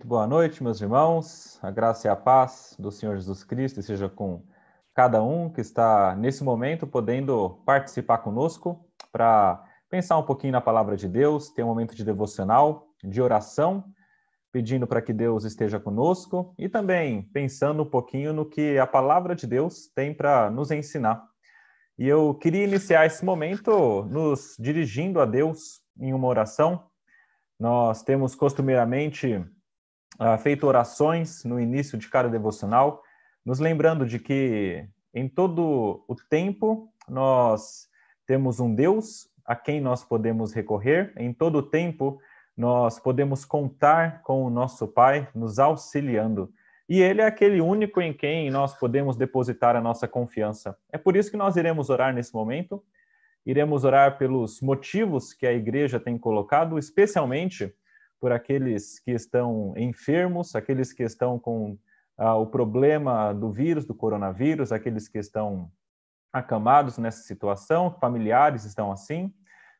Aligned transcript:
Muito 0.00 0.08
boa 0.08 0.26
noite, 0.26 0.62
meus 0.62 0.80
irmãos. 0.80 1.58
A 1.62 1.70
graça 1.70 2.08
e 2.08 2.10
a 2.10 2.16
paz 2.16 2.74
do 2.78 2.90
Senhor 2.90 3.14
Jesus 3.18 3.44
Cristo 3.44 3.80
esteja 3.80 4.08
com 4.08 4.42
cada 4.94 5.22
um 5.22 5.50
que 5.50 5.60
está 5.60 6.16
nesse 6.16 6.42
momento 6.42 6.86
podendo 6.86 7.60
participar 7.66 8.16
conosco 8.16 8.82
para 9.12 9.62
pensar 9.90 10.16
um 10.16 10.22
pouquinho 10.22 10.54
na 10.54 10.60
palavra 10.62 10.96
de 10.96 11.06
Deus, 11.06 11.50
ter 11.50 11.62
um 11.62 11.66
momento 11.66 11.94
de 11.94 12.02
devocional, 12.02 12.88
de 13.04 13.20
oração, 13.20 13.84
pedindo 14.50 14.86
para 14.86 15.02
que 15.02 15.12
Deus 15.12 15.44
esteja 15.44 15.78
conosco 15.78 16.54
e 16.58 16.66
também 16.66 17.24
pensando 17.24 17.82
um 17.82 17.90
pouquinho 17.90 18.32
no 18.32 18.46
que 18.46 18.78
a 18.78 18.86
palavra 18.86 19.36
de 19.36 19.46
Deus 19.46 19.86
tem 19.94 20.14
para 20.14 20.50
nos 20.50 20.70
ensinar. 20.70 21.22
E 21.98 22.08
eu 22.08 22.32
queria 22.36 22.64
iniciar 22.64 23.04
esse 23.04 23.22
momento 23.22 24.06
nos 24.06 24.56
dirigindo 24.58 25.20
a 25.20 25.26
Deus 25.26 25.82
em 26.00 26.14
uma 26.14 26.26
oração. 26.26 26.86
Nós 27.58 28.02
temos 28.02 28.34
costumeiramente 28.34 29.44
uh, 30.18 30.38
feito 30.38 30.66
orações 30.66 31.44
no 31.44 31.60
início 31.60 31.98
de 31.98 32.08
cada 32.08 32.28
devocional, 32.28 33.02
nos 33.44 33.58
lembrando 33.58 34.06
de 34.06 34.18
que 34.18 34.86
em 35.14 35.28
todo 35.28 36.04
o 36.08 36.14
tempo 36.28 36.92
nós 37.08 37.88
temos 38.26 38.60
um 38.60 38.74
Deus 38.74 39.28
a 39.44 39.56
quem 39.56 39.80
nós 39.80 40.04
podemos 40.04 40.52
recorrer, 40.52 41.12
em 41.16 41.32
todo 41.32 41.58
o 41.58 41.62
tempo 41.62 42.20
nós 42.56 42.98
podemos 42.98 43.44
contar 43.44 44.22
com 44.22 44.44
o 44.44 44.50
nosso 44.50 44.86
Pai 44.86 45.28
nos 45.34 45.58
auxiliando. 45.58 46.52
E 46.88 47.00
Ele 47.00 47.22
é 47.22 47.26
aquele 47.26 47.60
único 47.60 48.00
em 48.00 48.12
quem 48.12 48.50
nós 48.50 48.76
podemos 48.76 49.16
depositar 49.16 49.76
a 49.76 49.80
nossa 49.80 50.06
confiança. 50.06 50.76
É 50.92 50.98
por 50.98 51.16
isso 51.16 51.30
que 51.30 51.36
nós 51.36 51.56
iremos 51.56 51.88
orar 51.88 52.12
nesse 52.12 52.34
momento. 52.34 52.82
Iremos 53.46 53.84
orar 53.84 54.18
pelos 54.18 54.60
motivos 54.60 55.32
que 55.32 55.46
a 55.46 55.52
igreja 55.52 55.98
tem 55.98 56.18
colocado, 56.18 56.78
especialmente 56.78 57.72
por 58.20 58.32
aqueles 58.32 59.00
que 59.00 59.12
estão 59.12 59.72
enfermos, 59.76 60.54
aqueles 60.54 60.92
que 60.92 61.02
estão 61.02 61.38
com 61.38 61.78
ah, 62.18 62.36
o 62.36 62.46
problema 62.46 63.32
do 63.32 63.50
vírus, 63.50 63.86
do 63.86 63.94
coronavírus, 63.94 64.70
aqueles 64.70 65.08
que 65.08 65.18
estão 65.18 65.72
acamados 66.32 66.98
nessa 66.98 67.22
situação, 67.22 67.90
familiares 67.98 68.64
estão 68.64 68.92
assim. 68.92 69.32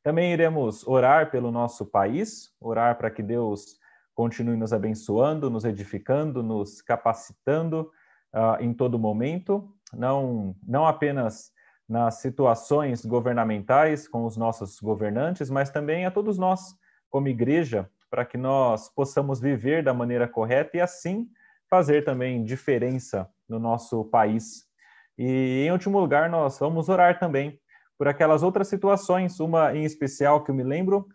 Também 0.03 0.33
iremos 0.33 0.87
orar 0.89 1.31
pelo 1.31 1.53
nosso 1.53 1.85
país, 1.85 2.51
orar 2.59 2.97
para 2.97 3.11
que 3.11 3.23
Deus 3.23 3.79
continue 4.15 4.57
nos 4.57 4.73
abençoando, 4.73 5.51
nos 5.51 5.65
edificando, 5.65 6.43
nos 6.43 6.81
capacitando 6.81 7.91
uh, 8.35 8.63
em 8.63 8.73
todo 8.73 8.99
momento, 8.99 9.73
não, 9.93 10.57
não 10.67 10.87
apenas 10.87 11.53
nas 11.89 12.17
situações 12.21 13.05
governamentais 13.05 14.09
com 14.09 14.25
os 14.25 14.37
nossos 14.37 14.81
governantes, 14.81 15.51
mas 15.51 15.71
também 15.71 16.07
a 16.07 16.11
todos 16.11 16.39
nós, 16.39 16.75
como 17.11 17.29
igreja, 17.29 17.91
para 18.11 18.25
que 18.25 18.37
nós 18.37 18.89
possamos 18.89 19.41
viver 19.41 19.83
da 19.83 19.95
maneira 19.95 20.27
correta 20.27 20.77
e 20.77 20.81
assim 20.81 21.29
fazer 21.69 22.05
também 22.05 22.45
diferença 22.45 23.31
no 23.49 23.59
nosso 23.59 24.05
país. 24.07 24.67
E 25.17 25.65
em 25.67 25.71
último 25.71 26.01
lugar, 26.01 26.29
nós 26.29 26.59
vamos 26.59 26.89
orar 26.89 27.19
também 27.19 27.61
por 27.97 28.09
aquelas 28.09 28.43
outras 28.43 28.67
situações, 28.67 29.39
uma 29.39 29.77
em 29.77 29.85
especial 29.85 30.43
que 30.43 30.51
eu 30.51 30.55
me 30.55 30.65
lembro 30.65 31.07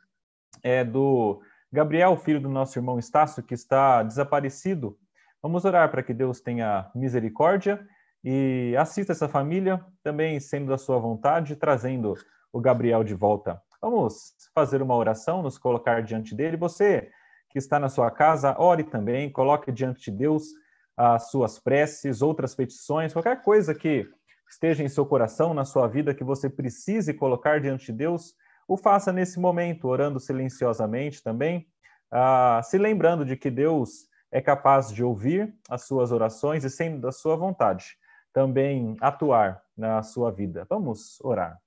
é 0.64 0.84
do 0.84 1.42
Gabriel, 1.72 2.16
filho 2.16 2.40
do 2.40 2.50
nosso 2.50 2.78
irmão 2.78 2.98
Estácio, 2.98 3.44
que 3.44 3.54
está 3.54 4.02
desaparecido. 4.04 4.98
Vamos 5.42 5.66
orar 5.66 5.92
para 5.92 6.02
que 6.02 6.14
Deus 6.14 6.40
tenha 6.40 6.90
misericórdia 6.96 7.86
e 8.24 8.76
assista 8.78 9.12
essa 9.12 9.28
família, 9.28 9.84
também 10.02 10.40
sendo 10.40 10.68
da 10.68 10.78
sua 10.78 10.98
vontade, 10.98 11.56
trazendo 11.56 12.16
o 12.54 12.62
Gabriel 12.62 13.04
de 13.04 13.14
volta. 13.14 13.62
Vamos 13.82 14.34
fazer 14.54 14.82
uma 14.82 14.96
oração, 14.96 15.42
nos 15.42 15.58
colocar 15.58 16.02
diante 16.02 16.36
dele. 16.36 16.58
Você 16.58 17.10
que 17.50 17.60
está 17.60 17.80
na 17.80 17.88
sua 17.88 18.12
casa, 18.12 18.56
ore 18.60 18.84
também, 18.84 19.32
coloque 19.32 19.72
diante 19.72 20.12
de 20.12 20.18
Deus 20.18 20.44
as 20.98 21.30
suas 21.30 21.60
preces, 21.60 22.22
outras 22.22 22.56
petições, 22.56 23.14
qualquer 23.14 23.42
coisa 23.42 23.74
que 23.74 24.08
esteja 24.50 24.84
em 24.84 24.90
seu 24.90 25.06
coração, 25.06 25.54
na 25.54 25.66
sua 25.66 25.88
vida, 25.88 26.14
que 26.14 26.24
você 26.24 26.50
precise 26.50 27.14
colocar 27.14 27.60
diante 27.60 27.88
de 27.88 27.94
Deus, 27.94 28.36
o 28.68 28.78
faça 28.78 29.12
nesse 29.12 29.40
momento, 29.40 29.88
orando 29.88 30.20
silenciosamente 30.20 31.22
também, 31.22 31.68
ah, 32.12 32.62
se 32.64 32.78
lembrando 32.78 33.26
de 33.26 33.36
que 33.36 33.50
Deus 33.50 34.08
é 34.32 34.42
capaz 34.42 34.92
de 34.92 35.04
ouvir 35.04 35.54
as 35.70 35.86
suas 35.86 36.12
orações 36.12 36.64
e, 36.64 36.70
sendo 36.70 37.00
da 37.02 37.12
sua 37.12 37.36
vontade, 37.36 37.98
também 38.34 38.96
atuar 39.00 39.62
na 39.78 40.02
sua 40.04 40.32
vida. 40.32 40.66
Vamos 40.70 41.20
orar. 41.22 41.65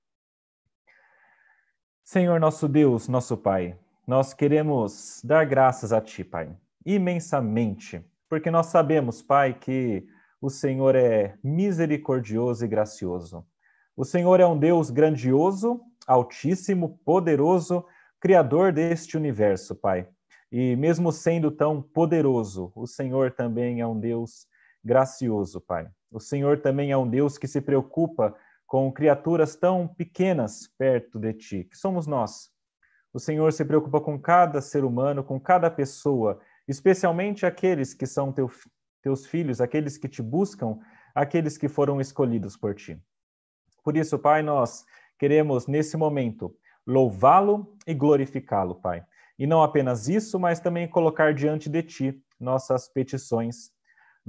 Senhor 2.11 2.39
nosso 2.39 2.67
Deus, 2.67 3.07
nosso 3.07 3.37
Pai, 3.37 3.77
nós 4.07 4.33
queremos 4.33 5.21
dar 5.23 5.45
graças 5.45 5.93
a 5.93 6.01
Ti, 6.01 6.23
Pai, 6.23 6.49
imensamente, 6.83 8.03
porque 8.27 8.49
nós 8.49 8.65
sabemos, 8.65 9.21
Pai, 9.21 9.53
que 9.53 10.07
o 10.41 10.49
Senhor 10.49 10.95
é 10.95 11.37
misericordioso 11.43 12.65
e 12.65 12.67
gracioso. 12.67 13.45
O 13.95 14.03
Senhor 14.03 14.39
é 14.39 14.47
um 14.47 14.57
Deus 14.57 14.89
grandioso, 14.89 15.81
altíssimo, 16.07 16.99
poderoso, 17.05 17.85
criador 18.19 18.73
deste 18.73 19.15
universo, 19.15 19.75
Pai. 19.75 20.07
E 20.51 20.75
mesmo 20.77 21.11
sendo 21.11 21.51
tão 21.51 21.79
poderoso, 21.79 22.71
o 22.75 22.87
Senhor 22.87 23.33
também 23.33 23.81
é 23.81 23.85
um 23.85 23.99
Deus 23.99 24.47
gracioso, 24.83 25.61
Pai. 25.61 25.87
O 26.11 26.19
Senhor 26.19 26.59
também 26.59 26.91
é 26.91 26.97
um 26.97 27.07
Deus 27.07 27.37
que 27.37 27.47
se 27.47 27.61
preocupa 27.61 28.35
com 28.69 28.91
criaturas 28.91 29.55
tão 29.55 29.87
pequenas 29.87 30.67
perto 30.77 31.17
de 31.17 31.33
ti, 31.33 31.63
que 31.63 31.75
somos 31.75 32.05
nós. 32.05 32.51
O 33.11 33.19
Senhor 33.19 33.51
se 33.51 33.65
preocupa 33.65 33.99
com 33.99 34.21
cada 34.21 34.61
ser 34.61 34.85
humano, 34.85 35.23
com 35.23 35.39
cada 35.39 35.71
pessoa, 35.71 36.39
especialmente 36.67 37.47
aqueles 37.47 37.95
que 37.95 38.05
são 38.05 38.31
teu, 38.31 38.47
teus 39.01 39.25
filhos, 39.25 39.59
aqueles 39.59 39.97
que 39.97 40.07
te 40.07 40.21
buscam, 40.21 40.77
aqueles 41.15 41.57
que 41.57 41.67
foram 41.67 41.99
escolhidos 41.99 42.55
por 42.55 42.75
ti. 42.75 43.01
Por 43.83 43.97
isso, 43.97 44.19
Pai, 44.19 44.43
nós 44.43 44.85
queremos 45.17 45.65
nesse 45.65 45.97
momento 45.97 46.55
louvá-lo 46.85 47.75
e 47.87 47.93
glorificá-lo, 47.95 48.75
Pai. 48.75 49.03
E 49.39 49.47
não 49.47 49.63
apenas 49.63 50.07
isso, 50.07 50.39
mas 50.39 50.59
também 50.59 50.87
colocar 50.87 51.33
diante 51.33 51.69
de 51.69 51.81
ti 51.81 52.23
nossas 52.39 52.87
petições 52.87 53.71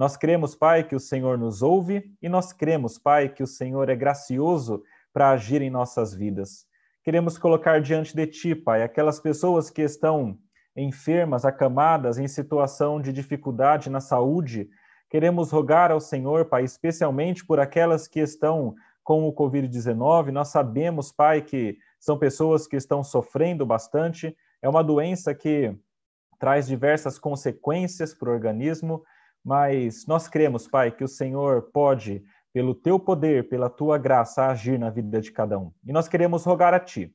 nós 0.00 0.16
cremos, 0.16 0.54
Pai, 0.54 0.82
que 0.82 0.96
o 0.96 0.98
Senhor 0.98 1.36
nos 1.36 1.60
ouve 1.60 2.10
e 2.22 2.28
nós 2.30 2.54
cremos, 2.54 2.96
Pai, 2.96 3.28
que 3.28 3.42
o 3.42 3.46
Senhor 3.46 3.86
é 3.90 3.94
gracioso 3.94 4.82
para 5.12 5.28
agir 5.28 5.60
em 5.60 5.68
nossas 5.68 6.14
vidas. 6.14 6.64
Queremos 7.04 7.36
colocar 7.36 7.82
diante 7.82 8.16
de 8.16 8.26
Ti, 8.26 8.54
Pai, 8.54 8.82
aquelas 8.82 9.20
pessoas 9.20 9.68
que 9.68 9.82
estão 9.82 10.38
enfermas, 10.74 11.44
acamadas, 11.44 12.18
em 12.18 12.26
situação 12.26 12.98
de 12.98 13.12
dificuldade 13.12 13.90
na 13.90 14.00
saúde. 14.00 14.70
Queremos 15.10 15.50
rogar 15.50 15.92
ao 15.92 16.00
Senhor, 16.00 16.46
Pai, 16.46 16.64
especialmente 16.64 17.44
por 17.44 17.60
aquelas 17.60 18.08
que 18.08 18.20
estão 18.20 18.74
com 19.04 19.28
o 19.28 19.34
Covid-19. 19.34 20.30
Nós 20.30 20.48
sabemos, 20.48 21.12
Pai, 21.12 21.42
que 21.42 21.76
são 21.98 22.16
pessoas 22.16 22.66
que 22.66 22.76
estão 22.76 23.04
sofrendo 23.04 23.66
bastante. 23.66 24.34
É 24.62 24.68
uma 24.70 24.82
doença 24.82 25.34
que 25.34 25.76
traz 26.38 26.66
diversas 26.66 27.18
consequências 27.18 28.14
para 28.14 28.30
o 28.30 28.32
organismo 28.32 29.04
mas 29.44 30.06
nós 30.06 30.28
cremos, 30.28 30.68
Pai, 30.68 30.90
que 30.90 31.04
o 31.04 31.08
Senhor 31.08 31.70
pode, 31.72 32.22
pelo 32.52 32.74
teu 32.74 32.98
poder, 32.98 33.48
pela 33.48 33.70
tua 33.70 33.98
graça, 33.98 34.46
agir 34.46 34.78
na 34.78 34.90
vida 34.90 35.20
de 35.20 35.32
cada 35.32 35.58
um. 35.58 35.72
E 35.84 35.92
nós 35.92 36.08
queremos 36.08 36.44
rogar 36.44 36.74
a 36.74 36.80
ti 36.80 37.14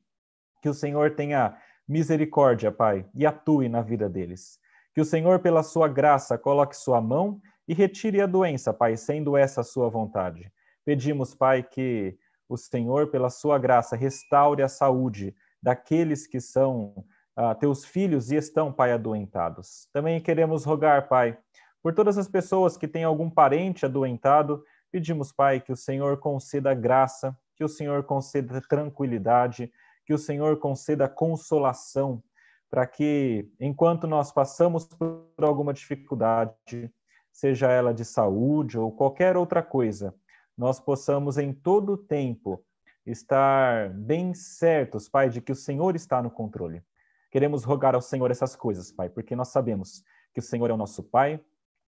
que 0.62 0.68
o 0.68 0.74
Senhor 0.74 1.14
tenha 1.14 1.56
misericórdia, 1.86 2.72
Pai, 2.72 3.06
e 3.14 3.24
atue 3.24 3.68
na 3.68 3.80
vida 3.82 4.08
deles. 4.08 4.58
Que 4.94 5.00
o 5.00 5.04
Senhor, 5.04 5.40
pela 5.40 5.62
sua 5.62 5.88
graça, 5.88 6.36
coloque 6.36 6.76
sua 6.76 7.00
mão 7.00 7.40
e 7.68 7.74
retire 7.74 8.20
a 8.20 8.26
doença, 8.26 8.72
Pai, 8.72 8.96
sendo 8.96 9.36
essa 9.36 9.60
a 9.60 9.64
sua 9.64 9.88
vontade. 9.88 10.50
Pedimos, 10.84 11.34
Pai, 11.34 11.62
que 11.62 12.18
o 12.48 12.56
Senhor, 12.56 13.08
pela 13.08 13.30
sua 13.30 13.58
graça, 13.58 13.96
restaure 13.96 14.62
a 14.62 14.68
saúde 14.68 15.34
daqueles 15.62 16.26
que 16.26 16.40
são 16.40 17.04
ah, 17.36 17.54
teus 17.54 17.84
filhos 17.84 18.30
e 18.30 18.36
estão, 18.36 18.72
Pai, 18.72 18.92
adoentados. 18.92 19.88
Também 19.92 20.20
queremos 20.20 20.64
rogar, 20.64 21.08
Pai, 21.08 21.36
por 21.86 21.94
todas 21.94 22.18
as 22.18 22.26
pessoas 22.26 22.76
que 22.76 22.88
têm 22.88 23.04
algum 23.04 23.30
parente 23.30 23.86
adoentado, 23.86 24.64
pedimos, 24.90 25.30
Pai, 25.30 25.60
que 25.60 25.70
o 25.70 25.76
Senhor 25.76 26.16
conceda 26.16 26.74
graça, 26.74 27.38
que 27.54 27.62
o 27.62 27.68
Senhor 27.68 28.02
conceda 28.02 28.60
tranquilidade, 28.68 29.72
que 30.04 30.12
o 30.12 30.18
Senhor 30.18 30.58
conceda 30.58 31.08
consolação, 31.08 32.20
para 32.68 32.88
que, 32.88 33.48
enquanto 33.60 34.08
nós 34.08 34.32
passamos 34.32 34.84
por 34.84 35.30
alguma 35.38 35.72
dificuldade, 35.72 36.92
seja 37.30 37.70
ela 37.70 37.94
de 37.94 38.04
saúde 38.04 38.76
ou 38.76 38.90
qualquer 38.90 39.36
outra 39.36 39.62
coisa, 39.62 40.12
nós 40.58 40.80
possamos 40.80 41.38
em 41.38 41.52
todo 41.52 41.96
tempo 41.96 42.64
estar 43.06 43.90
bem 43.90 44.34
certos, 44.34 45.08
Pai, 45.08 45.30
de 45.30 45.40
que 45.40 45.52
o 45.52 45.54
Senhor 45.54 45.94
está 45.94 46.20
no 46.20 46.32
controle. 46.32 46.82
Queremos 47.30 47.62
rogar 47.62 47.94
ao 47.94 48.02
Senhor 48.02 48.28
essas 48.32 48.56
coisas, 48.56 48.90
Pai, 48.90 49.08
porque 49.08 49.36
nós 49.36 49.50
sabemos 49.50 50.02
que 50.34 50.40
o 50.40 50.42
Senhor 50.42 50.68
é 50.68 50.72
o 50.74 50.76
nosso 50.76 51.04
Pai, 51.04 51.40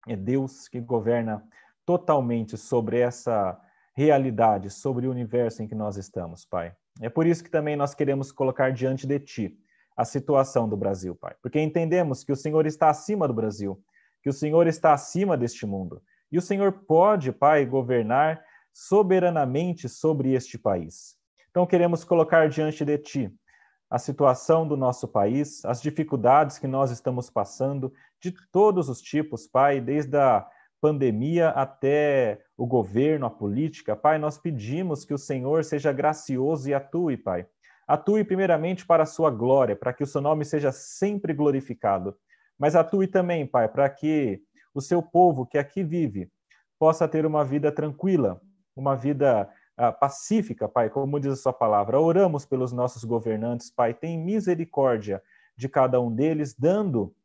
é 0.07 0.15
Deus 0.15 0.67
que 0.67 0.79
governa 0.79 1.43
totalmente 1.85 2.57
sobre 2.57 2.99
essa 2.99 3.59
realidade, 3.95 4.69
sobre 4.69 5.07
o 5.07 5.11
universo 5.11 5.61
em 5.61 5.67
que 5.67 5.75
nós 5.75 5.97
estamos, 5.97 6.45
Pai. 6.45 6.73
É 7.01 7.09
por 7.09 7.25
isso 7.25 7.43
que 7.43 7.49
também 7.49 7.75
nós 7.75 7.93
queremos 7.93 8.31
colocar 8.31 8.71
diante 8.71 9.05
de 9.05 9.19
Ti 9.19 9.57
a 9.95 10.05
situação 10.05 10.67
do 10.67 10.75
Brasil, 10.75 11.15
Pai, 11.15 11.35
porque 11.41 11.59
entendemos 11.59 12.23
que 12.23 12.31
o 12.31 12.35
Senhor 12.35 12.65
está 12.65 12.89
acima 12.89 13.27
do 13.27 13.33
Brasil. 13.33 13.81
que 14.23 14.29
o 14.29 14.33
Senhor 14.33 14.65
está 14.67 14.93
acima 14.93 15.35
deste 15.35 15.65
mundo. 15.65 16.01
E 16.31 16.37
o 16.37 16.41
Senhor 16.41 16.71
pode, 16.71 17.31
Pai, 17.33 17.65
governar 17.65 18.41
soberanamente 18.73 19.89
sobre 19.89 20.31
este 20.31 20.57
país. 20.57 21.17
Então, 21.51 21.67
queremos 21.67 22.03
colocar 22.05 22.47
diante 22.47 22.85
de 22.85 22.97
Ti 22.97 23.31
a 23.93 23.99
situação 23.99 24.67
do 24.67 24.75
nosso 24.75 25.07
país, 25.07 25.63
as 25.65 25.79
dificuldades 25.79 26.57
que 26.57 26.65
nós 26.65 26.89
estamos 26.89 27.29
passando, 27.29 27.93
de 28.19 28.33
todos 28.51 28.89
os 28.89 28.99
tipos, 28.99 29.45
Pai, 29.45 29.79
desde 29.79 30.17
a 30.17 30.47
pandemia 30.81 31.49
até 31.49 32.41
o 32.57 32.65
governo, 32.65 33.27
a 33.27 33.29
política. 33.29 33.95
Pai, 33.95 34.17
nós 34.17 34.35
pedimos 34.35 35.05
que 35.05 35.13
o 35.13 35.17
Senhor 35.19 35.63
seja 35.63 35.93
gracioso 35.93 36.67
e 36.67 36.73
atue, 36.73 37.17
Pai. 37.17 37.45
Atue 37.87 38.23
primeiramente 38.23 38.83
para 38.83 39.03
a 39.03 39.05
sua 39.05 39.29
glória, 39.29 39.75
para 39.75 39.93
que 39.93 40.03
o 40.03 40.07
seu 40.07 40.21
nome 40.21 40.43
seja 40.43 40.71
sempre 40.71 41.31
glorificado. 41.31 42.17
Mas 42.57 42.75
atue 42.75 43.05
também, 43.05 43.45
Pai, 43.45 43.67
para 43.67 43.87
que 43.91 44.41
o 44.73 44.81
seu 44.81 45.03
povo 45.03 45.45
que 45.45 45.59
aqui 45.59 45.83
vive 45.83 46.31
possa 46.79 47.07
ter 47.07 47.27
uma 47.27 47.45
vida 47.45 47.71
tranquila, 47.71 48.41
uma 48.75 48.95
vida 48.95 49.47
uh, 49.77 49.97
pacífica, 49.99 50.67
Pai, 50.67 50.89
como 50.89 51.19
diz 51.19 51.33
a 51.33 51.35
sua 51.35 51.53
palavra. 51.53 51.99
Oramos 51.99 52.45
pelos 52.45 52.71
nossos 52.71 53.03
governantes, 53.03 53.69
Pai, 53.69 53.93
tem 53.93 54.17
misericórdia 54.17 55.21
de 55.55 55.69
cada 55.69 55.99
um 56.01 56.13
deles, 56.13 56.53
dando 56.53 57.15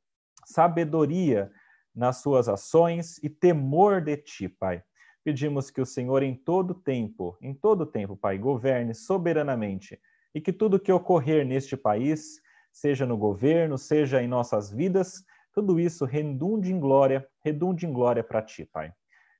sabedoria 0.44 1.50
nas 1.94 2.18
suas 2.18 2.48
ações 2.48 3.18
e 3.22 3.28
temor 3.28 4.00
de 4.00 4.16
ti, 4.16 4.48
Pai. 4.48 4.82
Pedimos 5.24 5.70
que 5.70 5.80
o 5.80 5.86
Senhor 5.86 6.22
em 6.22 6.34
todo 6.34 6.74
tempo, 6.74 7.36
em 7.40 7.52
todo 7.52 7.84
tempo, 7.84 8.16
Pai, 8.16 8.38
governe 8.38 8.94
soberanamente 8.94 10.00
e 10.34 10.40
que 10.40 10.52
tudo 10.52 10.78
que 10.78 10.92
ocorrer 10.92 11.44
neste 11.44 11.76
país, 11.76 12.40
seja 12.72 13.04
no 13.04 13.16
governo, 13.16 13.76
seja 13.76 14.22
em 14.22 14.28
nossas 14.28 14.70
vidas, 14.70 15.24
tudo 15.52 15.80
isso 15.80 16.04
redunde 16.04 16.72
em 16.72 16.78
glória, 16.78 17.26
redunde 17.40 17.86
em 17.86 17.92
glória 17.92 18.22
para 18.22 18.40
ti, 18.42 18.64
Pai. 18.64 18.92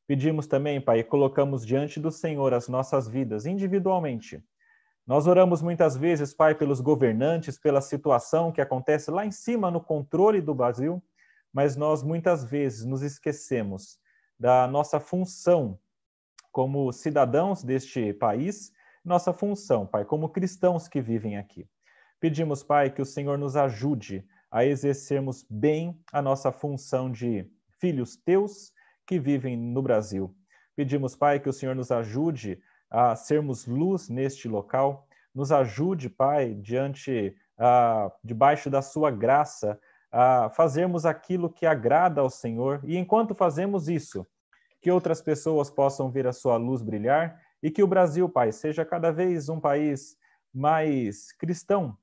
Pedimos 0.08 0.46
também, 0.46 0.81
Pai, 0.81 1.05
colocamos 1.05 1.66
diante 1.66 2.00
do 2.00 2.10
Senhor 2.10 2.55
as 2.55 2.66
nossas 2.66 3.06
vidas 3.06 3.44
individualmente. 3.44 4.43
Nós 5.06 5.26
oramos 5.26 5.60
muitas 5.60 5.99
vezes, 5.99 6.32
Pai, 6.32 6.55
pelos 6.55 6.81
governantes, 6.81 7.58
pela 7.58 7.82
situação 7.82 8.50
que 8.50 8.62
acontece 8.62 9.10
lá 9.10 9.26
em 9.26 9.31
cima 9.31 9.70
no 9.70 9.82
controle 9.82 10.40
do 10.40 10.55
Brasil, 10.55 11.02
mas 11.52 11.76
nós 11.76 12.02
muitas 12.02 12.43
vezes 12.43 12.87
nos 12.87 13.02
esquecemos 13.02 13.99
da 14.40 14.66
nossa 14.66 14.99
função 14.99 15.78
como 16.50 16.90
cidadãos 16.90 17.62
deste 17.62 18.14
país, 18.14 18.72
nossa 19.04 19.34
função, 19.34 19.87
Pai, 19.87 20.06
como 20.06 20.31
cristãos 20.31 20.88
que 20.88 21.02
vivem 21.02 21.37
aqui. 21.37 21.69
Pedimos, 22.19 22.62
Pai, 22.62 22.90
que 22.90 23.02
o 23.02 23.06
Senhor 23.06 23.37
nos 23.37 23.56
ajude 23.56 24.26
a 24.50 24.64
exercermos 24.64 25.44
bem 25.50 26.02
a 26.11 26.22
nossa 26.22 26.50
função 26.50 27.12
de 27.12 27.46
filhos 27.78 28.16
teus 28.16 28.72
que 29.08 29.19
vivem 29.19 29.56
no 29.56 29.81
Brasil. 29.81 30.37
Pedimos, 30.76 31.16
Pai, 31.16 31.40
que 31.40 31.49
o 31.49 31.52
Senhor 31.52 31.75
nos 31.75 31.90
ajude 31.90 32.60
a 32.90 33.16
sermos 33.16 33.66
luz 33.66 34.10
neste 34.10 34.46
local, 34.46 35.08
nos 35.34 35.50
ajude, 35.50 36.10
Pai, 36.10 36.55
diante, 36.55 37.34
uh, 37.58 38.12
debaixo 38.22 38.69
da 38.69 38.82
Sua 38.82 39.10
graça, 39.10 39.81
a 40.12 40.50
fazermos 40.50 41.06
aquilo 41.06 41.50
que 41.50 41.64
agrada 41.64 42.20
ao 42.20 42.28
Senhor 42.28 42.81
e 42.84 42.99
enquanto 42.99 43.34
fazemos 43.34 43.88
isso, 43.88 44.26
que 44.81 44.90
outras 44.90 45.22
pessoas 45.22 45.70
possam 45.70 46.11
ver 46.11 46.26
a 46.26 46.32
Sua 46.32 46.58
luz 46.58 46.82
brilhar 46.82 47.40
e 47.62 47.70
que 47.70 47.82
o 47.82 47.87
Brasil, 47.88 48.28
Pai, 48.28 48.52
seja 48.52 48.84
cada 48.84 49.11
vez 49.11 49.49
um 49.49 49.58
país 49.58 50.19
mais 50.52 51.32
cristão, 51.32 51.96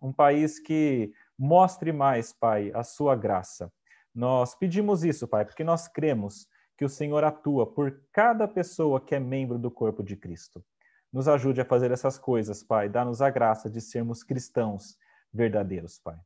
um 0.00 0.12
país 0.12 0.58
que 0.58 1.12
mostre 1.38 1.92
mais, 1.92 2.32
Pai, 2.32 2.72
a 2.74 2.82
Sua 2.82 3.14
graça. 3.14 3.70
Nós 4.14 4.54
pedimos 4.54 5.04
isso, 5.04 5.28
Pai, 5.28 5.44
porque 5.44 5.64
nós 5.64 5.86
cremos 5.88 6.48
que 6.76 6.84
o 6.84 6.88
Senhor 6.88 7.22
atua 7.24 7.66
por 7.66 8.02
cada 8.12 8.48
pessoa 8.48 9.00
que 9.00 9.14
é 9.14 9.20
membro 9.20 9.58
do 9.58 9.70
corpo 9.70 10.02
de 10.02 10.16
Cristo. 10.16 10.64
Nos 11.12 11.28
ajude 11.28 11.60
a 11.60 11.64
fazer 11.64 11.90
essas 11.90 12.18
coisas, 12.18 12.62
Pai. 12.62 12.88
Dá-nos 12.88 13.20
a 13.20 13.30
graça 13.30 13.68
de 13.68 13.80
sermos 13.80 14.22
cristãos 14.22 14.96
verdadeiros, 15.32 15.98
Pai. 15.98 16.16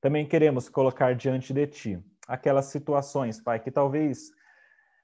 Também 0.00 0.26
queremos 0.26 0.68
colocar 0.68 1.14
diante 1.14 1.52
de 1.52 1.66
Ti 1.66 2.04
aquelas 2.26 2.66
situações, 2.66 3.40
Pai, 3.40 3.60
que 3.60 3.70
talvez 3.70 4.30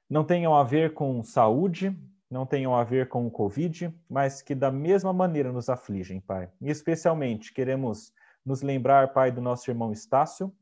não 0.09 0.25
tenham 0.25 0.55
a 0.55 0.65
ver 0.65 0.93
com 0.93 1.23
saúde, 1.23 1.97
não 2.31 2.45
tenham 2.45 2.75
a 2.75 2.85
ver 2.85 3.09
com 3.09 3.27
o 3.27 3.31
Covid, 3.31 3.95
mas 4.09 4.43
que 4.43 4.55
da 4.55 4.71
mesma 4.71 5.13
maneira 5.13 5.53
nos 5.53 5.69
afligem, 5.69 6.21
Pai. 6.21 6.51
E 6.61 6.71
especialmente 6.71 7.53
queremos 7.53 8.13
nos 8.45 8.63
lembrar, 8.63 9.13
Pai, 9.13 9.31
do 9.31 9.41
nosso 9.41 9.71
irmão 9.71 9.93
Estácio, 9.93 10.53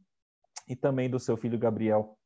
e 0.68 0.76
também 0.76 1.08
do 1.08 1.18
seu 1.18 1.36
filho 1.36 1.58
Gabriel. 1.58 2.16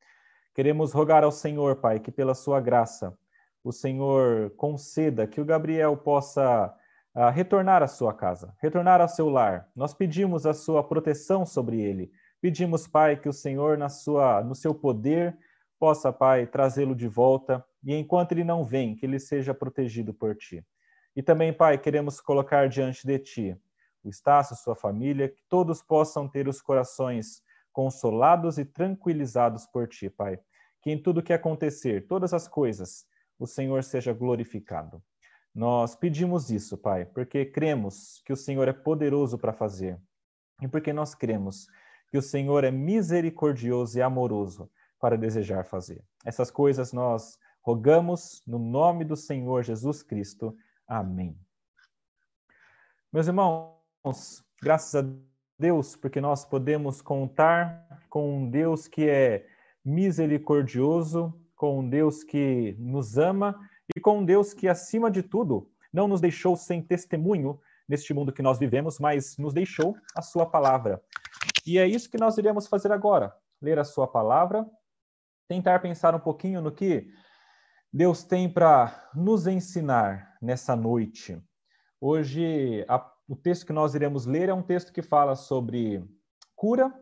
Queremos 0.54 0.92
rogar 0.92 1.24
ao 1.24 1.32
Senhor, 1.32 1.76
Pai, 1.76 2.00
que 2.00 2.10
pela 2.10 2.34
sua 2.34 2.60
graça 2.60 3.16
o 3.64 3.72
Senhor 3.72 4.50
conceda 4.56 5.26
que 5.26 5.40
o 5.40 5.44
Gabriel 5.44 5.96
possa 5.96 6.74
uh, 7.14 7.30
retornar 7.30 7.82
à 7.82 7.86
sua 7.86 8.12
casa, 8.12 8.54
retornar 8.60 9.00
ao 9.00 9.08
seu 9.08 9.28
lar. 9.28 9.68
Nós 9.74 9.94
pedimos 9.94 10.44
a 10.44 10.52
sua 10.52 10.82
proteção 10.82 11.46
sobre 11.46 11.80
ele. 11.80 12.10
Pedimos, 12.40 12.88
Pai, 12.88 13.16
que 13.16 13.28
o 13.28 13.32
Senhor, 13.32 13.78
na 13.78 13.88
sua, 13.88 14.42
no 14.42 14.54
seu 14.54 14.74
poder, 14.74 15.38
possa, 15.78 16.12
Pai, 16.12 16.46
trazê-lo 16.46 16.94
de 16.94 17.06
volta 17.06 17.64
e 17.84 17.94
enquanto 17.94 18.32
ele 18.32 18.44
não 18.44 18.64
vem, 18.64 18.94
que 18.94 19.06
ele 19.06 19.18
seja 19.18 19.54
protegido 19.54 20.12
por 20.12 20.34
ti. 20.36 20.64
E 21.14 21.22
também, 21.22 21.52
Pai, 21.52 21.78
queremos 21.78 22.20
colocar 22.20 22.68
diante 22.68 23.06
de 23.06 23.18
ti 23.18 23.56
o 24.04 24.08
Estácio, 24.08 24.56
sua 24.56 24.74
família, 24.74 25.28
que 25.28 25.42
todos 25.48 25.82
possam 25.82 26.28
ter 26.28 26.48
os 26.48 26.60
corações 26.60 27.42
consolados 27.72 28.58
e 28.58 28.64
tranquilizados 28.64 29.66
por 29.66 29.88
ti, 29.88 30.10
Pai. 30.10 30.38
Que 30.82 30.90
em 30.90 31.02
tudo 31.02 31.22
que 31.22 31.32
acontecer, 31.32 32.06
todas 32.06 32.34
as 32.34 32.46
coisas, 32.46 33.06
o 33.38 33.46
Senhor 33.46 33.82
seja 33.82 34.12
glorificado. 34.12 35.02
Nós 35.54 35.94
pedimos 35.94 36.50
isso, 36.50 36.78
Pai, 36.78 37.04
porque 37.04 37.44
cremos 37.44 38.22
que 38.24 38.32
o 38.32 38.36
Senhor 38.36 38.68
é 38.68 38.72
poderoso 38.72 39.38
para 39.38 39.52
fazer. 39.52 40.00
E 40.60 40.68
porque 40.68 40.92
nós 40.92 41.14
cremos 41.14 41.66
que 42.08 42.18
o 42.18 42.22
Senhor 42.22 42.64
é 42.64 42.70
misericordioso 42.70 43.98
e 43.98 44.02
amoroso 44.02 44.70
para 45.00 45.18
desejar 45.18 45.64
fazer. 45.64 46.04
Essas 46.24 46.50
coisas 46.50 46.92
nós 46.92 47.38
rogamos 47.62 48.42
no 48.46 48.58
nome 48.58 49.04
do 49.04 49.16
Senhor 49.16 49.62
Jesus 49.62 50.02
Cristo. 50.02 50.56
Amém. 50.86 51.38
Meus 53.12 53.26
irmãos, 53.26 54.44
graças 54.62 54.94
a 54.94 55.02
Deus, 55.02 55.31
porque 56.00 56.20
nós 56.20 56.44
podemos 56.44 57.00
contar 57.00 57.86
com 58.08 58.38
um 58.38 58.50
Deus 58.50 58.88
que 58.88 59.08
é 59.08 59.46
misericordioso, 59.84 61.32
com 61.54 61.78
um 61.78 61.88
Deus 61.88 62.24
que 62.24 62.74
nos 62.78 63.16
ama 63.16 63.56
e 63.94 64.00
com 64.00 64.18
um 64.18 64.24
Deus 64.24 64.52
que, 64.52 64.66
acima 64.66 65.10
de 65.10 65.22
tudo, 65.22 65.70
não 65.92 66.08
nos 66.08 66.20
deixou 66.20 66.56
sem 66.56 66.82
testemunho 66.82 67.60
neste 67.88 68.12
mundo 68.12 68.32
que 68.32 68.42
nós 68.42 68.58
vivemos, 68.58 68.98
mas 68.98 69.36
nos 69.38 69.54
deixou 69.54 69.96
a 70.16 70.22
Sua 70.22 70.46
palavra. 70.46 71.00
E 71.64 71.78
é 71.78 71.86
isso 71.86 72.10
que 72.10 72.18
nós 72.18 72.36
iremos 72.38 72.66
fazer 72.66 72.90
agora: 72.90 73.32
ler 73.60 73.78
a 73.78 73.84
Sua 73.84 74.08
palavra, 74.08 74.66
tentar 75.46 75.78
pensar 75.78 76.14
um 76.14 76.20
pouquinho 76.20 76.60
no 76.60 76.72
que 76.72 77.08
Deus 77.92 78.24
tem 78.24 78.48
para 78.48 79.10
nos 79.14 79.46
ensinar 79.46 80.36
nessa 80.40 80.74
noite. 80.74 81.40
Hoje, 82.00 82.84
a 82.88 82.98
o 83.28 83.36
texto 83.36 83.66
que 83.66 83.72
nós 83.72 83.94
iremos 83.94 84.26
ler 84.26 84.48
é 84.48 84.54
um 84.54 84.62
texto 84.62 84.92
que 84.92 85.02
fala 85.02 85.34
sobre 85.34 86.04
cura, 86.54 86.92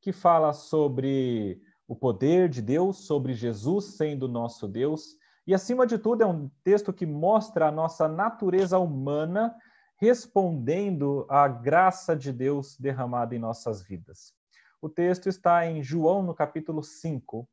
que 0.00 0.12
fala 0.12 0.52
sobre 0.52 1.60
o 1.86 1.94
poder 1.94 2.48
de 2.48 2.60
Deus, 2.60 3.06
sobre 3.06 3.34
Jesus 3.34 3.96
sendo 3.96 4.28
nosso 4.28 4.66
Deus, 4.66 5.16
e 5.46 5.54
acima 5.54 5.86
de 5.86 5.96
tudo 5.96 6.22
é 6.22 6.26
um 6.26 6.50
texto 6.64 6.92
que 6.92 7.06
mostra 7.06 7.68
a 7.68 7.72
nossa 7.72 8.08
natureza 8.08 8.78
humana 8.78 9.54
respondendo 9.96 11.24
à 11.30 11.46
graça 11.46 12.16
de 12.16 12.32
Deus 12.32 12.76
derramada 12.76 13.34
em 13.34 13.38
nossas 13.38 13.82
vidas. 13.82 14.34
O 14.82 14.88
texto 14.88 15.28
está 15.28 15.64
em 15.64 15.82
João, 15.82 16.22
no 16.22 16.34
capítulo 16.34 16.82
5. 16.82 17.48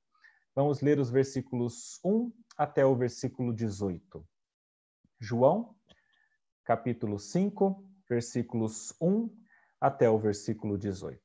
Vamos 0.55 0.81
ler 0.81 0.99
os 0.99 1.09
versículos 1.09 1.99
1 2.03 2.31
até 2.57 2.85
o 2.85 2.95
versículo 2.95 3.53
18. 3.53 4.27
João, 5.19 5.75
capítulo 6.65 7.17
5, 7.17 7.83
versículos 8.13 8.93
1 9.01 9.27
até 9.81 10.07
o 10.07 10.19
versículo 10.19 10.77
18. 10.77 11.19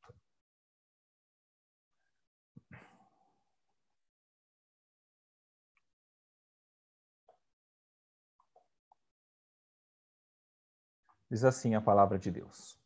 Diz 11.31 11.45
assim 11.45 11.75
a 11.75 11.81
palavra 11.81 12.19
de 12.19 12.31
Deus. 12.31 12.81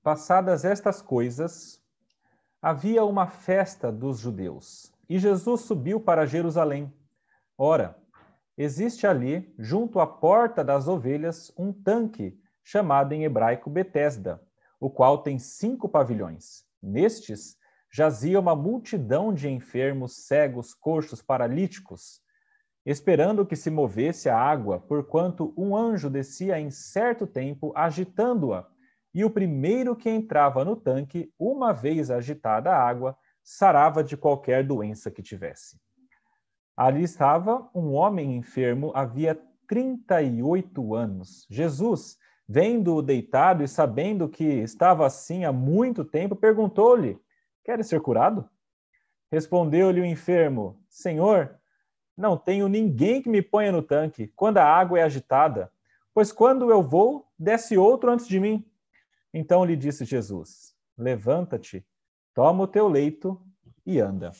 Passadas 0.00 0.64
estas 0.64 1.02
coisas, 1.02 1.82
havia 2.62 3.04
uma 3.04 3.26
festa 3.26 3.90
dos 3.90 4.20
judeus, 4.20 4.92
e 5.08 5.18
Jesus 5.18 5.62
subiu 5.62 6.00
para 6.00 6.24
Jerusalém. 6.24 6.94
Ora, 7.56 8.00
Existe 8.60 9.06
ali, 9.06 9.54
junto 9.56 10.00
à 10.00 10.06
porta 10.06 10.64
das 10.64 10.88
ovelhas, 10.88 11.52
um 11.56 11.72
tanque 11.72 12.36
chamado 12.64 13.12
em 13.12 13.22
hebraico 13.22 13.70
Betesda, 13.70 14.42
o 14.80 14.90
qual 14.90 15.18
tem 15.18 15.38
cinco 15.38 15.88
pavilhões. 15.88 16.64
Nestes 16.82 17.56
jazia 17.88 18.40
uma 18.40 18.56
multidão 18.56 19.32
de 19.32 19.48
enfermos, 19.48 20.26
cegos, 20.26 20.74
coxos, 20.74 21.22
paralíticos, 21.22 22.20
esperando 22.84 23.46
que 23.46 23.54
se 23.54 23.70
movesse 23.70 24.28
a 24.28 24.36
água, 24.36 24.80
porquanto 24.80 25.54
um 25.56 25.76
anjo 25.76 26.10
descia 26.10 26.58
em 26.58 26.68
certo 26.68 27.28
tempo, 27.28 27.72
agitando-a. 27.76 28.66
E 29.14 29.24
o 29.24 29.30
primeiro 29.30 29.94
que 29.94 30.10
entrava 30.10 30.64
no 30.64 30.74
tanque, 30.74 31.32
uma 31.38 31.72
vez 31.72 32.10
agitada 32.10 32.72
a 32.72 32.82
água, 32.82 33.16
sarava 33.40 34.02
de 34.02 34.16
qualquer 34.16 34.66
doença 34.66 35.12
que 35.12 35.22
tivesse. 35.22 35.78
Ali 36.78 37.02
estava 37.02 37.68
um 37.74 37.92
homem 37.92 38.36
enfermo 38.36 38.92
havia 38.94 39.36
38 39.66 40.94
anos. 40.94 41.44
Jesus, 41.50 42.16
vendo-o 42.48 43.02
deitado 43.02 43.64
e 43.64 43.68
sabendo 43.68 44.28
que 44.28 44.44
estava 44.44 45.04
assim 45.04 45.44
há 45.44 45.50
muito 45.50 46.04
tempo, 46.04 46.36
perguntou-lhe: 46.36 47.20
Queres 47.64 47.88
ser 47.88 48.00
curado? 48.00 48.48
Respondeu-lhe 49.28 50.00
o 50.00 50.04
enfermo: 50.04 50.80
Senhor, 50.88 51.58
não 52.16 52.36
tenho 52.36 52.68
ninguém 52.68 53.20
que 53.20 53.28
me 53.28 53.42
ponha 53.42 53.72
no 53.72 53.82
tanque 53.82 54.28
quando 54.36 54.58
a 54.58 54.64
água 54.64 55.00
é 55.00 55.02
agitada, 55.02 55.72
pois 56.14 56.30
quando 56.30 56.70
eu 56.70 56.80
vou, 56.80 57.26
desce 57.36 57.76
outro 57.76 58.08
antes 58.08 58.28
de 58.28 58.38
mim. 58.38 58.64
Então 59.34 59.64
lhe 59.64 59.74
disse 59.74 60.04
Jesus: 60.04 60.76
Levanta-te, 60.96 61.84
toma 62.32 62.62
o 62.62 62.68
teu 62.68 62.86
leito 62.86 63.44
e 63.84 63.98
anda. 63.98 64.30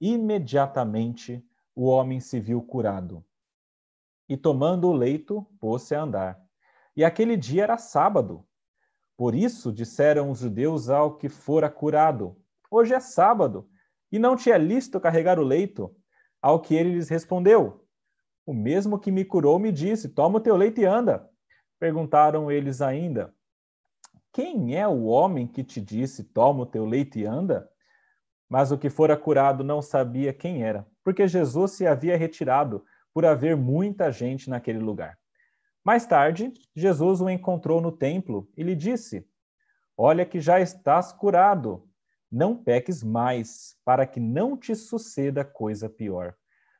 Imediatamente 0.00 1.47
o 1.78 1.84
homem 1.84 2.18
se 2.18 2.40
viu 2.40 2.60
curado. 2.60 3.24
E 4.28 4.36
tomando 4.36 4.88
o 4.88 4.92
leito, 4.92 5.46
pôs-se 5.60 5.94
a 5.94 6.02
andar. 6.02 6.42
E 6.96 7.04
aquele 7.04 7.36
dia 7.36 7.62
era 7.62 7.78
sábado. 7.78 8.44
Por 9.16 9.32
isso 9.32 9.72
disseram 9.72 10.28
os 10.28 10.40
judeus 10.40 10.90
ao 10.90 11.16
que 11.16 11.28
fora 11.28 11.70
curado: 11.70 12.36
Hoje 12.68 12.94
é 12.94 12.98
sábado, 12.98 13.70
e 14.10 14.18
não 14.18 14.34
te 14.34 14.50
é 14.50 14.58
lícito 14.58 14.98
carregar 14.98 15.38
o 15.38 15.44
leito. 15.44 15.94
Ao 16.42 16.60
que 16.60 16.74
ele 16.74 16.94
lhes 16.94 17.08
respondeu: 17.08 17.86
O 18.44 18.52
mesmo 18.52 18.98
que 18.98 19.12
me 19.12 19.24
curou 19.24 19.56
me 19.56 19.70
disse: 19.70 20.08
Toma 20.08 20.38
o 20.38 20.42
teu 20.42 20.56
leito 20.56 20.80
e 20.80 20.84
anda. 20.84 21.30
Perguntaram 21.78 22.50
eles 22.50 22.80
ainda: 22.80 23.32
Quem 24.32 24.76
é 24.76 24.88
o 24.88 25.04
homem 25.04 25.46
que 25.46 25.62
te 25.62 25.80
disse: 25.80 26.24
Toma 26.24 26.64
o 26.64 26.66
teu 26.66 26.84
leito 26.84 27.20
e 27.20 27.24
anda? 27.24 27.70
Mas 28.48 28.72
o 28.72 28.78
que 28.78 28.90
fora 28.90 29.16
curado 29.16 29.62
não 29.62 29.80
sabia 29.80 30.32
quem 30.32 30.64
era, 30.64 30.84
porque 31.08 31.26
Jesus 31.26 31.70
se 31.70 31.86
havia 31.86 32.18
retirado 32.18 32.84
por 33.14 33.24
haver 33.24 33.56
muita 33.56 34.12
gente 34.12 34.50
naquele 34.50 34.78
lugar. 34.78 35.18
Mais 35.82 36.04
tarde, 36.04 36.52
Jesus 36.76 37.22
o 37.22 37.30
encontrou 37.30 37.80
no 37.80 37.90
templo 37.90 38.46
e 38.54 38.62
lhe 38.62 38.74
disse: 38.74 39.26
Olha 39.96 40.26
que 40.26 40.38
já 40.38 40.60
estás 40.60 41.10
curado 41.10 41.88
não 42.30 42.54
peques 42.54 43.02
mais, 43.02 43.74
para 43.86 44.06
que 44.06 44.20
não 44.20 44.54
te 44.54 44.74
suceda 44.74 45.46
coisa 45.46 45.88
pior. 45.88 46.34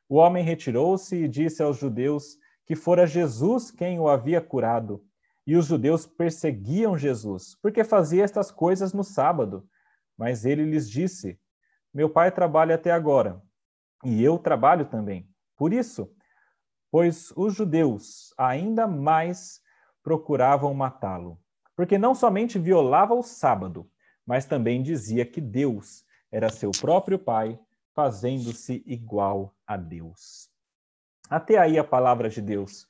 O 0.07 0.17
homem 0.17 0.43
retirou-se 0.43 1.15
e 1.15 1.27
disse 1.27 1.63
aos 1.63 1.79
judeus 1.79 2.37
que 2.67 2.75
fora 2.75 3.07
Jesus 3.07 3.71
quem 3.71 3.99
o 3.99 4.07
havia 4.07 4.39
curado. 4.39 5.03
E 5.47 5.55
os 5.55 5.65
judeus 5.65 6.05
perseguiam 6.05 6.95
Jesus, 6.95 7.57
porque 7.63 7.83
fazia 7.83 8.23
estas 8.23 8.51
coisas 8.51 8.93
no 8.93 9.03
sábado. 9.03 9.67
Mas 10.15 10.45
ele 10.45 10.65
lhes 10.65 10.87
disse: 10.87 11.39
Meu 11.91 12.11
pai 12.11 12.31
trabalha 12.31 12.75
até 12.75 12.91
agora, 12.91 13.41
e 14.03 14.23
eu 14.23 14.37
trabalho 14.37 14.85
também. 14.85 15.29
Por 15.55 15.73
isso, 15.73 16.11
pois 16.91 17.31
os 17.35 17.55
judeus 17.55 18.33
ainda 18.37 18.87
mais 18.87 19.61
procuravam 20.01 20.73
matá-lo, 20.73 21.39
porque 21.75 21.97
não 21.97 22.15
somente 22.15 22.57
violava 22.57 23.13
o 23.13 23.23
sábado, 23.23 23.89
mas 24.25 24.45
também 24.45 24.81
dizia 24.81 25.25
que 25.25 25.41
Deus 25.41 26.05
era 26.31 26.49
seu 26.49 26.71
próprio 26.71 27.17
Pai, 27.17 27.59
fazendo-se 27.93 28.83
igual 28.85 29.55
a 29.65 29.75
Deus. 29.75 30.49
Até 31.29 31.57
aí 31.57 31.77
a 31.77 31.83
palavra 31.83 32.29
de 32.29 32.41
Deus. 32.41 32.87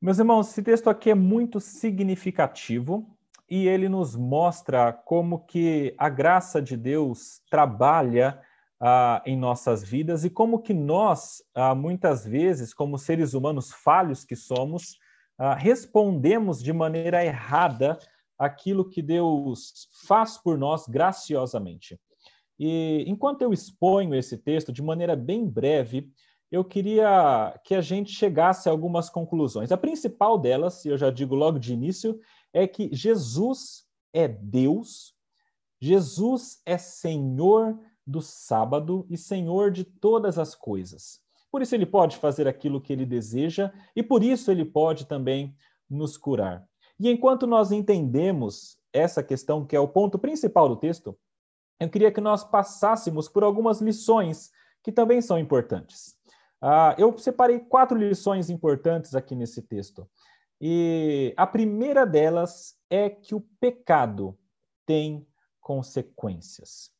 Meus 0.00 0.18
irmãos, 0.18 0.50
esse 0.50 0.62
texto 0.62 0.90
aqui 0.90 1.10
é 1.10 1.14
muito 1.14 1.58
significativo 1.60 3.16
e 3.48 3.66
ele 3.66 3.88
nos 3.88 4.14
mostra 4.14 4.92
como 4.92 5.44
que 5.46 5.94
a 5.96 6.08
graça 6.08 6.60
de 6.60 6.76
Deus 6.76 7.40
trabalha 7.50 8.40
ah, 8.86 9.22
em 9.24 9.34
nossas 9.34 9.82
vidas 9.82 10.26
e 10.26 10.30
como 10.30 10.58
que 10.58 10.74
nós, 10.74 11.42
ah, 11.54 11.74
muitas 11.74 12.26
vezes, 12.26 12.74
como 12.74 12.98
seres 12.98 13.32
humanos 13.32 13.72
falhos 13.72 14.26
que 14.26 14.36
somos, 14.36 14.98
ah, 15.38 15.54
respondemos 15.54 16.62
de 16.62 16.70
maneira 16.70 17.24
errada 17.24 17.98
aquilo 18.38 18.86
que 18.86 19.00
Deus 19.00 19.88
faz 20.06 20.36
por 20.36 20.58
nós 20.58 20.86
graciosamente. 20.86 21.98
E 22.58 23.06
enquanto 23.08 23.40
eu 23.40 23.54
exponho 23.54 24.14
esse 24.14 24.36
texto 24.36 24.70
de 24.70 24.82
maneira 24.82 25.16
bem 25.16 25.48
breve, 25.48 26.12
eu 26.52 26.62
queria 26.62 27.58
que 27.64 27.74
a 27.74 27.80
gente 27.80 28.12
chegasse 28.12 28.68
a 28.68 28.72
algumas 28.72 29.08
conclusões. 29.08 29.72
A 29.72 29.78
principal 29.78 30.38
delas, 30.38 30.84
e 30.84 30.90
eu 30.90 30.98
já 30.98 31.10
digo 31.10 31.34
logo 31.34 31.58
de 31.58 31.72
início, 31.72 32.20
é 32.52 32.66
que 32.68 32.90
Jesus 32.92 33.86
é 34.12 34.28
Deus, 34.28 35.14
Jesus 35.80 36.60
é 36.66 36.76
Senhor 36.76 37.78
do 38.06 38.20
sábado 38.20 39.06
e 39.08 39.16
Senhor 39.16 39.70
de 39.70 39.84
todas 39.84 40.38
as 40.38 40.54
coisas. 40.54 41.20
Por 41.50 41.62
isso 41.62 41.74
ele 41.74 41.86
pode 41.86 42.16
fazer 42.16 42.48
aquilo 42.48 42.80
que 42.80 42.92
ele 42.92 43.06
deseja 43.06 43.72
e 43.94 44.02
por 44.02 44.22
isso 44.22 44.50
ele 44.50 44.64
pode 44.64 45.06
também 45.06 45.54
nos 45.88 46.16
curar. 46.16 46.66
E 46.98 47.10
enquanto 47.10 47.46
nós 47.46 47.72
entendemos 47.72 48.78
essa 48.92 49.22
questão, 49.22 49.64
que 49.64 49.74
é 49.74 49.80
o 49.80 49.88
ponto 49.88 50.18
principal 50.18 50.68
do 50.68 50.76
texto, 50.76 51.16
eu 51.80 51.88
queria 51.88 52.12
que 52.12 52.20
nós 52.20 52.44
passássemos 52.44 53.28
por 53.28 53.42
algumas 53.42 53.80
lições 53.80 54.50
que 54.82 54.92
também 54.92 55.20
são 55.20 55.38
importantes. 55.38 56.16
Uh, 56.62 56.94
eu 56.96 57.18
separei 57.18 57.58
quatro 57.58 57.98
lições 57.98 58.48
importantes 58.48 59.14
aqui 59.14 59.34
nesse 59.34 59.62
texto. 59.62 60.08
E 60.60 61.34
a 61.36 61.46
primeira 61.46 62.06
delas 62.06 62.76
é 62.88 63.10
que 63.10 63.34
o 63.34 63.40
pecado 63.60 64.38
tem 64.86 65.26
consequências. 65.60 66.90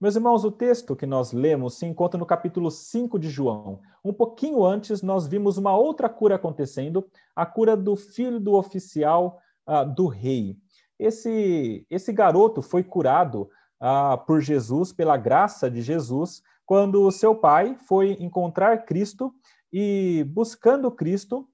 Meus 0.00 0.14
irmãos, 0.14 0.44
o 0.44 0.52
texto 0.52 0.94
que 0.94 1.06
nós 1.06 1.32
lemos 1.32 1.74
se 1.74 1.84
encontra 1.84 2.16
no 2.16 2.24
capítulo 2.24 2.70
5 2.70 3.18
de 3.18 3.28
João. 3.28 3.80
Um 4.04 4.12
pouquinho 4.12 4.64
antes, 4.64 5.02
nós 5.02 5.26
vimos 5.26 5.58
uma 5.58 5.76
outra 5.76 6.08
cura 6.08 6.36
acontecendo, 6.36 7.04
a 7.34 7.44
cura 7.44 7.76
do 7.76 7.96
filho 7.96 8.38
do 8.38 8.54
oficial 8.54 9.40
uh, 9.66 9.84
do 9.84 10.06
rei. 10.06 10.56
Esse, 11.00 11.84
esse 11.90 12.12
garoto 12.12 12.62
foi 12.62 12.84
curado 12.84 13.50
uh, 13.82 14.24
por 14.24 14.40
Jesus, 14.40 14.92
pela 14.92 15.16
graça 15.16 15.68
de 15.68 15.82
Jesus, 15.82 16.42
quando 16.64 17.10
seu 17.10 17.34
pai 17.34 17.74
foi 17.74 18.12
encontrar 18.20 18.84
Cristo 18.84 19.34
e, 19.72 20.24
buscando 20.28 20.92
Cristo, 20.92 21.44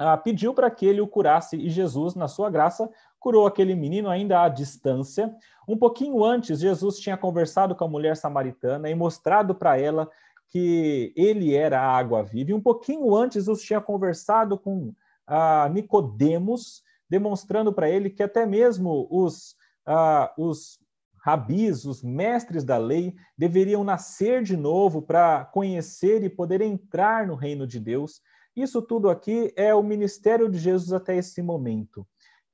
uh, 0.00 0.16
pediu 0.24 0.54
para 0.54 0.70
que 0.70 0.86
ele 0.86 1.02
o 1.02 1.06
curasse 1.06 1.56
e 1.56 1.68
Jesus, 1.68 2.14
na 2.14 2.26
sua 2.26 2.48
graça, 2.48 2.88
curou 3.18 3.46
aquele 3.46 3.74
menino 3.74 4.08
ainda 4.08 4.42
à 4.42 4.48
distância. 4.48 5.34
Um 5.68 5.76
pouquinho 5.76 6.24
antes, 6.24 6.60
Jesus 6.60 6.98
tinha 6.98 7.16
conversado 7.16 7.74
com 7.74 7.84
a 7.84 7.88
mulher 7.88 8.16
samaritana 8.16 8.88
e 8.88 8.94
mostrado 8.94 9.54
para 9.54 9.78
ela 9.78 10.08
que 10.48 11.12
ele 11.16 11.54
era 11.54 11.80
a 11.80 11.96
água 11.96 12.22
viva. 12.22 12.50
E 12.50 12.54
um 12.54 12.60
pouquinho 12.60 13.14
antes, 13.14 13.44
Jesus 13.44 13.62
tinha 13.62 13.80
conversado 13.80 14.58
com 14.58 14.94
uh, 15.28 15.72
Nicodemos, 15.72 16.82
demonstrando 17.08 17.72
para 17.72 17.90
ele 17.90 18.10
que 18.10 18.22
até 18.22 18.46
mesmo 18.46 19.08
os, 19.10 19.56
uh, 19.86 20.30
os 20.38 20.78
rabis, 21.20 21.84
os 21.84 22.02
mestres 22.02 22.62
da 22.62 22.78
lei, 22.78 23.14
deveriam 23.36 23.82
nascer 23.82 24.42
de 24.42 24.56
novo 24.56 25.02
para 25.02 25.44
conhecer 25.46 26.22
e 26.22 26.30
poder 26.30 26.60
entrar 26.60 27.26
no 27.26 27.34
reino 27.34 27.66
de 27.66 27.80
Deus. 27.80 28.20
Isso 28.54 28.80
tudo 28.80 29.10
aqui 29.10 29.52
é 29.56 29.74
o 29.74 29.82
ministério 29.82 30.48
de 30.48 30.58
Jesus 30.58 30.92
até 30.92 31.16
esse 31.16 31.42
momento. 31.42 32.06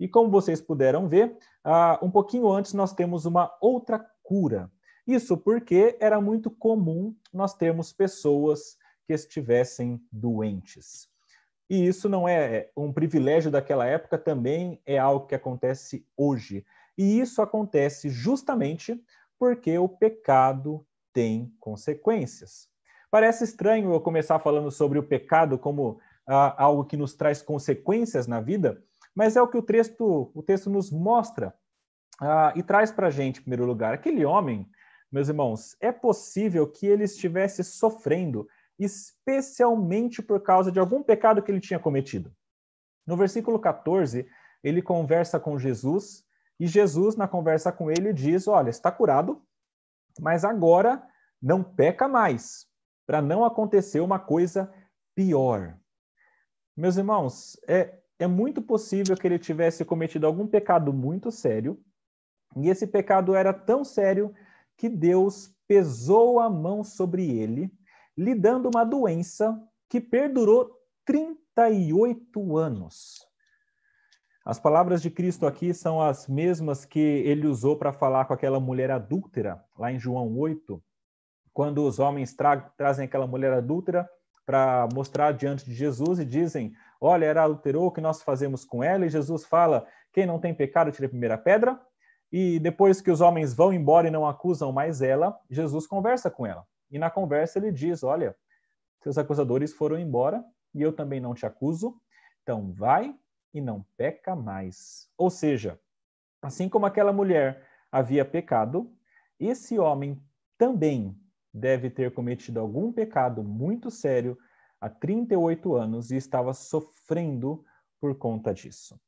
E 0.02 0.08
como 0.08 0.28
vocês 0.28 0.60
puderam 0.60 1.08
ver, 1.08 1.38
uh, 1.64 2.04
um 2.04 2.10
pouquinho 2.10 2.50
antes 2.50 2.72
nós 2.72 2.92
temos 2.92 3.24
uma 3.24 3.56
outra 3.60 4.04
cura. 4.20 4.68
Isso 5.06 5.36
porque 5.36 5.96
era 6.00 6.20
muito 6.20 6.50
comum 6.50 7.14
nós 7.32 7.54
termos 7.54 7.92
pessoas 7.92 8.76
que 9.06 9.12
estivessem 9.12 10.04
doentes. 10.10 11.08
E 11.70 11.86
isso 11.86 12.08
não 12.08 12.28
é 12.28 12.68
um 12.76 12.92
privilégio 12.92 13.48
daquela 13.48 13.86
época, 13.86 14.18
também 14.18 14.82
é 14.84 14.98
algo 14.98 15.28
que 15.28 15.36
acontece 15.36 16.04
hoje. 16.16 16.66
E 16.98 17.20
isso 17.20 17.40
acontece 17.40 18.08
justamente 18.08 19.00
porque 19.38 19.78
o 19.78 19.88
pecado 19.88 20.84
tem 21.12 21.54
consequências. 21.60 22.68
Parece 23.08 23.44
estranho 23.44 23.92
eu 23.92 24.00
começar 24.00 24.40
falando 24.40 24.72
sobre 24.72 24.98
o 24.98 25.04
pecado 25.04 25.56
como 25.56 26.00
ah, 26.26 26.60
algo 26.60 26.84
que 26.84 26.96
nos 26.96 27.14
traz 27.14 27.40
consequências 27.40 28.26
na 28.26 28.40
vida, 28.40 28.82
mas 29.14 29.36
é 29.36 29.42
o 29.42 29.48
que 29.48 29.58
o 29.58 29.62
texto, 29.62 30.30
o 30.34 30.42
texto 30.42 30.70
nos 30.70 30.90
mostra 30.90 31.54
ah, 32.20 32.52
e 32.56 32.62
traz 32.62 32.90
para 32.90 33.08
a 33.08 33.10
gente, 33.10 33.38
em 33.38 33.42
primeiro 33.42 33.66
lugar. 33.66 33.94
Aquele 33.94 34.24
homem, 34.24 34.68
meus 35.10 35.28
irmãos, 35.28 35.76
é 35.80 35.92
possível 35.92 36.66
que 36.70 36.86
ele 36.86 37.04
estivesse 37.04 37.62
sofrendo, 37.62 38.48
especialmente 38.78 40.22
por 40.22 40.40
causa 40.40 40.72
de 40.72 40.78
algum 40.78 41.02
pecado 41.02 41.42
que 41.42 41.50
ele 41.50 41.60
tinha 41.60 41.78
cometido. 41.78 42.34
No 43.06 43.16
versículo 43.16 43.58
14, 43.58 44.26
ele 44.62 44.80
conversa 44.80 45.38
com 45.40 45.58
Jesus 45.58 46.24
e 46.58 46.66
Jesus, 46.66 47.16
na 47.16 47.26
conversa 47.26 47.72
com 47.72 47.90
ele, 47.90 48.12
diz: 48.12 48.46
Olha, 48.46 48.70
está 48.70 48.90
curado, 48.90 49.42
mas 50.20 50.44
agora 50.44 51.02
não 51.40 51.62
peca 51.62 52.06
mais, 52.06 52.68
para 53.04 53.20
não 53.20 53.44
acontecer 53.44 54.00
uma 54.00 54.18
coisa 54.18 54.72
pior. 55.14 55.76
Meus 56.76 56.96
irmãos, 56.96 57.58
é, 57.66 57.98
é 58.22 58.26
muito 58.26 58.62
possível 58.62 59.16
que 59.16 59.26
ele 59.26 59.38
tivesse 59.38 59.84
cometido 59.84 60.26
algum 60.26 60.46
pecado 60.46 60.92
muito 60.92 61.30
sério, 61.30 61.78
e 62.56 62.68
esse 62.68 62.86
pecado 62.86 63.34
era 63.34 63.52
tão 63.52 63.84
sério 63.84 64.34
que 64.76 64.88
Deus 64.88 65.54
pesou 65.66 66.38
a 66.38 66.50
mão 66.50 66.84
sobre 66.84 67.28
ele, 67.30 67.72
lhe 68.16 68.34
dando 68.34 68.68
uma 68.68 68.84
doença 68.84 69.58
que 69.88 70.00
perdurou 70.00 70.70
38 71.04 72.56
anos. 72.56 73.26
As 74.44 74.58
palavras 74.58 75.00
de 75.00 75.10
Cristo 75.10 75.46
aqui 75.46 75.72
são 75.72 76.00
as 76.00 76.26
mesmas 76.26 76.84
que 76.84 76.98
ele 76.98 77.46
usou 77.46 77.76
para 77.76 77.92
falar 77.92 78.24
com 78.24 78.34
aquela 78.34 78.58
mulher 78.58 78.90
adúltera, 78.90 79.64
lá 79.78 79.92
em 79.92 79.98
João 79.98 80.36
8, 80.36 80.82
quando 81.52 81.86
os 81.86 81.98
homens 81.98 82.34
tra 82.34 82.56
trazem 82.76 83.04
aquela 83.04 83.26
mulher 83.26 83.52
adúltera 83.52 84.08
para 84.44 84.88
mostrar 84.92 85.32
diante 85.32 85.64
de 85.64 85.74
Jesus 85.74 86.18
e 86.18 86.24
dizem: 86.24 86.74
Olha, 87.04 87.24
ela 87.24 87.42
adulterou, 87.42 87.86
o 87.86 87.90
que 87.90 88.00
nós 88.00 88.22
fazemos 88.22 88.64
com 88.64 88.80
ela? 88.80 89.04
E 89.04 89.10
Jesus 89.10 89.44
fala: 89.44 89.84
Quem 90.12 90.24
não 90.24 90.38
tem 90.38 90.54
pecado, 90.54 90.92
tire 90.92 91.06
a 91.06 91.08
primeira 91.08 91.36
pedra. 91.36 91.80
E 92.30 92.60
depois 92.60 93.00
que 93.00 93.10
os 93.10 93.20
homens 93.20 93.52
vão 93.52 93.72
embora 93.72 94.06
e 94.06 94.10
não 94.10 94.24
acusam 94.24 94.70
mais 94.70 95.02
ela, 95.02 95.36
Jesus 95.50 95.84
conversa 95.84 96.30
com 96.30 96.46
ela. 96.46 96.64
E 96.92 97.00
na 97.00 97.10
conversa 97.10 97.58
ele 97.58 97.72
diz: 97.72 98.04
Olha, 98.04 98.36
seus 99.00 99.18
acusadores 99.18 99.72
foram 99.72 99.98
embora 99.98 100.44
e 100.72 100.80
eu 100.80 100.92
também 100.92 101.18
não 101.18 101.34
te 101.34 101.44
acuso, 101.44 102.00
então 102.40 102.72
vai 102.72 103.12
e 103.52 103.60
não 103.60 103.84
peca 103.96 104.36
mais. 104.36 105.08
Ou 105.18 105.28
seja, 105.28 105.80
assim 106.40 106.68
como 106.68 106.86
aquela 106.86 107.12
mulher 107.12 107.66
havia 107.90 108.24
pecado, 108.24 108.88
esse 109.40 109.76
homem 109.76 110.22
também 110.56 111.18
deve 111.52 111.90
ter 111.90 112.14
cometido 112.14 112.60
algum 112.60 112.92
pecado 112.92 113.42
muito 113.42 113.90
sério 113.90 114.38
há 114.82 114.90
38 114.90 115.76
anos 115.76 116.10
e 116.10 116.16
estava 116.16 116.52
sofrendo 116.52 117.64
por 118.00 118.16
conta 118.16 118.52
disso. 118.52 119.00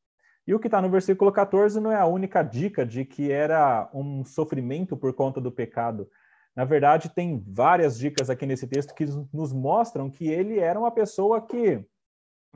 E 0.46 0.54
o 0.54 0.60
que 0.60 0.68
está 0.68 0.80
no 0.80 0.88
versículo 0.88 1.32
14 1.32 1.80
não 1.80 1.90
é 1.90 1.96
a 1.96 2.06
única 2.06 2.44
dica 2.44 2.86
de 2.86 3.04
que 3.04 3.32
era 3.32 3.90
um 3.92 4.24
sofrimento 4.24 4.96
por 4.96 5.12
conta 5.14 5.40
do 5.40 5.50
pecado. 5.50 6.08
Na 6.54 6.64
verdade, 6.64 7.08
tem 7.08 7.42
várias 7.44 7.98
dicas 7.98 8.30
aqui 8.30 8.46
nesse 8.46 8.68
texto 8.68 8.94
que 8.94 9.04
nos 9.32 9.52
mostram 9.52 10.08
que 10.08 10.28
ele 10.28 10.60
era 10.60 10.78
uma 10.78 10.92
pessoa 10.92 11.44
que 11.44 11.84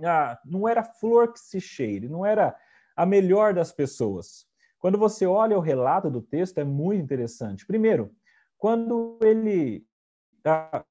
ah, 0.05 0.39
não 0.45 0.69
era 0.69 0.85
flor 0.85 1.33
que 1.33 1.41
se 1.41 1.61
cheire, 1.61 2.09
não 2.09 2.25
era 2.25 2.55
a 2.95 3.05
melhor 3.05 3.53
das 3.53 3.73
pessoas. 3.73 4.47
Quando 4.79 4.97
você 4.97 5.27
olha 5.27 5.59
o 5.59 5.63
relato 5.63 6.09
do 6.09 6.23
texto, 6.23 6.59
é 6.59 6.65
muito 6.65 7.03
interessante. 7.03 7.67
Primeiro, 7.67 8.15
quando 8.57 9.19
ele 9.23 9.85
ah, 10.45 10.85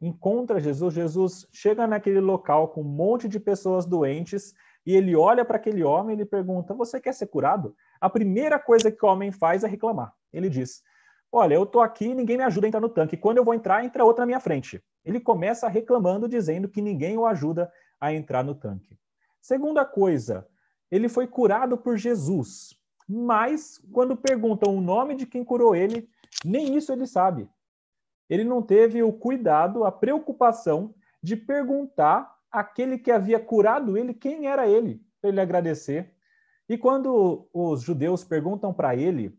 encontra 0.00 0.60
Jesus, 0.60 0.94
Jesus 0.94 1.46
chega 1.52 1.86
naquele 1.86 2.20
local 2.20 2.68
com 2.68 2.82
um 2.82 2.84
monte 2.84 3.28
de 3.28 3.40
pessoas 3.40 3.84
doentes 3.84 4.54
e 4.86 4.94
ele 4.94 5.14
olha 5.14 5.44
para 5.44 5.56
aquele 5.56 5.82
homem 5.82 6.16
e 6.16 6.20
ele 6.20 6.24
pergunta: 6.24 6.74
Você 6.74 7.00
quer 7.00 7.12
ser 7.12 7.26
curado? 7.26 7.74
A 8.00 8.08
primeira 8.08 8.58
coisa 8.58 8.90
que 8.90 9.04
o 9.04 9.08
homem 9.08 9.30
faz 9.32 9.64
é 9.64 9.68
reclamar. 9.68 10.12
Ele 10.32 10.48
diz: 10.48 10.82
Olha, 11.30 11.54
eu 11.54 11.64
estou 11.64 11.82
aqui 11.82 12.06
e 12.06 12.14
ninguém 12.14 12.38
me 12.38 12.44
ajuda 12.44 12.66
a 12.66 12.68
entrar 12.68 12.80
no 12.80 12.88
tanque. 12.88 13.16
Quando 13.16 13.38
eu 13.38 13.44
vou 13.44 13.54
entrar, 13.54 13.84
entra 13.84 14.04
outra 14.04 14.22
na 14.22 14.26
minha 14.26 14.40
frente. 14.40 14.82
Ele 15.04 15.20
começa 15.20 15.68
reclamando, 15.68 16.28
dizendo 16.28 16.68
que 16.68 16.80
ninguém 16.80 17.18
o 17.18 17.26
ajuda 17.26 17.70
a 18.00 18.12
entrar 18.12 18.42
no 18.42 18.54
tanque. 18.54 18.98
Segunda 19.40 19.84
coisa, 19.84 20.46
ele 20.90 21.08
foi 21.08 21.26
curado 21.26 21.76
por 21.76 21.96
Jesus, 21.96 22.74
mas 23.08 23.78
quando 23.92 24.16
perguntam 24.16 24.74
o 24.76 24.80
nome 24.80 25.14
de 25.14 25.26
quem 25.26 25.44
curou 25.44 25.74
ele, 25.74 26.08
nem 26.44 26.76
isso 26.76 26.92
ele 26.92 27.06
sabe. 27.06 27.48
Ele 28.28 28.44
não 28.44 28.62
teve 28.62 29.02
o 29.02 29.12
cuidado, 29.12 29.84
a 29.84 29.92
preocupação 29.92 30.94
de 31.22 31.36
perguntar 31.36 32.36
àquele 32.50 32.98
que 32.98 33.10
havia 33.10 33.40
curado 33.40 33.96
ele 33.96 34.14
quem 34.14 34.46
era 34.46 34.68
ele, 34.68 35.02
para 35.20 35.30
ele 35.30 35.40
agradecer. 35.40 36.12
E 36.68 36.76
quando 36.76 37.48
os 37.52 37.82
judeus 37.82 38.24
perguntam 38.24 38.72
para 38.72 38.94
ele 38.94 39.38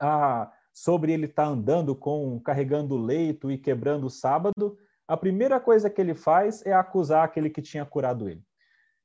ah, 0.00 0.50
sobre 0.72 1.12
ele 1.12 1.26
estar 1.26 1.44
tá 1.44 1.48
andando 1.48 1.94
com 1.94 2.40
carregando 2.40 2.96
leito 2.96 3.50
e 3.50 3.58
quebrando 3.58 4.06
o 4.06 4.10
sábado, 4.10 4.76
a 5.06 5.16
primeira 5.16 5.58
coisa 5.58 5.88
que 5.88 6.00
ele 6.00 6.14
faz 6.14 6.64
é 6.66 6.72
acusar 6.72 7.24
aquele 7.24 7.48
que 7.48 7.62
tinha 7.62 7.84
curado 7.86 8.28
ele. 8.28 8.42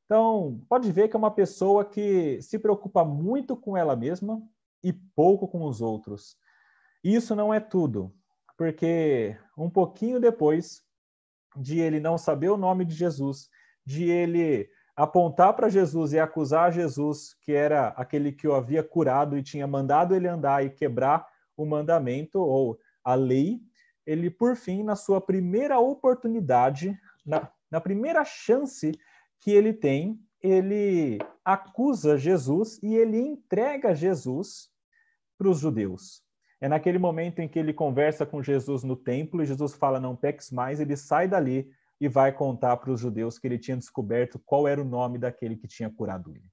Então, 0.05 0.61
pode 0.67 0.91
ver 0.91 1.07
que 1.07 1.15
é 1.15 1.19
uma 1.19 1.31
pessoa 1.31 1.85
que 1.85 2.41
se 2.41 2.59
preocupa 2.59 3.05
muito 3.05 3.55
com 3.55 3.77
ela 3.77 3.95
mesma 3.95 4.41
e 4.83 4.91
pouco 4.91 5.47
com 5.47 5.63
os 5.63 5.81
outros. 5.81 6.35
E 7.03 7.15
isso 7.15 7.35
não 7.35 7.53
é 7.53 7.59
tudo, 7.59 8.13
porque 8.57 9.35
um 9.57 9.69
pouquinho 9.69 10.19
depois 10.19 10.83
de 11.55 11.79
ele 11.79 11.99
não 11.99 12.17
saber 12.17 12.49
o 12.49 12.57
nome 12.57 12.85
de 12.85 12.95
Jesus, 12.95 13.49
de 13.85 14.09
ele 14.09 14.69
apontar 14.95 15.53
para 15.55 15.69
Jesus 15.69 16.13
e 16.13 16.19
acusar 16.19 16.71
Jesus, 16.71 17.35
que 17.41 17.51
era 17.51 17.89
aquele 17.89 18.31
que 18.31 18.47
o 18.47 18.53
havia 18.53 18.83
curado 18.83 19.37
e 19.37 19.43
tinha 19.43 19.67
mandado 19.67 20.15
ele 20.15 20.27
andar 20.27 20.63
e 20.63 20.69
quebrar 20.69 21.27
o 21.57 21.65
mandamento 21.65 22.39
ou 22.39 22.79
a 23.03 23.15
lei, 23.15 23.59
ele, 24.05 24.29
por 24.29 24.55
fim, 24.55 24.83
na 24.83 24.95
sua 24.95 25.21
primeira 25.21 25.79
oportunidade, 25.79 26.97
na, 27.25 27.49
na 27.71 27.81
primeira 27.81 28.23
chance 28.23 28.91
que 29.39 29.51
ele 29.51 29.73
tem, 29.73 30.19
ele 30.41 31.19
acusa 31.43 32.17
Jesus 32.17 32.81
e 32.83 32.95
ele 32.95 33.17
entrega 33.17 33.95
Jesus 33.95 34.69
para 35.37 35.49
os 35.49 35.59
judeus. 35.59 36.22
É 36.63 36.69
naquele 36.69 36.97
momento 36.97 37.39
em 37.39 37.47
que 37.49 37.59
ele 37.59 37.73
conversa 37.73 38.25
com 38.25 38.41
Jesus 38.41 38.85
no 38.85 38.95
templo 38.95 39.43
e 39.43 39.45
Jesus 39.45 39.73
fala: 39.73 39.99
Não 39.99 40.15
peques 40.15 40.49
mais, 40.49 40.79
ele 40.79 40.95
sai 40.95 41.27
dali 41.27 41.69
e 41.99 42.07
vai 42.07 42.31
contar 42.31 42.77
para 42.77 42.89
os 42.89 43.01
judeus 43.01 43.37
que 43.37 43.45
ele 43.45 43.59
tinha 43.59 43.75
descoberto 43.75 44.39
qual 44.45 44.65
era 44.65 44.79
o 44.79 44.85
nome 44.85 45.17
daquele 45.17 45.57
que 45.57 45.67
tinha 45.67 45.89
curado 45.89 46.31
ele. 46.31 46.45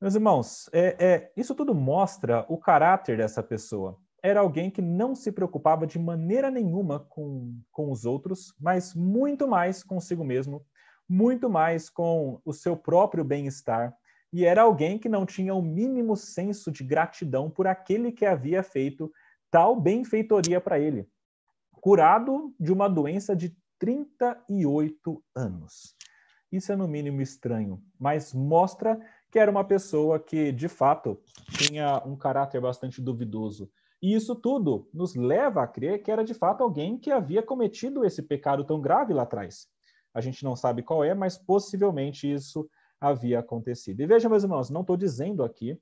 Meus 0.00 0.14
irmãos, 0.14 0.70
é, 0.72 0.96
é, 0.98 1.32
isso 1.36 1.54
tudo 1.54 1.74
mostra 1.74 2.46
o 2.48 2.56
caráter 2.56 3.18
dessa 3.18 3.42
pessoa 3.42 4.00
era 4.22 4.40
alguém 4.40 4.70
que 4.70 4.80
não 4.80 5.14
se 5.14 5.30
preocupava 5.30 5.86
de 5.86 5.98
maneira 5.98 6.50
nenhuma 6.50 7.00
com, 7.10 7.60
com 7.70 7.92
os 7.92 8.06
outros, 8.06 8.54
mas 8.58 8.94
muito 8.94 9.46
mais 9.46 9.82
consigo 9.82 10.24
mesmo, 10.24 10.64
muito 11.06 11.50
mais 11.50 11.90
com 11.90 12.40
o 12.42 12.54
seu 12.54 12.74
próprio 12.74 13.22
bem-estar, 13.22 13.94
e 14.32 14.44
era 14.44 14.62
alguém 14.62 14.98
que 14.98 15.08
não 15.08 15.24
tinha 15.24 15.54
o 15.54 15.62
mínimo 15.62 16.16
senso 16.16 16.70
de 16.70 16.84
gratidão 16.84 17.50
por 17.50 17.66
aquele 17.66 18.12
que 18.12 18.26
havia 18.26 18.62
feito 18.62 19.12
tal 19.50 19.80
benfeitoria 19.80 20.60
para 20.60 20.78
ele. 20.78 21.08
Curado 21.72 22.54
de 22.58 22.72
uma 22.72 22.88
doença 22.88 23.34
de 23.34 23.56
38 23.78 25.22
anos. 25.34 25.96
Isso 26.50 26.72
é 26.72 26.76
no 26.76 26.88
mínimo 26.88 27.20
estranho, 27.20 27.82
mas 27.98 28.32
mostra 28.34 28.98
que 29.30 29.38
era 29.38 29.50
uma 29.50 29.64
pessoa 29.64 30.18
que, 30.18 30.50
de 30.50 30.68
fato, 30.68 31.20
tinha 31.52 32.02
um 32.04 32.16
caráter 32.16 32.60
bastante 32.60 33.00
duvidoso 33.00 33.70
e 34.00 34.14
isso 34.14 34.34
tudo 34.34 34.88
nos 34.94 35.14
leva 35.16 35.62
a 35.62 35.66
crer 35.66 36.02
que 36.02 36.10
era 36.10 36.24
de 36.24 36.32
fato 36.32 36.62
alguém 36.62 36.96
que 36.96 37.10
havia 37.10 37.42
cometido 37.42 38.04
esse 38.04 38.22
pecado 38.22 38.64
tão 38.64 38.80
grave 38.80 39.12
lá 39.12 39.24
atrás. 39.24 39.66
A 40.14 40.20
gente 40.20 40.44
não 40.44 40.54
sabe 40.54 40.82
qual 40.82 41.04
é, 41.04 41.14
mas 41.14 41.36
possivelmente 41.36 42.32
isso 42.32 42.68
havia 43.00 43.40
acontecido. 43.40 44.00
E 44.00 44.06
veja, 44.06 44.28
meus 44.28 44.42
irmãos, 44.42 44.70
não 44.70 44.80
estou 44.80 44.96
dizendo 44.96 45.42
aqui 45.44 45.80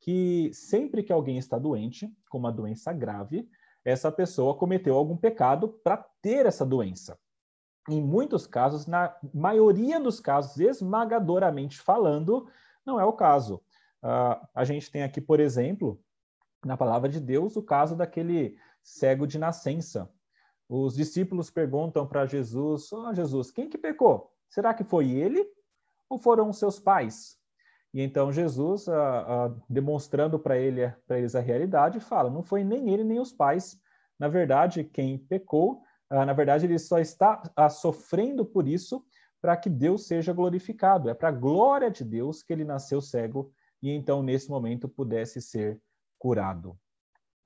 que 0.00 0.50
sempre 0.52 1.02
que 1.02 1.12
alguém 1.12 1.38
está 1.38 1.58
doente, 1.58 2.12
com 2.30 2.38
uma 2.38 2.52
doença 2.52 2.92
grave, 2.92 3.48
essa 3.84 4.12
pessoa 4.12 4.54
cometeu 4.54 4.94
algum 4.94 5.16
pecado 5.16 5.68
para 5.82 5.96
ter 6.20 6.46
essa 6.46 6.64
doença. 6.64 7.18
Em 7.88 8.02
muitos 8.02 8.46
casos, 8.46 8.86
na 8.86 9.16
maioria 9.32 9.98
dos 9.98 10.20
casos, 10.20 10.58
esmagadoramente 10.58 11.78
falando, 11.80 12.46
não 12.84 13.00
é 13.00 13.04
o 13.04 13.14
caso. 13.14 13.62
Uh, 14.02 14.46
a 14.54 14.64
gente 14.64 14.90
tem 14.90 15.02
aqui, 15.02 15.20
por 15.20 15.40
exemplo, 15.40 16.00
na 16.64 16.76
palavra 16.76 17.08
de 17.08 17.18
Deus 17.18 17.56
o 17.56 17.62
caso 17.62 17.96
daquele 17.96 18.56
cego 18.82 19.26
de 19.26 19.38
nascença. 19.38 20.10
Os 20.68 20.94
discípulos 20.94 21.50
perguntam 21.50 22.06
para 22.06 22.26
Jesus: 22.26 22.92
oh, 22.92 23.12
Jesus, 23.14 23.50
quem 23.50 23.68
que 23.68 23.78
pecou? 23.78 24.32
Será 24.48 24.74
que 24.74 24.84
foi 24.84 25.10
ele 25.10 25.46
ou 26.08 26.18
foram 26.18 26.52
seus 26.52 26.78
pais? 26.78 27.38
E 27.92 28.02
então 28.02 28.32
Jesus, 28.32 28.88
ah, 28.88 29.46
ah, 29.46 29.54
demonstrando 29.68 30.38
para 30.38 30.58
ele, 30.58 30.92
eles 31.10 31.34
a 31.34 31.40
realidade, 31.40 32.00
fala: 32.00 32.30
não 32.30 32.42
foi 32.42 32.62
nem 32.62 32.90
ele 32.90 33.04
nem 33.04 33.18
os 33.18 33.32
pais. 33.32 33.80
Na 34.18 34.28
verdade, 34.28 34.84
quem 34.84 35.18
pecou, 35.18 35.82
ah, 36.10 36.26
na 36.26 36.32
verdade, 36.32 36.66
ele 36.66 36.78
só 36.78 36.98
está 36.98 37.42
sofrendo 37.70 38.44
por 38.44 38.66
isso 38.66 39.04
para 39.40 39.56
que 39.56 39.70
Deus 39.70 40.06
seja 40.06 40.32
glorificado. 40.32 41.08
É 41.08 41.14
para 41.14 41.28
a 41.28 41.32
glória 41.32 41.90
de 41.90 42.04
Deus 42.04 42.42
que 42.42 42.52
ele 42.52 42.64
nasceu 42.64 43.00
cego 43.00 43.52
e 43.82 43.90
então, 43.90 44.22
nesse 44.22 44.50
momento, 44.50 44.88
pudesse 44.88 45.40
ser 45.40 45.80
curado. 46.18 46.76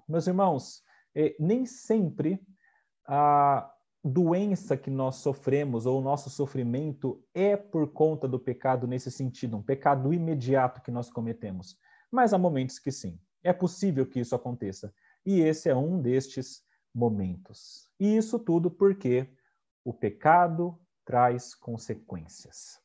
Meus 0.08 0.26
irmãos, 0.26 0.82
eh, 1.14 1.36
nem 1.38 1.66
sempre 1.66 2.40
a 3.06 3.71
doença 4.04 4.76
que 4.76 4.90
nós 4.90 5.16
sofremos 5.16 5.86
ou 5.86 6.00
o 6.00 6.02
nosso 6.02 6.28
sofrimento 6.28 7.22
é 7.32 7.56
por 7.56 7.92
conta 7.92 8.26
do 8.26 8.38
pecado 8.38 8.86
nesse 8.86 9.10
sentido, 9.10 9.56
um 9.56 9.62
pecado 9.62 10.12
imediato 10.12 10.82
que 10.82 10.90
nós 10.90 11.08
cometemos. 11.08 11.78
Mas 12.10 12.32
há 12.32 12.38
momentos 12.38 12.78
que 12.78 12.90
sim. 12.90 13.18
É 13.42 13.52
possível 13.52 14.06
que 14.06 14.20
isso 14.20 14.34
aconteça. 14.34 14.92
e 15.24 15.40
esse 15.40 15.68
é 15.68 15.76
um 15.76 16.00
destes 16.00 16.64
momentos. 16.92 17.88
E 17.98 18.16
isso 18.16 18.38
tudo 18.38 18.70
porque 18.70 19.28
o 19.84 19.92
pecado 19.92 20.78
traz 21.04 21.54
consequências. 21.54 22.80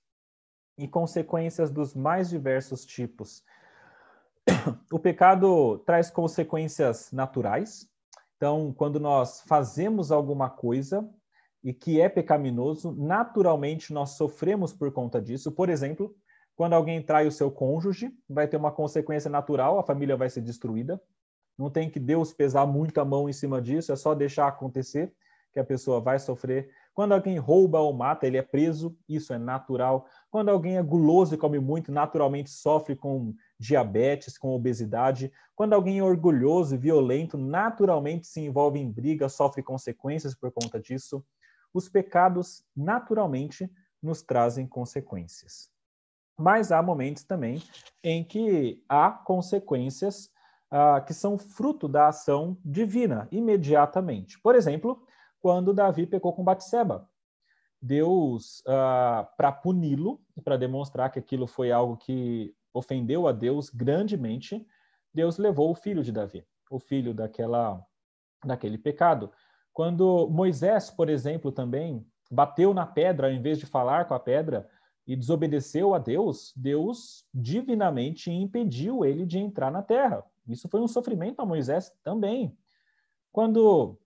E 0.78 0.88
consequências 0.88 1.72
dos 1.72 1.96
mais 1.96 2.30
diversos 2.30 2.86
tipos. 2.86 3.44
O 4.92 5.00
pecado 5.00 5.80
traz 5.80 6.10
consequências 6.10 7.12
naturais. 7.12 7.90
Então, 8.38 8.72
quando 8.72 9.00
nós 9.00 9.42
fazemos 9.42 10.12
alguma 10.12 10.50
coisa 10.50 11.10
e 11.64 11.74
que 11.74 12.00
é 12.00 12.08
pecaminoso, 12.08 12.96
naturalmente 12.96 13.92
nós 13.92 14.12
sofremos 14.12 14.72
por 14.72 14.92
conta 14.92 15.20
disso. 15.20 15.52
Por 15.52 15.70
exemplo, 15.70 16.16
quando 16.56 16.74
alguém 16.74 17.02
trai 17.02 17.28
o 17.28 17.32
seu 17.32 17.52
cônjuge, 17.52 18.12
vai 18.30 18.48
ter 18.48 18.58
uma 18.58 18.72
consequência 18.72 19.30
natural, 19.30 19.80
a 19.80 19.84
família 19.84 20.16
vai 20.16 20.30
ser 20.30 20.42
destruída. 20.42 21.02
Não 21.58 21.70
tem 21.70 21.90
que 21.90 22.00
Deus 22.00 22.32
pesar 22.32 22.68
muito 22.68 23.00
a 23.00 23.06
mão 23.06 23.28
em 23.28 23.34
cima 23.34 23.60
disso, 23.60 23.92
é 23.92 23.96
só 23.96 24.14
deixar 24.14 24.48
acontecer 24.48 25.12
que 25.52 25.60
a 25.60 25.66
pessoa 25.66 26.00
vai 26.00 26.20
sofrer. 26.20 26.70
Quando 26.94 27.14
alguém 27.14 27.40
rouba 27.40 27.80
ou 27.80 27.92
mata, 27.94 28.28
ele 28.28 28.38
é 28.38 28.44
preso, 28.44 28.96
isso 29.10 29.34
é 29.34 29.40
natural. 29.40 30.06
Quando 30.30 30.50
alguém 30.50 30.78
é 30.78 30.84
guloso 30.84 31.34
e 31.34 31.38
come 31.38 31.60
muito, 31.60 31.92
naturalmente 31.92 32.52
sofre 32.52 32.96
com 32.96 33.34
diabetes, 33.60 34.38
com 34.38 34.50
obesidade. 34.50 35.32
Quando 35.56 35.74
alguém 35.74 36.00
é 36.00 36.04
orgulhoso 36.04 36.76
e 36.76 36.78
violento, 36.78 37.38
naturalmente 37.38 38.28
se 38.28 38.42
envolve 38.42 38.80
em 38.80 38.92
briga, 38.92 39.30
sofre 39.30 39.64
consequências 39.64 40.36
por 40.36 40.52
conta 40.52 40.80
disso. 40.80 41.26
Os 41.74 41.90
pecados, 41.90 42.64
naturalmente, 42.76 43.70
nos 44.02 44.22
trazem 44.22 44.68
consequências. 44.68 45.70
Mas 46.38 46.72
há 46.72 46.82
momentos 46.82 47.24
também 47.24 47.62
em 48.04 48.24
que 48.24 48.84
há 48.88 49.10
consequências 49.12 50.30
ah, 50.70 51.02
que 51.02 51.14
são 51.14 51.38
fruto 51.38 51.88
da 51.88 52.10
ação 52.10 52.58
divina, 52.64 53.28
imediatamente. 53.32 54.40
Por 54.42 54.56
exemplo, 54.56 55.04
quando 55.40 55.74
Davi 55.74 56.06
pecou 56.06 56.34
com 56.34 56.44
Batseba. 56.44 57.10
Deus, 57.82 58.64
ah, 58.68 59.30
para 59.38 59.52
puni-lo, 59.52 60.20
para 60.44 60.58
demonstrar 60.58 61.12
que 61.12 61.20
aquilo 61.20 61.48
foi 61.48 61.72
algo 61.72 61.96
que 61.98 62.54
ofendeu 62.78 63.28
a 63.28 63.32
Deus 63.32 63.70
grandemente, 63.70 64.66
Deus 65.14 65.38
levou 65.38 65.72
o 65.72 65.76
filho 65.76 66.04
de 66.04 66.12
Davi, 66.12 66.46
o 66.70 66.80
filho 66.80 67.14
daquela, 67.14 67.84
daquele 68.46 68.78
pecado. 68.78 69.32
Quando 69.74 70.28
Moisés, 70.30 70.90
por 70.90 71.10
exemplo, 71.10 71.52
também 71.52 72.06
bateu 72.30 72.74
na 72.74 72.86
pedra, 72.86 73.28
ao 73.28 73.34
invés 73.34 73.60
de 73.60 73.66
falar 73.66 74.06
com 74.06 74.14
a 74.14 74.20
pedra, 74.20 74.70
e 75.06 75.16
desobedeceu 75.16 75.96
a 75.96 76.00
Deus, 76.00 76.54
Deus 76.56 77.26
divinamente 77.34 78.30
impediu 78.30 79.06
ele 79.06 79.26
de 79.26 79.40
entrar 79.40 79.72
na 79.72 79.82
terra. 79.82 80.24
Isso 80.48 80.68
foi 80.68 80.82
um 80.82 80.88
sofrimento 80.88 81.42
a 81.42 81.46
Moisés 81.46 81.94
também. 82.04 82.56
Quando, 83.32 83.98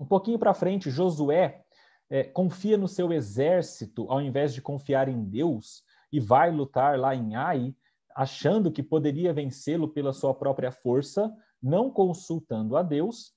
um 0.00 0.06
pouquinho 0.06 0.38
para 0.38 0.54
frente, 0.54 0.90
Josué 0.90 1.62
é, 2.08 2.24
confia 2.24 2.78
no 2.78 2.88
seu 2.88 3.12
exército 3.12 4.10
ao 4.10 4.20
invés 4.20 4.54
de 4.54 4.62
confiar 4.62 5.08
em 5.08 5.22
Deus 5.24 5.82
e 6.10 6.20
vai 6.20 6.50
lutar 6.50 6.98
lá 6.98 7.14
em 7.14 7.34
Ai, 7.34 7.74
achando 8.14 8.70
que 8.70 8.82
poderia 8.82 9.32
vencê-lo 9.32 9.88
pela 9.88 10.12
sua 10.12 10.34
própria 10.34 10.70
força, 10.70 11.34
não 11.62 11.90
consultando 11.90 12.76
a 12.76 12.82
Deus, 12.82 13.32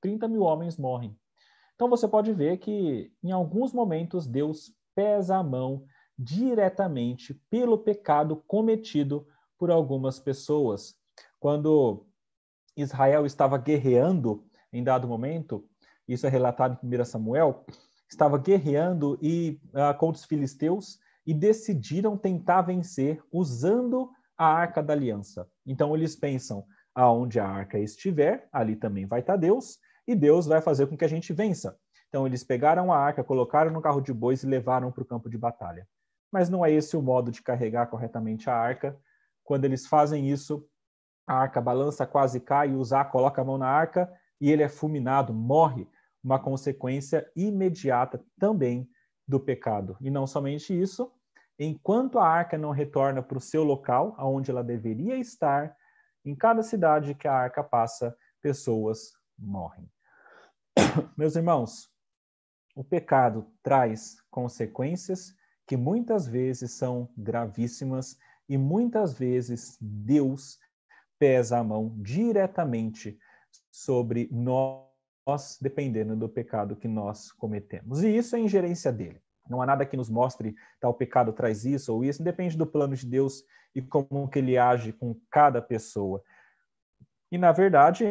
30 0.00 0.26
ah, 0.26 0.28
mil 0.28 0.42
homens 0.42 0.76
morrem. 0.76 1.16
Então 1.74 1.88
você 1.88 2.06
pode 2.06 2.32
ver 2.32 2.58
que 2.58 3.12
em 3.22 3.32
alguns 3.32 3.72
momentos 3.72 4.26
Deus 4.26 4.72
pesa 4.94 5.36
a 5.36 5.42
mão 5.42 5.84
diretamente 6.16 7.34
pelo 7.50 7.78
pecado 7.78 8.42
cometido 8.46 9.26
por 9.58 9.70
algumas 9.70 10.20
pessoas. 10.20 10.94
Quando 11.40 12.06
Israel 12.76 13.26
estava 13.26 13.58
guerreando 13.58 14.44
em 14.72 14.82
dado 14.82 15.08
momento, 15.08 15.68
isso 16.06 16.26
é 16.26 16.28
relatado 16.28 16.78
em 16.82 17.00
1 17.00 17.04
Samuel, 17.04 17.64
estava 18.08 18.38
guerreando 18.38 19.18
e 19.20 19.60
uh, 19.68 19.96
contra 19.98 20.20
os 20.20 20.24
filisteus 20.24 20.98
e 21.26 21.32
decidiram 21.32 22.16
tentar 22.16 22.62
vencer 22.62 23.22
usando 23.32 24.10
a 24.36 24.46
Arca 24.46 24.82
da 24.82 24.92
Aliança. 24.92 25.48
Então 25.66 25.94
eles 25.94 26.16
pensam, 26.16 26.64
aonde 26.94 27.40
a 27.40 27.46
arca 27.46 27.78
estiver, 27.78 28.48
ali 28.52 28.76
também 28.76 29.06
vai 29.06 29.20
estar 29.20 29.36
Deus, 29.36 29.78
e 30.06 30.14
Deus 30.14 30.46
vai 30.46 30.60
fazer 30.60 30.86
com 30.86 30.96
que 30.96 31.04
a 31.04 31.08
gente 31.08 31.32
vença. 31.32 31.76
Então 32.08 32.26
eles 32.26 32.44
pegaram 32.44 32.92
a 32.92 32.98
arca, 32.98 33.24
colocaram 33.24 33.72
no 33.72 33.80
carro 33.80 34.00
de 34.00 34.12
bois 34.12 34.42
e 34.42 34.46
levaram 34.46 34.92
para 34.92 35.02
o 35.02 35.06
campo 35.06 35.28
de 35.28 35.38
batalha 35.38 35.86
mas 36.34 36.50
não 36.50 36.66
é 36.66 36.72
esse 36.72 36.96
o 36.96 37.00
modo 37.00 37.30
de 37.30 37.40
carregar 37.40 37.86
corretamente 37.86 38.50
a 38.50 38.56
arca. 38.56 38.98
Quando 39.44 39.66
eles 39.66 39.86
fazem 39.86 40.28
isso, 40.28 40.66
a 41.24 41.34
arca 41.34 41.60
balança, 41.60 42.04
quase 42.08 42.40
cai, 42.40 42.70
e 42.70 42.74
Uzá 42.74 43.04
coloca 43.04 43.40
a 43.40 43.44
mão 43.44 43.56
na 43.56 43.68
arca 43.68 44.12
e 44.40 44.50
ele 44.50 44.64
é 44.64 44.68
fulminado, 44.68 45.32
morre, 45.32 45.86
uma 46.24 46.40
consequência 46.40 47.24
imediata 47.36 48.20
também 48.36 48.90
do 49.26 49.40
pecado. 49.40 49.96
E 50.00 50.10
não 50.10 50.26
somente 50.26 50.78
isso, 50.78 51.12
enquanto 51.58 52.18
a 52.18 52.26
arca 52.26 52.58
não 52.58 52.70
retorna 52.70 53.22
para 53.22 53.38
o 53.38 53.40
seu 53.40 53.64
local, 53.64 54.14
aonde 54.16 54.50
ela 54.50 54.62
deveria 54.62 55.16
estar, 55.16 55.76
em 56.24 56.34
cada 56.34 56.62
cidade 56.62 57.14
que 57.14 57.28
a 57.28 57.34
arca 57.34 57.62
passa, 57.62 58.16
pessoas 58.40 59.12
morrem. 59.38 59.90
Meus 61.16 61.36
irmãos, 61.36 61.90
o 62.74 62.82
pecado 62.82 63.46
traz 63.62 64.16
consequências 64.30 65.34
que 65.66 65.76
muitas 65.76 66.26
vezes 66.26 66.72
são 66.72 67.08
gravíssimas 67.16 68.18
e 68.48 68.58
muitas 68.58 69.14
vezes 69.14 69.78
Deus 69.80 70.58
pesa 71.18 71.58
a 71.58 71.64
mão 71.64 71.94
diretamente 72.02 73.18
sobre 73.70 74.28
nós, 74.30 74.93
dependendo 75.60 76.14
do 76.14 76.28
pecado 76.28 76.76
que 76.76 76.88
nós 76.88 77.32
cometemos. 77.32 78.02
E 78.02 78.16
isso 78.16 78.36
é 78.36 78.40
ingerência 78.40 78.92
dele. 78.92 79.20
Não 79.48 79.60
há 79.60 79.66
nada 79.66 79.86
que 79.86 79.96
nos 79.96 80.08
mostre 80.08 80.54
tal 80.80 80.94
pecado 80.94 81.32
traz 81.32 81.64
isso 81.64 81.94
ou 81.94 82.04
isso, 82.04 82.22
depende 82.22 82.56
do 82.56 82.66
plano 82.66 82.94
de 82.94 83.06
Deus 83.06 83.44
e 83.74 83.82
como 83.82 84.28
que 84.28 84.38
ele 84.38 84.56
age 84.56 84.92
com 84.92 85.14
cada 85.30 85.60
pessoa. 85.60 86.22
E 87.30 87.36
na 87.36 87.52
verdade, 87.52 88.04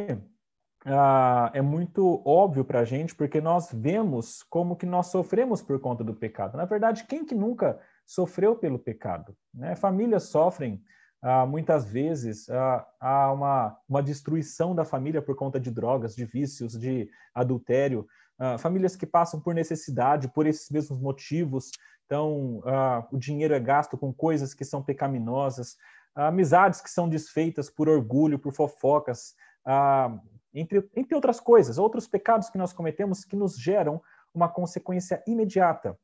ah, 0.85 1.49
é 1.53 1.61
muito 1.61 2.21
óbvio 2.25 2.65
para 2.65 2.81
a 2.81 2.85
gente, 2.85 3.15
porque 3.15 3.39
nós 3.39 3.71
vemos 3.71 4.43
como 4.43 4.75
que 4.75 4.85
nós 4.85 5.07
sofremos 5.07 5.61
por 5.61 5.79
conta 5.79 6.03
do 6.03 6.13
pecado. 6.13 6.57
Na 6.57 6.65
verdade, 6.65 7.05
quem 7.05 7.25
que 7.25 7.33
nunca 7.33 7.79
sofreu 8.05 8.55
pelo 8.55 8.77
pecado? 8.77 9.35
Né? 9.53 9.75
Famílias 9.75 10.23
sofrem 10.23 10.83
ah, 11.23 11.45
muitas 11.45 11.85
vezes 11.85 12.49
ah, 12.49 12.85
há 12.99 13.31
uma, 13.31 13.77
uma 13.87 14.03
destruição 14.03 14.75
da 14.75 14.83
família 14.83 15.21
por 15.21 15.37
conta 15.37 15.57
de 15.57 15.71
drogas, 15.71 16.13
de 16.15 16.25
vícios, 16.25 16.77
de 16.77 17.09
adultério. 17.33 18.05
Ah, 18.37 18.57
famílias 18.57 18.93
que 18.93 19.05
passam 19.05 19.39
por 19.39 19.55
necessidade, 19.55 20.27
por 20.27 20.45
esses 20.45 20.69
mesmos 20.69 20.99
motivos. 20.99 21.71
Então, 22.05 22.61
ah, 22.65 23.07
o 23.09 23.17
dinheiro 23.17 23.53
é 23.53 23.59
gasto 23.59 23.97
com 23.97 24.13
coisas 24.13 24.53
que 24.53 24.65
são 24.65 24.83
pecaminosas, 24.83 25.77
amizades 26.13 26.81
que 26.81 26.89
são 26.89 27.07
desfeitas 27.07 27.69
por 27.69 27.87
orgulho, 27.87 28.37
por 28.37 28.51
fofocas, 28.51 29.33
ah, 29.65 30.19
entre, 30.53 30.89
entre 30.93 31.15
outras 31.15 31.39
coisas, 31.39 31.77
outros 31.77 32.05
pecados 32.05 32.49
que 32.49 32.57
nós 32.57 32.73
cometemos 32.73 33.23
que 33.23 33.37
nos 33.37 33.57
geram 33.57 34.01
uma 34.33 34.49
consequência 34.49 35.23
imediata. 35.25 35.97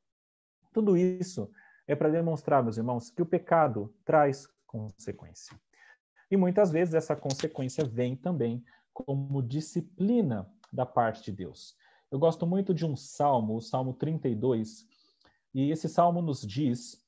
Tudo 0.71 0.95
isso 0.95 1.51
é 1.85 1.93
para 1.93 2.07
demonstrar, 2.07 2.63
meus 2.63 2.77
irmãos, 2.77 3.09
que 3.09 3.21
o 3.21 3.25
pecado 3.25 3.93
traz 4.05 4.47
consequência. 4.69 5.59
E 6.29 6.37
muitas 6.37 6.71
vezes 6.71 6.93
essa 6.93 7.15
consequência 7.15 7.83
vem 7.83 8.15
também 8.15 8.63
como 8.93 9.41
disciplina 9.41 10.47
da 10.71 10.85
parte 10.85 11.23
de 11.23 11.31
Deus. 11.31 11.75
Eu 12.11 12.19
gosto 12.19 12.45
muito 12.45 12.73
de 12.73 12.85
um 12.85 12.95
salmo, 12.95 13.55
o 13.55 13.61
Salmo 13.61 13.93
32, 13.93 14.87
e 15.53 15.71
esse 15.71 15.89
salmo 15.89 16.21
nos 16.21 16.41
diz 16.41 17.03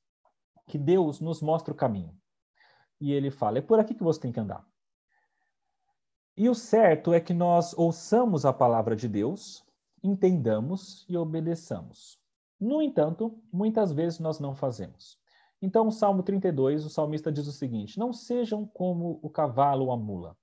que 0.66 0.76
Deus 0.76 1.20
nos 1.20 1.40
mostra 1.40 1.72
o 1.72 1.76
caminho. 1.76 2.16
E 3.00 3.12
ele 3.12 3.30
fala: 3.30 3.58
é 3.58 3.62
por 3.62 3.78
aqui 3.78 3.94
que 3.94 4.02
você 4.02 4.20
tem 4.20 4.32
que 4.32 4.40
andar. 4.40 4.66
E 6.36 6.48
o 6.48 6.54
certo 6.54 7.12
é 7.12 7.20
que 7.20 7.34
nós 7.34 7.76
ouçamos 7.76 8.44
a 8.44 8.52
palavra 8.52 8.96
de 8.96 9.06
Deus, 9.06 9.64
entendamos 10.02 11.04
e 11.08 11.16
obedeçamos. 11.16 12.18
No 12.58 12.82
entanto, 12.82 13.40
muitas 13.52 13.92
vezes 13.92 14.18
nós 14.18 14.40
não 14.40 14.54
fazemos. 14.54 15.21
Então, 15.62 15.86
o 15.86 15.92
Salmo 15.92 16.24
32, 16.24 16.84
o 16.84 16.90
salmista 16.90 17.30
diz 17.30 17.46
o 17.46 17.52
seguinte: 17.52 17.96
Não 17.96 18.12
sejam 18.12 18.66
como 18.66 19.20
o 19.22 19.30
cavalo 19.30 19.86
ou 19.86 19.92
a 19.92 19.96
mula, 19.96 20.36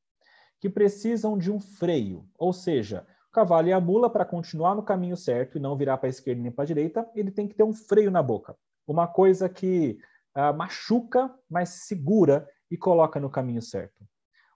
que 0.61 0.69
precisam 0.69 1.37
de 1.37 1.51
um 1.51 1.59
freio, 1.59 2.25
ou 2.37 2.53
seja, 2.53 3.05
o 3.27 3.31
cavalo 3.31 3.67
e 3.67 3.73
a 3.73 3.81
mula, 3.81 4.09
para 4.09 4.23
continuar 4.23 4.75
no 4.75 4.81
caminho 4.81 5.17
certo 5.17 5.57
e 5.57 5.61
não 5.61 5.75
virar 5.75 5.97
para 5.97 6.07
a 6.07 6.09
esquerda 6.09 6.41
nem 6.41 6.51
para 6.51 6.63
a 6.63 6.67
direita, 6.67 7.07
ele 7.13 7.31
tem 7.31 7.47
que 7.47 7.53
ter 7.53 7.63
um 7.63 7.73
freio 7.73 8.09
na 8.09 8.23
boca. 8.23 8.55
Uma 8.87 9.07
coisa 9.07 9.49
que 9.49 9.99
uh, 10.35 10.55
machuca, 10.57 11.31
mas 11.49 11.69
segura 11.69 12.47
e 12.71 12.77
coloca 12.77 13.19
no 13.19 13.29
caminho 13.29 13.61
certo. 13.61 14.03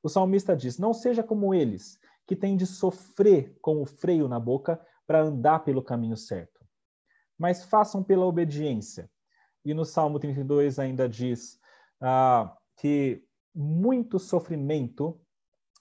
O 0.01 0.07
salmista 0.07 0.55
diz: 0.55 0.79
Não 0.79 0.93
seja 0.93 1.21
como 1.21 1.53
eles, 1.53 1.99
que 2.25 2.37
têm 2.37 2.55
de 2.55 2.65
sofrer 2.65 3.57
com 3.61 3.81
o 3.81 3.85
freio 3.85 4.29
na 4.29 4.39
boca 4.39 4.79
para 5.05 5.21
andar 5.21 5.59
pelo 5.59 5.83
caminho 5.83 6.15
certo, 6.15 6.65
mas 7.37 7.65
façam 7.65 8.01
pela 8.01 8.25
obediência. 8.25 9.09
E 9.65 9.73
no 9.73 9.85
Salmo 9.85 10.19
32 10.19 10.79
ainda 10.79 11.07
diz 11.07 11.59
ah, 12.01 12.55
que 12.77 13.23
muito 13.55 14.19
sofrimento 14.19 15.19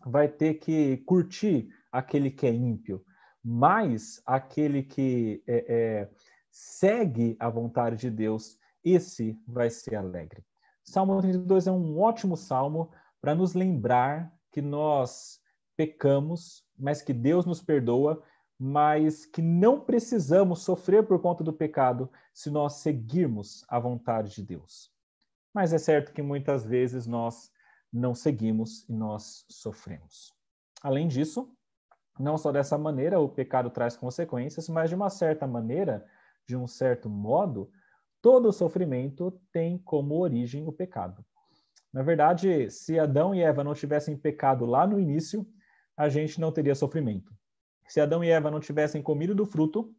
vai 0.04 0.28
ter 0.28 0.54
que 0.54 0.98
curtir 0.98 1.68
aquele 1.90 2.30
que 2.30 2.46
é 2.46 2.52
ímpio, 2.52 3.04
mas 3.42 4.22
aquele 4.26 4.82
que 4.82 5.42
é, 5.46 5.64
é, 5.68 6.10
segue 6.50 7.36
a 7.38 7.48
vontade 7.48 7.96
de 7.96 8.10
Deus, 8.10 8.58
esse 8.84 9.38
vai 9.46 9.70
ser 9.70 9.96
alegre. 9.96 10.44
Salmo 10.84 11.20
32 11.20 11.66
é 11.66 11.72
um 11.72 11.98
ótimo 11.98 12.36
salmo 12.36 12.90
para 13.20 13.34
nos 13.34 13.54
lembrar 13.54 14.32
que 14.50 14.60
nós 14.60 15.40
pecamos, 15.76 16.64
mas 16.78 17.00
que 17.00 17.12
Deus 17.12 17.46
nos 17.46 17.62
perdoa, 17.62 18.22
mas 18.64 19.26
que 19.26 19.42
não 19.42 19.80
precisamos 19.80 20.62
sofrer 20.62 21.04
por 21.04 21.20
conta 21.20 21.42
do 21.42 21.52
pecado 21.52 22.08
se 22.32 22.48
nós 22.48 22.74
seguirmos 22.74 23.64
a 23.68 23.76
vontade 23.80 24.36
de 24.36 24.44
Deus. 24.44 24.88
Mas 25.52 25.72
é 25.72 25.78
certo 25.78 26.12
que 26.12 26.22
muitas 26.22 26.64
vezes 26.64 27.04
nós 27.04 27.50
não 27.92 28.14
seguimos 28.14 28.88
e 28.88 28.92
nós 28.92 29.44
sofremos. 29.48 30.32
Além 30.80 31.08
disso, 31.08 31.52
não 32.16 32.38
só 32.38 32.52
dessa 32.52 32.78
maneira 32.78 33.18
o 33.18 33.28
pecado 33.28 33.68
traz 33.68 33.96
consequências, 33.96 34.68
mas 34.68 34.88
de 34.90 34.94
uma 34.94 35.10
certa 35.10 35.44
maneira, 35.44 36.06
de 36.46 36.56
um 36.56 36.68
certo 36.68 37.10
modo, 37.10 37.68
todo 38.20 38.52
sofrimento 38.52 39.32
tem 39.50 39.76
como 39.76 40.20
origem 40.20 40.68
o 40.68 40.72
pecado. 40.72 41.26
Na 41.92 42.04
verdade, 42.04 42.70
se 42.70 42.96
Adão 42.96 43.34
e 43.34 43.42
Eva 43.42 43.64
não 43.64 43.74
tivessem 43.74 44.16
pecado 44.16 44.64
lá 44.64 44.86
no 44.86 45.00
início, 45.00 45.44
a 45.96 46.08
gente 46.08 46.40
não 46.40 46.52
teria 46.52 46.76
sofrimento. 46.76 47.34
Se 47.92 48.00
Adão 48.00 48.24
e 48.24 48.30
Eva 48.30 48.50
não 48.50 48.58
tivessem 48.58 49.02
comido 49.02 49.34
do 49.34 49.44
fruto, 49.44 49.94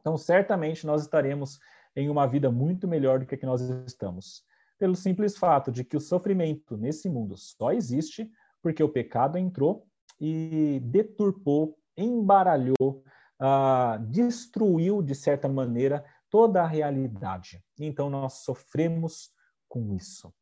então 0.00 0.16
certamente 0.16 0.86
nós 0.86 1.02
estaremos 1.02 1.60
em 1.94 2.08
uma 2.08 2.26
vida 2.26 2.50
muito 2.50 2.88
melhor 2.88 3.18
do 3.18 3.26
que 3.26 3.34
a 3.34 3.38
que 3.38 3.44
nós 3.44 3.60
estamos. 3.60 4.42
Pelo 4.78 4.96
simples 4.96 5.36
fato 5.36 5.70
de 5.70 5.84
que 5.84 5.98
o 5.98 6.00
sofrimento 6.00 6.78
nesse 6.78 7.10
mundo 7.10 7.36
só 7.36 7.72
existe 7.72 8.32
porque 8.62 8.82
o 8.82 8.88
pecado 8.88 9.36
entrou 9.36 9.86
e 10.18 10.80
deturpou, 10.82 11.78
embaralhou, 11.94 13.04
uh, 13.38 14.02
destruiu, 14.08 15.02
de 15.02 15.14
certa 15.14 15.46
maneira, 15.46 16.02
toda 16.30 16.62
a 16.62 16.66
realidade. 16.66 17.62
Então 17.78 18.08
nós 18.08 18.44
sofremos 18.44 19.30
com 19.68 19.92
isso. 19.92 20.32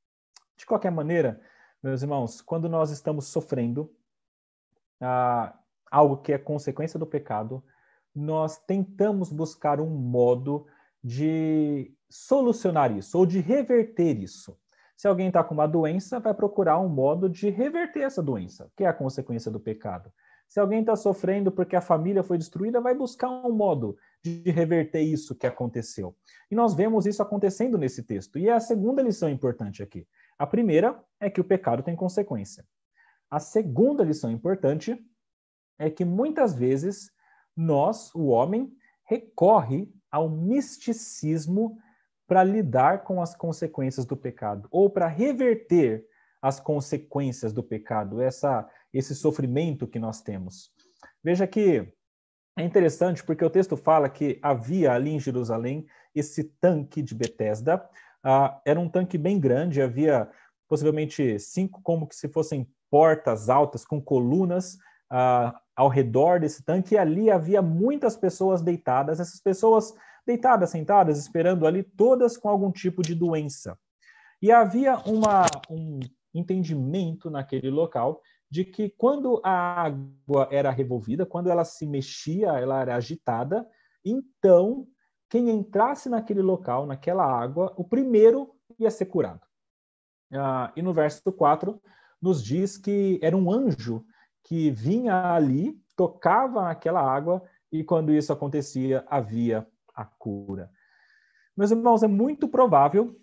De 0.57 0.65
qualquer 0.65 0.93
maneira, 0.93 1.41
meus 1.83 2.03
irmãos, 2.03 2.41
quando 2.41 2.69
nós 2.69 2.93
estamos 2.93 3.27
sofrendo 3.27 3.93
ah, 5.01 5.59
algo 5.95 6.17
que 6.17 6.33
é 6.33 6.39
consequência 6.39 6.99
do 6.99 7.07
pecado, 7.07 7.63
nós 8.13 8.59
tentamos 8.59 9.31
buscar 9.31 9.81
um 9.81 9.89
modo 9.89 10.67
de 11.03 11.95
solucionar 12.11 12.97
isso 12.97 13.17
ou 13.17 13.25
de 13.25 13.39
reverter 13.39 14.19
isso. 14.19 14.59
Se 14.97 15.07
alguém 15.07 15.29
está 15.29 15.45
com 15.45 15.55
uma 15.55 15.69
doença, 15.69 16.19
vai 16.19 16.35
procurar 16.35 16.81
um 16.81 16.89
modo 16.89 17.29
de 17.29 17.49
reverter 17.49 18.01
essa 18.01 18.23
doença, 18.23 18.71
que 18.77 18.83
é 18.83 18.89
a 18.89 18.93
consequência 18.93 19.51
do 19.51 19.61
pecado. 19.61 20.13
Se 20.49 20.59
alguém 20.59 20.81
está 20.81 20.97
sofrendo 20.97 21.51
porque 21.53 21.77
a 21.77 21.81
família 21.81 22.23
foi 22.23 22.39
destruída, 22.39 22.81
vai 22.81 22.95
buscar 22.95 23.29
um 23.29 23.53
modo 23.53 23.97
de 24.23 24.51
reverter 24.51 25.01
isso 25.01 25.35
que 25.35 25.47
aconteceu. 25.47 26.17
E 26.51 26.55
nós 26.55 26.75
vemos 26.75 27.07
isso 27.07 27.23
acontecendo 27.23 27.79
nesse 27.79 28.03
texto. 28.03 28.39
E 28.39 28.49
é 28.49 28.53
a 28.53 28.61
segunda 28.61 29.03
lição 29.03 29.29
importante 29.29 29.83
aqui. 29.83 30.07
A 30.39 30.47
primeira 30.47 31.01
é 31.21 31.31
que 31.31 31.41
o 31.41 31.45
pecado 31.45 31.83
tem 31.83 31.97
consequência. 31.97 32.65
A 33.31 33.41
segunda 33.41 34.05
lição 34.05 34.31
importante 34.31 35.01
é 35.79 35.91
que 35.91 36.05
muitas 36.05 36.55
vezes 36.55 37.11
nós, 37.57 38.15
o 38.15 38.27
homem, 38.27 38.73
recorre 39.05 39.89
ao 40.11 40.29
misticismo 40.29 41.79
para 42.27 42.43
lidar 42.43 43.05
com 43.05 43.21
as 43.21 43.35
consequências 43.35 44.07
do 44.07 44.17
pecado 44.17 44.69
ou 44.71 44.89
para 44.89 45.07
reverter 45.07 46.05
as 46.41 46.61
consequências 46.61 47.53
do 47.53 47.63
pecado, 47.63 48.21
essa 48.21 48.69
esse 48.93 49.15
sofrimento 49.15 49.89
que 49.89 49.99
nós 49.99 50.23
temos. 50.23 50.71
Veja 51.23 51.47
que 51.49 51.93
é 52.57 52.63
interessante 52.63 53.25
porque 53.25 53.45
o 53.45 53.51
texto 53.51 53.77
fala 53.77 54.09
que 54.09 54.39
havia 54.41 54.93
ali 54.93 55.11
em 55.11 55.19
Jerusalém 55.19 55.85
esse 56.15 56.45
tanque 56.61 57.03
de 57.03 57.13
Betesda. 57.13 57.85
Uh, 58.25 58.61
era 58.65 58.79
um 58.79 58.89
tanque 58.89 59.19
bem 59.19 59.41
grande, 59.41 59.83
havia 59.83 60.31
possivelmente 60.69 61.39
cinco, 61.41 61.83
como 61.83 62.07
que 62.07 62.15
se 62.15 62.29
fossem 62.29 62.71
portas 62.89 63.49
altas 63.49 63.85
com 63.85 64.01
colunas 64.01 64.79
uh, 65.15 65.57
ao 65.77 65.89
redor 65.89 66.41
desse 66.41 66.65
tanque, 66.65 66.95
e 66.95 66.99
ali 66.99 67.31
havia 67.31 67.63
muitas 67.63 68.17
pessoas 68.17 68.61
deitadas, 68.61 69.21
essas 69.21 69.41
pessoas 69.41 69.95
deitadas, 70.27 70.71
sentadas, 70.71 71.19
esperando 71.19 71.67
ali, 71.67 71.83
todas 71.83 72.37
com 72.37 72.49
algum 72.49 72.73
tipo 72.73 73.03
de 73.03 73.15
doença. 73.15 73.79
E 74.43 74.51
havia 74.51 74.99
uma, 75.07 75.47
um 75.71 76.01
entendimento 76.35 77.31
naquele 77.31 77.71
local 77.71 78.21
de 78.51 78.65
que 78.65 78.91
quando 78.91 79.41
a 79.45 79.85
água 79.85 80.49
era 80.51 80.71
revolvida, 80.71 81.27
quando 81.27 81.51
ela 81.51 81.65
se 81.65 81.87
mexia, 81.87 82.49
ela 82.53 82.81
era 82.81 82.97
agitada, 82.97 83.67
então 84.05 84.87
quem 85.29 85.51
entrasse 85.51 86.09
naquele 86.09 86.43
local, 86.43 86.87
naquela 86.87 87.25
água, 87.25 87.73
o 87.77 87.85
primeiro 87.85 88.55
ia 88.79 88.91
ser 88.91 89.07
curado. 89.07 89.41
Ah, 90.33 90.73
e 90.77 90.83
no 90.83 90.93
verso 90.93 91.33
4 91.33 91.81
nos 92.21 92.43
diz 92.43 92.77
que 92.77 93.19
era 93.23 93.37
um 93.37 93.51
anjo 93.51 94.05
que 94.45 94.71
vinha 94.71 95.35
ali, 95.35 95.81
tocava 95.97 96.71
aquela 96.71 97.01
água, 97.01 97.43
e 97.73 97.83
quando 97.83 98.13
isso 98.13 98.33
acontecia, 98.33 99.05
havia 99.09 99.67
a 99.95 100.05
cura. 100.05 100.71
Meus 101.57 101.71
irmãos, 101.71 102.03
é 102.03 102.07
muito 102.07 102.47
provável 102.47 103.19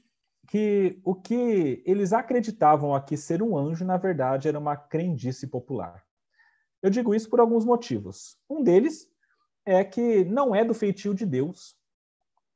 que 0.47 0.99
o 1.03 1.15
que 1.15 1.81
eles 1.85 2.11
acreditavam 2.11 2.95
aqui 2.95 3.15
ser 3.15 3.41
um 3.41 3.57
anjo, 3.57 3.85
na 3.85 3.97
verdade, 3.97 4.47
era 4.47 4.59
uma 4.59 4.75
crendice 4.75 5.47
popular. 5.47 6.03
Eu 6.81 6.89
digo 6.89 7.13
isso 7.13 7.29
por 7.29 7.39
alguns 7.39 7.63
motivos. 7.63 8.37
Um 8.49 8.63
deles 8.63 9.07
é 9.65 9.83
que 9.83 10.25
não 10.25 10.55
é 10.55 10.65
do 10.65 10.73
feitio 10.73 11.13
de 11.13 11.25
Deus 11.25 11.75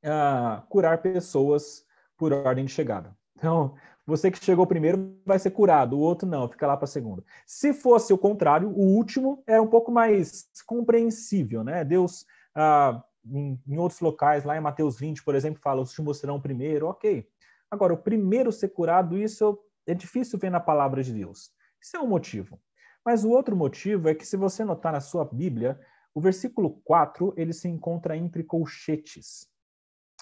uh, 0.03 0.65
curar 0.67 1.01
pessoas 1.01 1.85
por 2.17 2.33
ordem 2.33 2.65
de 2.65 2.71
chegada. 2.71 3.15
Então, 3.37 3.75
você 4.05 4.29
que 4.29 4.43
chegou 4.43 4.67
primeiro 4.67 5.19
vai 5.25 5.39
ser 5.39 5.51
curado, 5.51 5.97
o 5.97 5.99
outro 5.99 6.27
não, 6.27 6.47
fica 6.47 6.67
lá 6.67 6.77
para 6.77 6.85
segundo. 6.85 7.25
Se 7.45 7.73
fosse 7.73 8.13
o 8.13 8.17
contrário, 8.17 8.69
o 8.69 8.95
último 8.95 9.43
era 9.47 9.61
um 9.61 9.67
pouco 9.67 9.91
mais 9.91 10.47
compreensível, 10.65 11.63
né? 11.63 11.83
Deus, 11.83 12.21
uh, 12.55 13.01
em, 13.25 13.59
em, 13.67 13.77
outros 13.77 13.99
locais, 13.99 14.43
lá 14.43 14.55
em 14.55 14.61
Mateus 14.61 14.99
20, 14.99 15.23
por 15.23 15.33
exemplo, 15.33 15.59
fala: 15.61 15.81
os 15.81 15.89
últimos 15.89 16.19
serão 16.19 16.39
primeiro, 16.39 16.87
ok. 16.87 17.27
Agora, 17.71 17.93
o 17.93 17.97
primeiro 17.97 18.51
ser 18.51 18.69
curado, 18.69 19.17
isso 19.17 19.59
é 19.87 19.93
difícil 19.93 20.37
ver 20.37 20.51
na 20.51 20.59
palavra 20.59 21.01
de 21.01 21.11
Deus. 21.11 21.51
Isso 21.81 21.97
é 21.97 21.99
um 21.99 22.07
motivo. 22.07 22.59
Mas 23.03 23.23
o 23.23 23.29
outro 23.29 23.55
motivo 23.55 24.07
é 24.07 24.15
que, 24.15 24.25
se 24.25 24.37
você 24.37 24.63
notar 24.63 24.93
na 24.93 25.01
sua 25.01 25.25
Bíblia, 25.25 25.79
o 26.13 26.21
versículo 26.21 26.81
4 26.83 27.33
ele 27.35 27.53
se 27.53 27.67
encontra 27.67 28.15
entre 28.15 28.43
colchetes. 28.43 29.47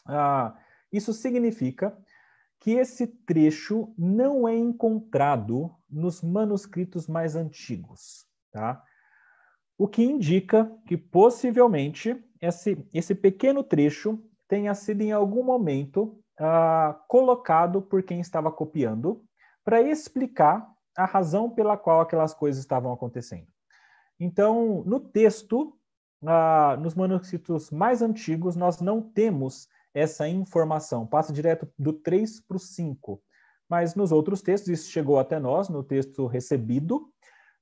Ah, 0.05 0.57
isso 0.91 1.13
significa 1.13 1.97
que 2.63 2.71
esse 2.71 3.05
trecho 3.05 3.93
não 3.97 4.47
é 4.47 4.55
encontrado 4.55 5.75
nos 5.89 6.21
manuscritos 6.21 7.09
mais 7.09 7.35
antigos. 7.35 8.25
Tá? 8.53 8.81
O 9.77 9.85
que 9.85 10.01
indica 10.01 10.71
que 10.87 10.95
possivelmente 10.95 12.17
esse, 12.39 12.87
esse 12.93 13.13
pequeno 13.13 13.65
trecho 13.65 14.17
tenha 14.47 14.73
sido 14.73 15.01
em 15.01 15.11
algum 15.11 15.43
momento 15.43 16.17
uh, 16.39 16.95
colocado 17.09 17.81
por 17.81 18.01
quem 18.01 18.21
estava 18.21 18.49
copiando 18.49 19.25
para 19.61 19.81
explicar 19.81 20.65
a 20.95 21.03
razão 21.03 21.49
pela 21.49 21.75
qual 21.75 21.99
aquelas 21.99 22.33
coisas 22.33 22.61
estavam 22.61 22.93
acontecendo. 22.93 23.47
Então, 24.17 24.83
no 24.85 25.01
texto, 25.01 25.77
uh, 26.21 26.79
nos 26.79 26.95
manuscritos 26.95 27.71
mais 27.71 28.01
antigos, 28.01 28.55
nós 28.55 28.79
não 28.79 29.01
temos 29.01 29.67
essa 29.93 30.27
informação, 30.27 31.05
passa 31.05 31.31
direto 31.31 31.67
do 31.77 31.93
3 31.93 32.41
para 32.41 32.57
o 32.57 32.59
5. 32.59 33.21
Mas 33.69 33.95
nos 33.95 34.11
outros 34.11 34.41
textos, 34.41 34.69
isso 34.69 34.91
chegou 34.91 35.19
até 35.19 35.39
nós, 35.39 35.69
no 35.69 35.83
texto 35.83 36.25
recebido, 36.25 37.09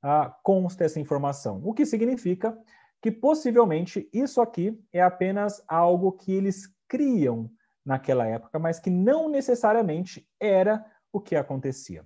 uh, 0.04 0.34
consta 0.44 0.84
essa 0.84 1.00
informação. 1.00 1.62
O 1.64 1.74
que 1.74 1.86
significa 1.86 2.58
que 3.02 3.12
possivelmente 3.12 4.10
isso 4.14 4.42
aqui 4.42 4.80
é 4.94 5.02
apenas 5.02 5.64
algo 5.68 6.12
que 6.12 6.32
eles 6.32 6.72
criam 6.88 7.50
naquela 7.86 8.28
época, 8.28 8.60
mas 8.60 8.80
que 8.80 8.90
não 8.90 9.30
necessariamente 9.30 10.28
era 10.40 10.86
o 11.12 11.20
que 11.20 11.36
acontecia. 11.36 12.06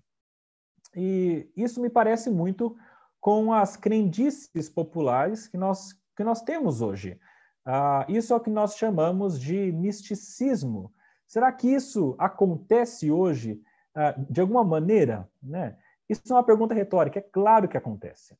E 0.95 1.51
isso 1.55 1.81
me 1.81 1.89
parece 1.89 2.29
muito 2.29 2.75
com 3.19 3.53
as 3.53 3.75
crendices 3.75 4.69
populares 4.69 5.47
que 5.47 5.57
nós, 5.57 5.93
que 6.15 6.23
nós 6.23 6.41
temos 6.41 6.81
hoje. 6.81 7.19
Uh, 7.65 8.05
isso 8.09 8.31
é 8.31 8.35
o 8.35 8.39
que 8.39 8.49
nós 8.49 8.77
chamamos 8.77 9.39
de 9.39 9.71
misticismo. 9.71 10.93
Será 11.27 11.51
que 11.51 11.67
isso 11.67 12.15
acontece 12.19 13.09
hoje 13.09 13.61
uh, 13.95 14.25
de 14.31 14.39
alguma 14.39 14.63
maneira? 14.63 15.27
Né? 15.41 15.75
Isso 16.07 16.21
é 16.29 16.33
uma 16.33 16.43
pergunta 16.43 16.73
retórica. 16.73 17.19
É 17.19 17.21
claro 17.23 17.67
que 17.67 17.77
acontece. 17.77 18.37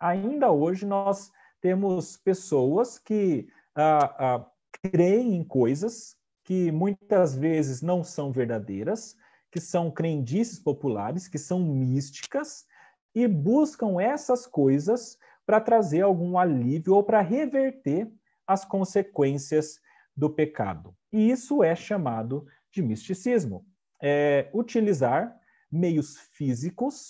Ainda 0.00 0.50
hoje 0.50 0.86
nós 0.86 1.30
temos 1.60 2.16
pessoas 2.16 2.98
que 2.98 3.46
uh, 3.76 4.44
creem 4.82 5.36
em 5.36 5.44
coisas 5.44 6.16
que 6.42 6.72
muitas 6.72 7.36
vezes 7.36 7.82
não 7.82 8.02
são 8.02 8.32
verdadeiras, 8.32 9.16
que 9.50 9.60
são 9.60 9.90
crendices 9.90 10.58
populares, 10.58 11.28
que 11.28 11.38
são 11.38 11.60
místicas, 11.60 12.66
e 13.14 13.28
buscam 13.28 14.00
essas 14.00 14.46
coisas 14.46 15.18
para 15.44 15.60
trazer 15.60 16.00
algum 16.00 16.38
alívio 16.38 16.94
ou 16.94 17.04
para 17.04 17.20
reverter 17.20 18.10
as 18.52 18.64
consequências 18.64 19.80
do 20.16 20.30
pecado. 20.30 20.94
E 21.12 21.30
isso 21.30 21.62
é 21.62 21.74
chamado 21.74 22.46
de 22.70 22.82
misticismo. 22.82 23.64
É 24.00 24.50
utilizar 24.52 25.36
meios 25.70 26.18
físicos 26.32 27.08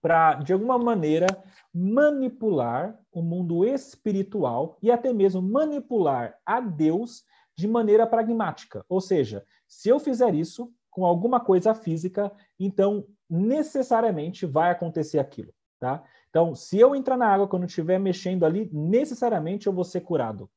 para, 0.00 0.34
de 0.34 0.52
alguma 0.52 0.78
maneira, 0.78 1.26
manipular 1.74 2.98
o 3.12 3.22
mundo 3.22 3.64
espiritual 3.64 4.78
e 4.82 4.90
até 4.90 5.12
mesmo 5.12 5.42
manipular 5.42 6.38
a 6.44 6.60
Deus 6.60 7.24
de 7.56 7.66
maneira 7.66 8.06
pragmática. 8.06 8.84
Ou 8.88 9.00
seja, 9.00 9.44
se 9.66 9.88
eu 9.88 9.98
fizer 9.98 10.34
isso 10.34 10.72
com 10.90 11.04
alguma 11.04 11.40
coisa 11.40 11.74
física, 11.74 12.32
então 12.58 13.06
necessariamente 13.28 14.46
vai 14.46 14.70
acontecer 14.70 15.18
aquilo, 15.18 15.52
tá? 15.78 16.02
Então, 16.30 16.54
se 16.54 16.78
eu 16.78 16.94
entrar 16.94 17.16
na 17.16 17.26
água 17.26 17.48
quando 17.48 17.66
estiver 17.66 17.98
mexendo 17.98 18.44
ali, 18.44 18.70
necessariamente 18.72 19.66
eu 19.66 19.72
vou 19.72 19.84
ser 19.84 20.02
curado. 20.02 20.48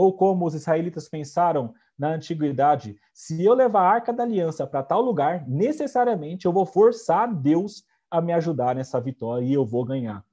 Ou 0.00 0.14
como 0.14 0.46
os 0.46 0.54
israelitas 0.54 1.10
pensaram 1.10 1.74
na 1.98 2.14
antiguidade, 2.14 2.96
se 3.12 3.44
eu 3.44 3.52
levar 3.52 3.82
a 3.82 3.90
arca 3.90 4.14
da 4.14 4.22
aliança 4.22 4.66
para 4.66 4.82
tal 4.82 5.02
lugar, 5.02 5.46
necessariamente 5.46 6.46
eu 6.46 6.52
vou 6.54 6.64
forçar 6.64 7.30
Deus 7.30 7.84
a 8.10 8.18
me 8.18 8.32
ajudar 8.32 8.74
nessa 8.74 8.98
vitória 8.98 9.44
e 9.44 9.52
eu 9.52 9.62
vou 9.62 9.84
ganhar. 9.84 10.24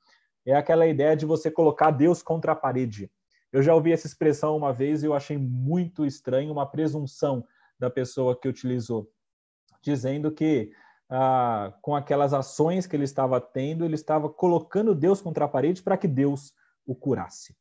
É 0.46 0.56
aquela 0.56 0.88
ideia 0.88 1.18
de 1.18 1.26
você 1.26 1.52
colocar 1.52 1.92
Deus 1.92 2.24
contra 2.24 2.54
a 2.54 2.56
parede. 2.56 3.12
Eu 3.52 3.62
já 3.62 3.76
ouvi 3.76 3.92
essa 3.92 4.08
expressão 4.08 4.56
uma 4.56 4.72
vez 4.72 5.04
e 5.04 5.06
eu 5.06 5.14
achei 5.14 5.38
muito 5.38 6.06
estranho, 6.06 6.54
uma 6.54 6.66
presunção 6.66 7.44
da 7.78 7.90
pessoa 7.90 8.40
que 8.40 8.48
utilizou, 8.48 9.12
dizendo 9.82 10.32
que 10.32 10.72
ah, 11.10 11.74
com 11.82 11.94
aquelas 11.94 12.34
ações 12.34 12.88
que 12.88 12.96
ele 12.96 13.04
estava 13.04 13.42
tendo, 13.42 13.84
ele 13.84 13.96
estava 13.96 14.30
colocando 14.30 14.96
Deus 14.96 15.20
contra 15.20 15.44
a 15.44 15.50
parede 15.50 15.84
para 15.84 15.98
que 15.98 16.08
Deus 16.08 16.54
o 16.86 16.96
curasse. 16.96 17.54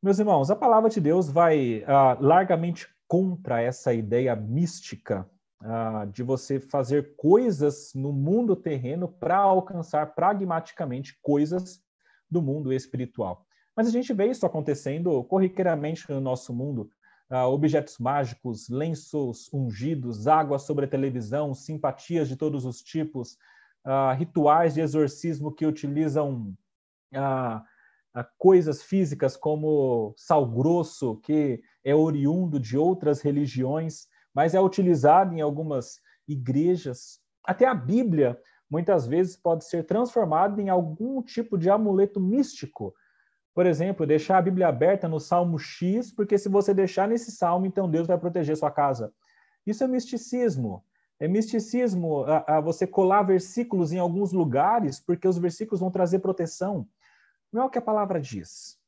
Meus 0.00 0.20
irmãos, 0.20 0.48
a 0.48 0.54
palavra 0.54 0.88
de 0.88 1.00
Deus 1.00 1.28
vai 1.28 1.82
ah, 1.84 2.16
largamente 2.20 2.86
contra 3.08 3.60
essa 3.60 3.92
ideia 3.92 4.36
mística 4.36 5.28
ah, 5.60 6.06
de 6.12 6.22
você 6.22 6.60
fazer 6.60 7.16
coisas 7.16 7.92
no 7.96 8.12
mundo 8.12 8.54
terreno 8.54 9.08
para 9.08 9.38
alcançar 9.38 10.14
pragmaticamente 10.14 11.18
coisas 11.20 11.82
do 12.30 12.40
mundo 12.40 12.72
espiritual. 12.72 13.44
Mas 13.74 13.88
a 13.88 13.90
gente 13.90 14.12
vê 14.12 14.26
isso 14.26 14.46
acontecendo 14.46 15.24
corriqueiramente 15.24 16.08
no 16.08 16.20
nosso 16.20 16.54
mundo. 16.54 16.88
Uh, 17.30 17.44
objetos 17.48 17.98
mágicos, 17.98 18.70
lenços 18.70 19.52
ungidos, 19.52 20.26
água 20.26 20.58
sobre 20.58 20.86
a 20.86 20.88
televisão, 20.88 21.52
simpatias 21.52 22.26
de 22.26 22.36
todos 22.36 22.64
os 22.64 22.80
tipos, 22.80 23.36
uh, 23.84 24.16
rituais 24.16 24.74
de 24.74 24.80
exorcismo 24.80 25.52
que 25.52 25.66
utilizam 25.66 26.56
uh, 27.14 27.62
coisas 28.36 28.82
físicas 28.82 29.36
como 29.36 30.12
sal 30.16 30.46
grosso, 30.46 31.16
que 31.16 31.60
é 31.84 31.94
oriundo 31.94 32.58
de 32.58 32.76
outras 32.76 33.20
religiões 33.20 34.08
mas 34.38 34.54
é 34.54 34.60
utilizado 34.60 35.34
em 35.34 35.40
algumas 35.40 36.00
igrejas. 36.28 37.18
Até 37.44 37.66
a 37.66 37.74
Bíblia, 37.74 38.40
muitas 38.70 39.04
vezes, 39.04 39.36
pode 39.36 39.64
ser 39.64 39.84
transformada 39.84 40.62
em 40.62 40.68
algum 40.68 41.20
tipo 41.20 41.58
de 41.58 41.68
amuleto 41.68 42.20
místico. 42.20 42.94
Por 43.52 43.66
exemplo, 43.66 44.06
deixar 44.06 44.38
a 44.38 44.42
Bíblia 44.42 44.68
aberta 44.68 45.08
no 45.08 45.18
Salmo 45.18 45.58
X, 45.58 46.12
porque 46.12 46.38
se 46.38 46.48
você 46.48 46.72
deixar 46.72 47.08
nesse 47.08 47.32
salmo, 47.32 47.66
então 47.66 47.90
Deus 47.90 48.06
vai 48.06 48.16
proteger 48.16 48.56
sua 48.56 48.70
casa. 48.70 49.12
Isso 49.66 49.82
é 49.82 49.88
misticismo. 49.88 50.84
É 51.18 51.26
misticismo 51.26 52.22
a, 52.22 52.58
a 52.58 52.60
você 52.60 52.86
colar 52.86 53.22
versículos 53.24 53.92
em 53.92 53.98
alguns 53.98 54.32
lugares, 54.32 55.00
porque 55.00 55.26
os 55.26 55.36
versículos 55.36 55.80
vão 55.80 55.90
trazer 55.90 56.20
proteção. 56.20 56.86
Não 57.52 57.62
é 57.62 57.64
o 57.64 57.70
que 57.70 57.78
a 57.78 57.82
palavra 57.82 58.20
diz. 58.20 58.78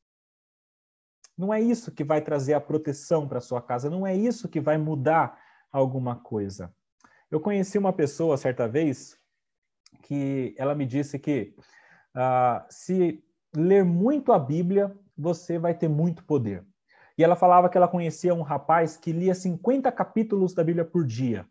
Não 1.37 1.53
é 1.53 1.59
isso 1.59 1.91
que 1.91 2.03
vai 2.03 2.21
trazer 2.21 2.53
a 2.53 2.61
proteção 2.61 3.27
para 3.27 3.41
sua 3.41 3.61
casa, 3.61 3.89
não 3.89 4.05
é 4.05 4.15
isso 4.15 4.47
que 4.47 4.59
vai 4.59 4.77
mudar 4.77 5.39
alguma 5.71 6.15
coisa. 6.15 6.73
Eu 7.31 7.39
conheci 7.39 7.77
uma 7.77 7.93
pessoa 7.93 8.37
certa 8.37 8.67
vez 8.67 9.17
que 10.03 10.53
ela 10.57 10.75
me 10.75 10.85
disse 10.85 11.17
que 11.17 11.55
uh, 12.15 12.63
se 12.69 13.23
ler 13.55 13.83
muito 13.83 14.31
a 14.33 14.39
Bíblia, 14.39 14.95
você 15.17 15.57
vai 15.57 15.73
ter 15.73 15.87
muito 15.87 16.23
poder. 16.25 16.65
E 17.17 17.23
ela 17.23 17.35
falava 17.35 17.69
que 17.69 17.77
ela 17.77 17.87
conhecia 17.87 18.33
um 18.33 18.41
rapaz 18.41 18.97
que 18.97 19.11
lia 19.11 19.33
50 19.35 19.91
capítulos 19.91 20.53
da 20.53 20.63
Bíblia 20.63 20.85
por 20.85 21.05
dia. 21.05 21.47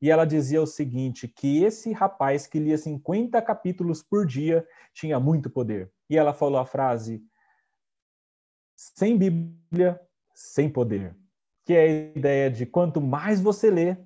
E 0.00 0.10
ela 0.10 0.24
dizia 0.24 0.62
o 0.62 0.66
seguinte, 0.66 1.28
que 1.28 1.62
esse 1.62 1.92
rapaz 1.92 2.46
que 2.46 2.58
lia 2.58 2.76
50 2.78 3.40
capítulos 3.42 4.02
por 4.02 4.26
dia 4.26 4.66
tinha 4.94 5.20
muito 5.20 5.50
poder. 5.50 5.90
E 6.10 6.18
ela 6.18 6.34
falou 6.34 6.60
a 6.60 6.66
frase: 6.66 7.22
sem 8.76 9.16
Bíblia, 9.16 9.98
sem 10.34 10.68
poder 10.68 11.16
que 11.70 11.74
é 11.74 11.82
a 11.82 12.18
ideia 12.18 12.50
de 12.50 12.66
quanto 12.66 13.00
mais 13.00 13.40
você 13.40 13.70
lê, 13.70 13.96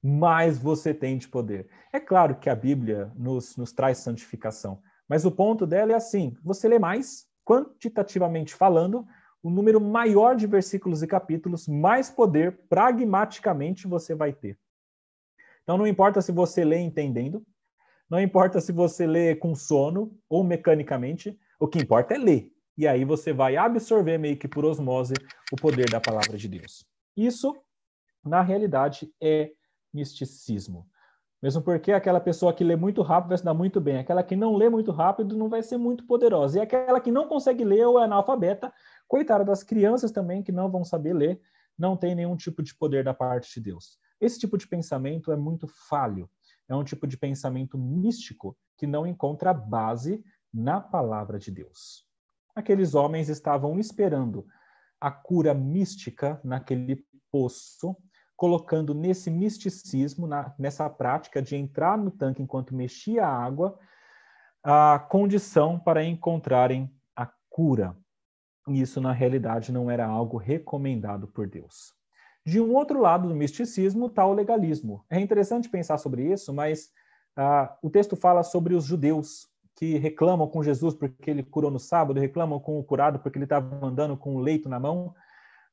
mais 0.00 0.56
você 0.56 0.94
tem 0.94 1.18
de 1.18 1.26
poder. 1.26 1.68
É 1.92 1.98
claro 1.98 2.36
que 2.36 2.48
a 2.48 2.54
Bíblia 2.54 3.10
nos, 3.16 3.56
nos 3.56 3.72
traz 3.72 3.98
santificação, 3.98 4.80
mas 5.08 5.24
o 5.24 5.30
ponto 5.32 5.66
dela 5.66 5.90
é 5.90 5.96
assim: 5.96 6.36
você 6.44 6.68
lê 6.68 6.78
mais, 6.78 7.26
quantitativamente 7.44 8.54
falando, 8.54 9.04
o 9.42 9.50
número 9.50 9.80
maior 9.80 10.36
de 10.36 10.46
versículos 10.46 11.02
e 11.02 11.08
capítulos, 11.08 11.66
mais 11.66 12.08
poder, 12.08 12.60
pragmaticamente, 12.68 13.88
você 13.88 14.14
vai 14.14 14.32
ter. 14.32 14.56
Então, 15.64 15.76
não 15.76 15.88
importa 15.88 16.22
se 16.22 16.30
você 16.30 16.64
lê 16.64 16.78
entendendo, 16.78 17.44
não 18.08 18.20
importa 18.20 18.60
se 18.60 18.70
você 18.70 19.08
lê 19.08 19.34
com 19.34 19.56
sono 19.56 20.16
ou 20.28 20.44
mecanicamente, 20.44 21.36
o 21.58 21.66
que 21.66 21.78
importa 21.78 22.14
é 22.14 22.18
ler. 22.18 22.52
E 22.76 22.86
aí 22.86 23.04
você 23.04 23.32
vai 23.32 23.56
absorver 23.56 24.18
meio 24.18 24.36
que 24.36 24.46
por 24.46 24.64
osmose 24.64 25.14
o 25.52 25.56
poder 25.56 25.90
da 25.90 26.00
palavra 26.00 26.36
de 26.36 26.48
Deus. 26.48 26.84
Isso, 27.16 27.56
na 28.24 28.40
realidade, 28.40 29.12
é 29.20 29.50
misticismo. 29.92 30.86
Mesmo 31.42 31.62
porque 31.62 31.92
aquela 31.92 32.20
pessoa 32.20 32.52
que 32.52 32.64
lê 32.64 32.74
muito 32.74 33.00
rápido 33.02 33.28
vai 33.28 33.38
se 33.38 33.44
dar 33.44 33.54
muito 33.54 33.80
bem, 33.80 33.98
aquela 33.98 34.24
que 34.24 34.34
não 34.34 34.56
lê 34.56 34.68
muito 34.68 34.90
rápido 34.90 35.36
não 35.36 35.48
vai 35.48 35.62
ser 35.62 35.76
muito 35.76 36.04
poderosa. 36.04 36.58
E 36.58 36.60
aquela 36.60 37.00
que 37.00 37.12
não 37.12 37.28
consegue 37.28 37.64
ler 37.64 37.86
ou 37.86 37.98
é 37.98 38.04
analfabeta, 38.04 38.72
coitada 39.06 39.44
das 39.44 39.62
crianças 39.62 40.10
também 40.10 40.42
que 40.42 40.52
não 40.52 40.70
vão 40.70 40.84
saber 40.84 41.12
ler, 41.12 41.40
não 41.76 41.96
tem 41.96 42.14
nenhum 42.14 42.36
tipo 42.36 42.62
de 42.62 42.74
poder 42.74 43.04
da 43.04 43.14
parte 43.14 43.54
de 43.54 43.60
Deus. 43.60 43.98
Esse 44.20 44.38
tipo 44.38 44.58
de 44.58 44.66
pensamento 44.66 45.30
é 45.30 45.36
muito 45.36 45.68
falho. 45.88 46.28
É 46.68 46.74
um 46.74 46.82
tipo 46.82 47.06
de 47.06 47.16
pensamento 47.16 47.78
místico 47.78 48.56
que 48.76 48.86
não 48.86 49.06
encontra 49.06 49.54
base 49.54 50.22
na 50.52 50.80
palavra 50.80 51.38
de 51.38 51.50
Deus. 51.50 52.06
Aqueles 52.54 52.94
homens 52.94 53.28
estavam 53.28 53.78
esperando 53.78 54.46
a 55.00 55.10
cura 55.10 55.54
mística 55.54 56.40
naquele 56.42 57.04
poço, 57.30 57.96
colocando 58.36 58.94
nesse 58.94 59.30
misticismo, 59.30 60.26
na, 60.26 60.54
nessa 60.58 60.88
prática 60.88 61.40
de 61.42 61.56
entrar 61.56 61.96
no 61.96 62.10
tanque 62.10 62.42
enquanto 62.42 62.74
mexia 62.74 63.26
a 63.26 63.44
água, 63.44 63.78
a 64.62 64.98
condição 64.98 65.78
para 65.78 66.04
encontrarem 66.04 66.92
a 67.16 67.30
cura. 67.48 67.96
E 68.68 68.80
isso, 68.80 69.00
na 69.00 69.12
realidade, 69.12 69.72
não 69.72 69.90
era 69.90 70.06
algo 70.06 70.36
recomendado 70.36 71.26
por 71.28 71.48
Deus. 71.48 71.94
De 72.44 72.60
um 72.60 72.74
outro 72.74 73.00
lado 73.00 73.28
do 73.28 73.34
misticismo 73.34 74.06
está 74.06 74.24
o 74.26 74.32
legalismo. 74.32 75.04
É 75.10 75.20
interessante 75.20 75.68
pensar 75.68 75.98
sobre 75.98 76.32
isso, 76.32 76.52
mas 76.52 76.90
uh, 77.36 77.68
o 77.82 77.90
texto 77.90 78.16
fala 78.16 78.42
sobre 78.42 78.74
os 78.74 78.84
judeus 78.84 79.47
que 79.78 79.96
reclamam 79.96 80.48
com 80.48 80.60
Jesus 80.60 80.92
porque 80.92 81.30
ele 81.30 81.44
curou 81.44 81.70
no 81.70 81.78
sábado, 81.78 82.18
reclamam 82.18 82.58
com 82.58 82.80
o 82.80 82.82
curado 82.82 83.20
porque 83.20 83.38
ele 83.38 83.44
estava 83.44 83.86
andando 83.86 84.16
com 84.16 84.34
o 84.34 84.40
leito 84.40 84.68
na 84.68 84.80
mão. 84.80 85.14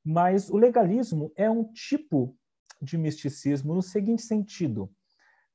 Mas 0.03 0.47
o 0.47 0.57
legalismo 0.57 1.31
é 1.35 1.49
um 1.49 1.63
tipo 1.63 2.37
de 2.79 2.99
misticismo 2.99 3.73
no 3.73 3.81
seguinte 3.81 4.21
sentido: 4.21 4.91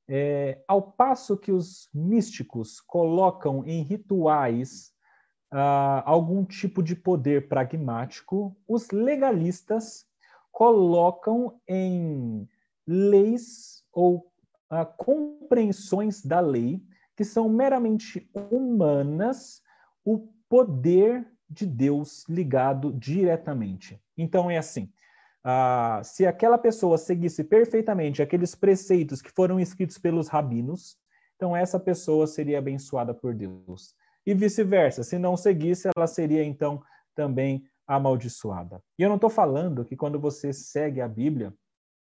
é, 0.08 0.60
ao 0.66 0.82
passo 0.82 1.36
que 1.36 1.52
os 1.52 1.88
místicos 1.94 2.80
colocam 2.80 3.64
em 3.64 3.84
rituais 3.84 4.92
ah, 5.52 6.02
algum 6.04 6.44
tipo 6.44 6.82
de 6.82 6.96
poder 6.96 7.48
pragmático, 7.48 8.56
os 8.66 8.90
legalistas 8.90 10.04
colocam 10.50 11.60
em 11.68 12.48
leis 12.84 13.84
ou 13.92 14.28
ah, 14.68 14.84
compreensões 14.84 16.20
da 16.24 16.40
lei 16.40 16.82
que 17.20 17.24
são 17.26 17.50
meramente 17.50 18.26
humanas 18.34 19.60
o 20.02 20.26
poder 20.48 21.30
de 21.50 21.66
Deus 21.66 22.24
ligado 22.26 22.94
diretamente. 22.94 24.02
Então 24.16 24.50
é 24.50 24.56
assim: 24.56 24.90
ah, 25.44 26.00
se 26.02 26.26
aquela 26.26 26.56
pessoa 26.56 26.96
seguisse 26.96 27.44
perfeitamente 27.44 28.22
aqueles 28.22 28.54
preceitos 28.54 29.20
que 29.20 29.30
foram 29.30 29.60
escritos 29.60 29.98
pelos 29.98 30.28
rabinos, 30.28 30.96
então 31.36 31.54
essa 31.54 31.78
pessoa 31.78 32.26
seria 32.26 32.58
abençoada 32.58 33.12
por 33.12 33.34
Deus. 33.34 33.94
E 34.24 34.32
vice-versa, 34.32 35.04
se 35.04 35.18
não 35.18 35.36
seguisse, 35.36 35.90
ela 35.94 36.06
seria 36.06 36.42
então 36.42 36.82
também 37.14 37.62
amaldiçoada. 37.86 38.82
E 38.98 39.02
eu 39.02 39.10
não 39.10 39.16
estou 39.16 39.28
falando 39.28 39.84
que 39.84 39.94
quando 39.94 40.18
você 40.18 40.54
segue 40.54 41.02
a 41.02 41.08
Bíblia, 41.08 41.52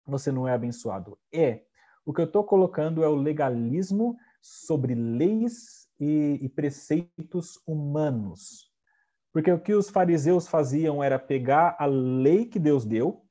você 0.07 0.31
não 0.31 0.47
é 0.47 0.53
abençoado. 0.53 1.19
É. 1.29 1.63
O 2.05 2.13
que 2.13 2.21
eu 2.21 2.25
estou 2.25 2.45
colocando 2.45 3.03
é 3.03 3.07
o 3.09 3.15
legalismo 3.15 4.17
sobre 4.41 4.95
leis 4.95 5.87
e, 5.99 6.39
e 6.41 6.49
preceitos 6.49 7.59
humanos. 7.67 8.69
Porque 9.31 9.51
o 9.51 9.59
que 9.59 9.73
os 9.73 9.89
fariseus 9.89 10.47
faziam 10.47 11.03
era 11.03 11.19
pegar 11.19 11.75
a 11.79 11.85
lei 11.85 12.45
que 12.45 12.59
Deus 12.59 12.85
deu 12.85 13.23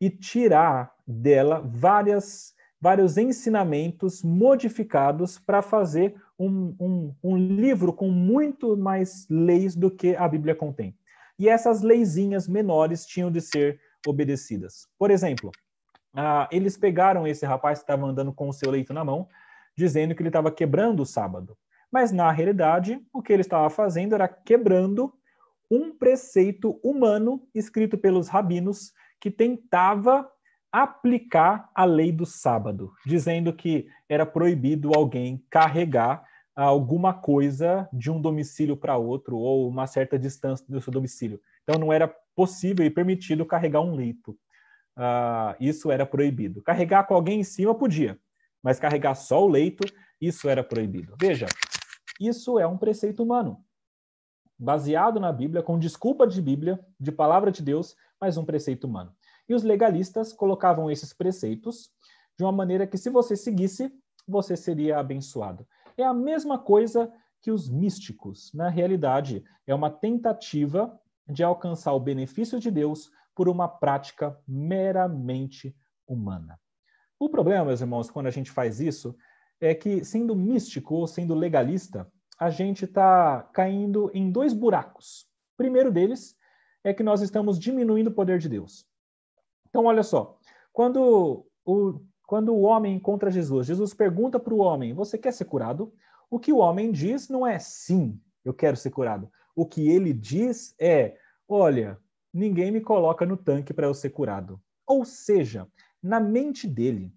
e 0.00 0.10
tirar 0.10 0.92
dela 1.06 1.60
várias, 1.60 2.54
vários 2.80 3.16
ensinamentos 3.16 4.22
modificados 4.22 5.38
para 5.38 5.62
fazer 5.62 6.14
um, 6.38 6.74
um, 6.78 7.14
um 7.22 7.36
livro 7.36 7.92
com 7.92 8.10
muito 8.10 8.76
mais 8.76 9.26
leis 9.30 9.74
do 9.74 9.90
que 9.90 10.14
a 10.14 10.28
Bíblia 10.28 10.54
contém. 10.54 10.96
E 11.38 11.48
essas 11.48 11.82
leizinhas 11.82 12.48
menores 12.48 13.06
tinham 13.06 13.30
de 13.30 13.40
ser 13.40 13.80
obedecidas. 14.06 14.86
Por 14.98 15.10
exemplo, 15.10 15.50
ah, 16.14 16.48
eles 16.50 16.76
pegaram 16.76 17.26
esse 17.26 17.44
rapaz 17.44 17.78
que 17.78 17.84
estava 17.84 18.06
andando 18.06 18.32
com 18.32 18.48
o 18.48 18.52
seu 18.52 18.70
leito 18.70 18.92
na 18.92 19.04
mão, 19.04 19.28
dizendo 19.76 20.14
que 20.14 20.22
ele 20.22 20.28
estava 20.28 20.50
quebrando 20.50 21.00
o 21.00 21.06
sábado. 21.06 21.56
Mas, 21.92 22.12
na 22.12 22.30
realidade, 22.30 23.00
o 23.12 23.22
que 23.22 23.32
ele 23.32 23.42
estava 23.42 23.70
fazendo 23.70 24.14
era 24.14 24.26
quebrando 24.28 25.12
um 25.70 25.96
preceito 25.96 26.80
humano 26.82 27.46
escrito 27.54 27.98
pelos 27.98 28.28
rabinos 28.28 28.92
que 29.20 29.30
tentava 29.30 30.28
aplicar 30.70 31.70
a 31.74 31.84
lei 31.84 32.12
do 32.12 32.26
sábado, 32.26 32.92
dizendo 33.04 33.52
que 33.52 33.88
era 34.08 34.26
proibido 34.26 34.92
alguém 34.94 35.42
carregar 35.50 36.24
alguma 36.54 37.12
coisa 37.12 37.88
de 37.92 38.10
um 38.10 38.20
domicílio 38.20 38.76
para 38.76 38.96
outro 38.96 39.36
ou 39.36 39.68
uma 39.68 39.86
certa 39.86 40.18
distância 40.18 40.64
do 40.68 40.80
seu 40.80 40.92
domicílio. 40.92 41.40
Então 41.62 41.78
não 41.78 41.92
era 41.92 42.08
possível 42.34 42.84
e 42.84 42.90
permitido 42.90 43.44
carregar 43.44 43.80
um 43.80 43.94
leito. 43.94 44.32
Uh, 44.96 45.54
isso 45.60 45.90
era 45.90 46.06
proibido. 46.06 46.62
Carregar 46.62 47.06
com 47.06 47.14
alguém 47.14 47.40
em 47.40 47.44
cima 47.44 47.74
podia, 47.74 48.18
mas 48.62 48.78
carregar 48.78 49.14
só 49.14 49.44
o 49.44 49.48
leito, 49.48 49.84
isso 50.20 50.48
era 50.48 50.64
proibido. 50.64 51.14
Veja, 51.20 51.46
isso 52.20 52.58
é 52.58 52.66
um 52.66 52.78
preceito 52.78 53.22
humano, 53.22 53.64
baseado 54.58 55.20
na 55.20 55.32
Bíblia, 55.32 55.62
com 55.62 55.78
desculpa 55.78 56.26
de 56.26 56.40
Bíblia, 56.40 56.84
de 56.98 57.12
palavra 57.12 57.50
de 57.50 57.62
Deus, 57.62 57.94
mas 58.20 58.36
um 58.36 58.44
preceito 58.44 58.86
humano. 58.86 59.14
E 59.48 59.54
os 59.54 59.62
legalistas 59.62 60.32
colocavam 60.32 60.90
esses 60.90 61.12
preceitos 61.12 61.90
de 62.36 62.44
uma 62.44 62.52
maneira 62.52 62.86
que, 62.86 62.98
se 62.98 63.10
você 63.10 63.36
seguisse, 63.36 63.92
você 64.26 64.56
seria 64.56 64.98
abençoado. 64.98 65.66
É 65.96 66.04
a 66.04 66.14
mesma 66.14 66.58
coisa 66.58 67.12
que 67.40 67.50
os 67.50 67.68
místicos. 67.68 68.52
Na 68.52 68.68
realidade, 68.68 69.44
é 69.66 69.74
uma 69.74 69.90
tentativa 69.90 70.98
de 71.28 71.42
alcançar 71.42 71.92
o 71.92 72.00
benefício 72.00 72.58
de 72.58 72.70
Deus 72.70 73.10
por 73.34 73.48
uma 73.48 73.68
prática 73.68 74.38
meramente 74.46 75.76
humana. 76.06 76.58
O 77.18 77.28
problema, 77.28 77.64
meus 77.64 77.80
irmãos, 77.80 78.10
quando 78.10 78.26
a 78.26 78.30
gente 78.30 78.50
faz 78.50 78.80
isso, 78.80 79.16
é 79.60 79.74
que, 79.74 80.04
sendo 80.04 80.36
místico 80.36 80.94
ou 80.94 81.06
sendo 81.06 81.34
legalista, 81.34 82.10
a 82.38 82.50
gente 82.50 82.84
está 82.84 83.42
caindo 83.54 84.10
em 84.12 84.30
dois 84.30 84.52
buracos. 84.52 85.22
O 85.54 85.56
primeiro 85.56 85.90
deles 85.90 86.36
é 86.84 86.92
que 86.92 87.02
nós 87.02 87.22
estamos 87.22 87.58
diminuindo 87.58 88.08
o 88.08 88.14
poder 88.14 88.38
de 88.38 88.48
Deus. 88.48 88.86
Então, 89.68 89.86
olha 89.86 90.02
só, 90.02 90.38
quando 90.72 91.46
o, 91.64 92.00
quando 92.26 92.52
o 92.54 92.62
homem 92.62 92.94
encontra 92.94 93.30
Jesus, 93.30 93.66
Jesus 93.66 93.94
pergunta 93.94 94.38
para 94.38 94.52
o 94.52 94.58
homem: 94.58 94.92
Você 94.92 95.16
quer 95.16 95.32
ser 95.32 95.46
curado? 95.46 95.92
O 96.30 96.38
que 96.38 96.52
o 96.52 96.58
homem 96.58 96.92
diz 96.92 97.28
não 97.28 97.46
é 97.46 97.58
sim, 97.58 98.20
eu 98.44 98.52
quero 98.52 98.76
ser 98.76 98.90
curado. 98.90 99.30
O 99.54 99.64
que 99.64 99.88
ele 99.88 100.12
diz 100.12 100.74
é: 100.78 101.16
Olha, 101.48 101.98
ninguém 102.32 102.70
me 102.70 102.80
coloca 102.80 103.24
no 103.24 103.36
tanque 103.36 103.72
para 103.72 103.86
eu 103.86 103.94
ser 103.94 104.10
curado. 104.10 104.60
Ou 104.86 105.04
seja, 105.04 105.66
na 106.06 106.20
mente 106.20 106.66
dele, 106.66 107.12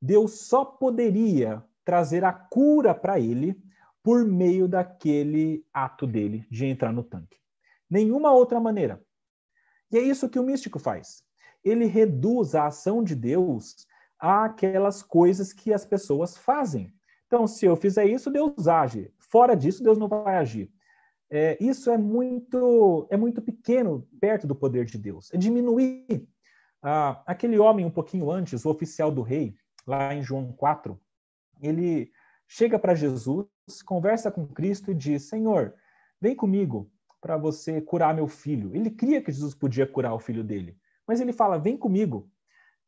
Deus 0.00 0.40
só 0.46 0.64
poderia 0.64 1.64
trazer 1.84 2.24
a 2.24 2.32
cura 2.32 2.94
para 2.94 3.18
ele 3.18 3.60
por 4.02 4.24
meio 4.24 4.68
daquele 4.68 5.64
ato 5.72 6.06
dele 6.06 6.46
de 6.50 6.66
entrar 6.66 6.92
no 6.92 7.02
tanque. 7.02 7.38
Nenhuma 7.88 8.32
outra 8.32 8.60
maneira. 8.60 9.02
E 9.90 9.98
é 9.98 10.00
isso 10.00 10.28
que 10.28 10.38
o 10.38 10.42
místico 10.42 10.78
faz 10.78 11.24
ele 11.64 11.84
reduz 11.84 12.54
a 12.54 12.66
ação 12.66 13.02
de 13.02 13.14
Deus 13.14 13.86
àquelas 14.18 15.02
coisas 15.02 15.52
que 15.52 15.72
as 15.72 15.84
pessoas 15.84 16.36
fazem. 16.36 16.92
Então, 17.26 17.46
se 17.46 17.64
eu 17.64 17.76
fizer 17.76 18.06
isso, 18.06 18.30
Deus 18.30 18.66
age. 18.66 19.12
Fora 19.18 19.54
disso, 19.54 19.82
Deus 19.82 19.98
não 19.98 20.08
vai 20.08 20.36
agir. 20.36 20.70
É, 21.30 21.56
isso 21.60 21.90
é 21.90 21.96
muito, 21.96 23.06
é 23.08 23.16
muito 23.16 23.40
pequeno 23.40 24.06
perto 24.20 24.46
do 24.46 24.54
poder 24.54 24.84
de 24.84 24.98
Deus. 24.98 25.32
É 25.32 25.36
diminuir. 25.36 26.28
Ah, 26.82 27.22
aquele 27.26 27.58
homem 27.58 27.84
um 27.84 27.90
pouquinho 27.90 28.30
antes, 28.30 28.64
o 28.64 28.70
oficial 28.70 29.10
do 29.10 29.22
rei, 29.22 29.54
lá 29.86 30.14
em 30.14 30.22
João 30.22 30.52
4, 30.52 30.98
ele 31.60 32.10
chega 32.48 32.78
para 32.78 32.94
Jesus, 32.94 33.46
conversa 33.84 34.30
com 34.30 34.46
Cristo 34.46 34.90
e 34.90 34.94
diz: 34.94 35.28
Senhor, 35.28 35.74
vem 36.20 36.34
comigo 36.34 36.90
para 37.20 37.36
você 37.36 37.80
curar 37.80 38.14
meu 38.14 38.26
filho. 38.26 38.74
Ele 38.74 38.90
cria 38.90 39.22
que 39.22 39.30
Jesus 39.30 39.54
podia 39.54 39.86
curar 39.86 40.14
o 40.14 40.18
filho 40.18 40.42
dele 40.42 40.78
mas 41.10 41.20
ele 41.20 41.32
fala: 41.32 41.58
vem 41.58 41.76
comigo. 41.76 42.30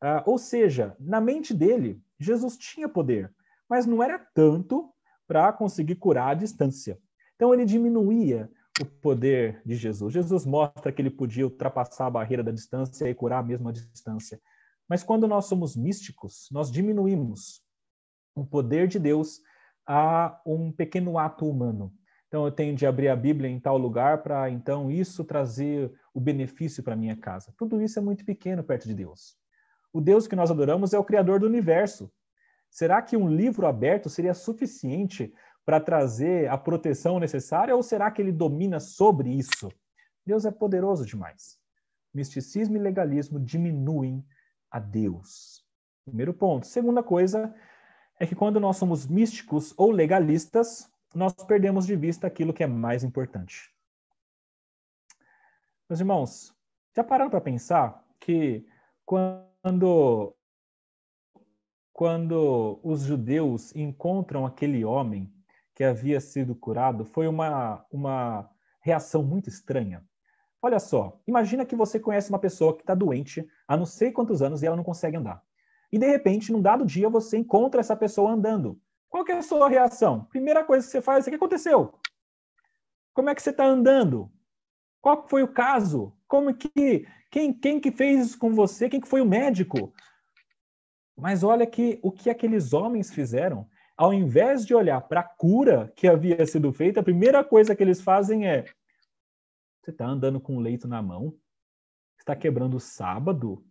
Uh, 0.01 0.23
ou 0.25 0.37
seja, 0.37 0.95
na 0.97 1.19
mente 1.19 1.53
dele, 1.53 2.01
Jesus 2.17 2.55
tinha 2.55 2.87
poder, 2.87 3.33
mas 3.69 3.85
não 3.85 4.01
era 4.01 4.17
tanto 4.17 4.89
para 5.27 5.51
conseguir 5.51 5.95
curar 5.95 6.29
à 6.29 6.33
distância. 6.33 6.97
Então 7.35 7.53
ele 7.53 7.65
diminuía 7.65 8.49
o 8.81 8.85
poder 8.85 9.61
de 9.65 9.75
Jesus. 9.75 10.13
Jesus 10.13 10.45
mostra 10.45 10.91
que 10.91 11.01
ele 11.01 11.09
podia 11.09 11.45
ultrapassar 11.45 12.07
a 12.07 12.09
barreira 12.09 12.43
da 12.43 12.51
distância 12.51 13.07
e 13.07 13.13
curar 13.13 13.45
mesmo 13.45 13.69
à 13.69 13.71
distância. 13.71 14.41
Mas 14.87 15.03
quando 15.03 15.27
nós 15.27 15.45
somos 15.45 15.75
místicos, 15.75 16.47
nós 16.51 16.71
diminuímos 16.71 17.61
o 18.35 18.45
poder 18.45 18.87
de 18.87 18.99
Deus 18.99 19.41
a 19.85 20.41
um 20.45 20.71
pequeno 20.71 21.17
ato 21.17 21.47
humano. 21.47 21.93
Então 22.27 22.45
eu 22.45 22.51
tenho 22.51 22.75
de 22.75 22.85
abrir 22.85 23.09
a 23.09 23.15
Bíblia 23.15 23.49
em 23.49 23.59
tal 23.59 23.77
lugar 23.77 24.23
para 24.23 24.49
então 24.49 24.89
isso 24.89 25.23
trazer 25.23 25.93
o 26.13 26.19
benefício 26.19 26.81
para 26.81 26.95
minha 26.95 27.15
casa. 27.15 27.53
Tudo 27.57 27.79
isso 27.81 27.99
é 27.99 28.01
muito 28.01 28.25
pequeno 28.25 28.63
perto 28.63 28.87
de 28.87 28.95
Deus. 28.95 29.35
O 29.91 30.01
Deus 30.01 30.25
que 30.25 30.35
nós 30.35 30.49
adoramos 30.49 30.93
é 30.93 30.99
o 30.99 31.03
criador 31.03 31.39
do 31.39 31.45
universo. 31.45 32.11
Será 32.71 33.03
que 33.03 33.15
um 33.15 33.29
livro 33.29 33.67
aberto 33.67 34.09
seria 34.09 34.33
suficiente 34.33 35.31
para 35.65 35.79
trazer 35.79 36.49
a 36.49 36.57
proteção 36.57 37.19
necessária 37.19 37.75
ou 37.75 37.81
será 37.81 38.11
que 38.11 38.21
ele 38.21 38.31
domina 38.31 38.79
sobre 38.79 39.29
isso? 39.29 39.69
Deus 40.25 40.45
é 40.45 40.51
poderoso 40.51 41.05
demais. 41.05 41.57
Misticismo 42.13 42.75
e 42.75 42.79
legalismo 42.79 43.39
diminuem 43.39 44.25
a 44.69 44.79
Deus. 44.79 45.65
Primeiro 46.05 46.33
ponto. 46.33 46.67
Segunda 46.67 47.01
coisa 47.01 47.53
é 48.19 48.25
que 48.25 48.35
quando 48.35 48.59
nós 48.59 48.77
somos 48.77 49.07
místicos 49.07 49.73
ou 49.77 49.91
legalistas, 49.91 50.89
nós 51.13 51.33
perdemos 51.33 51.85
de 51.85 51.95
vista 51.95 52.27
aquilo 52.27 52.53
que 52.53 52.63
é 52.63 52.67
mais 52.67 53.03
importante. 53.03 53.73
Meus 55.89 55.99
irmãos, 55.99 56.55
já 56.95 57.03
pararam 57.03 57.29
para 57.29 57.41
pensar 57.41 58.03
que 58.19 58.65
quando 59.05 60.35
quando 61.91 62.79
os 62.83 63.01
judeus 63.01 63.75
encontram 63.75 64.47
aquele 64.47 64.83
homem 64.83 65.31
que 65.75 65.83
havia 65.83 66.19
sido 66.19 66.55
curado, 66.55 67.05
foi 67.05 67.27
uma, 67.27 67.85
uma 67.91 68.49
reação 68.81 69.23
muito 69.23 69.49
estranha. 69.49 70.03
Olha 70.61 70.79
só, 70.79 71.19
imagina 71.27 71.65
que 71.65 71.75
você 71.75 71.99
conhece 71.99 72.29
uma 72.29 72.39
pessoa 72.39 72.73
que 72.75 72.81
está 72.81 72.95
doente 72.95 73.45
há 73.67 73.75
não 73.75 73.85
sei 73.85 74.11
quantos 74.11 74.41
anos 74.41 74.61
e 74.61 74.65
ela 74.65 74.77
não 74.77 74.83
consegue 74.83 75.17
andar. 75.17 75.43
E 75.91 75.97
de 75.97 76.07
repente, 76.07 76.51
num 76.51 76.61
dado 76.61 76.85
dia, 76.85 77.09
você 77.09 77.37
encontra 77.37 77.81
essa 77.81 77.95
pessoa 77.95 78.31
andando. 78.31 78.79
Qual 79.09 79.25
é 79.27 79.33
a 79.33 79.43
sua 79.43 79.69
reação? 79.69 80.25
Primeira 80.25 80.63
coisa 80.63 80.85
que 80.85 80.91
você 80.91 81.01
faz 81.01 81.25
é 81.25 81.29
o 81.29 81.31
que 81.31 81.35
aconteceu? 81.35 81.93
Como 83.13 83.29
é 83.29 83.35
que 83.35 83.41
você 83.41 83.51
está 83.51 83.65
andando? 83.65 84.31
Qual 85.01 85.27
foi 85.27 85.43
o 85.43 85.53
caso? 85.53 86.17
Como 86.27 86.53
que 86.53 87.05
quem, 87.29 87.53
quem 87.53 87.79
que 87.79 87.91
fez 87.91 88.27
isso 88.27 88.39
com 88.39 88.53
você? 88.53 88.89
Quem 88.89 89.01
que 89.01 89.07
foi 89.07 89.21
o 89.21 89.25
médico? 89.25 89.93
Mas 91.15 91.43
olha 91.43 91.67
que 91.67 91.99
o 92.01 92.11
que 92.11 92.29
aqueles 92.29 92.73
homens 92.73 93.11
fizeram, 93.13 93.67
ao 93.95 94.13
invés 94.13 94.65
de 94.65 94.73
olhar 94.73 95.01
para 95.01 95.21
a 95.21 95.23
cura 95.23 95.91
que 95.95 96.07
havia 96.07 96.45
sido 96.45 96.71
feita, 96.73 96.99
a 96.99 97.03
primeira 97.03 97.43
coisa 97.43 97.75
que 97.75 97.83
eles 97.83 98.01
fazem 98.01 98.47
é: 98.47 98.65
você 99.81 99.91
está 99.91 100.05
andando 100.05 100.39
com 100.39 100.57
o 100.57 100.59
leito 100.59 100.87
na 100.87 101.01
mão? 101.01 101.37
Está 102.17 102.35
quebrando 102.35 102.77
o 102.77 102.79
sábado? 102.79 103.65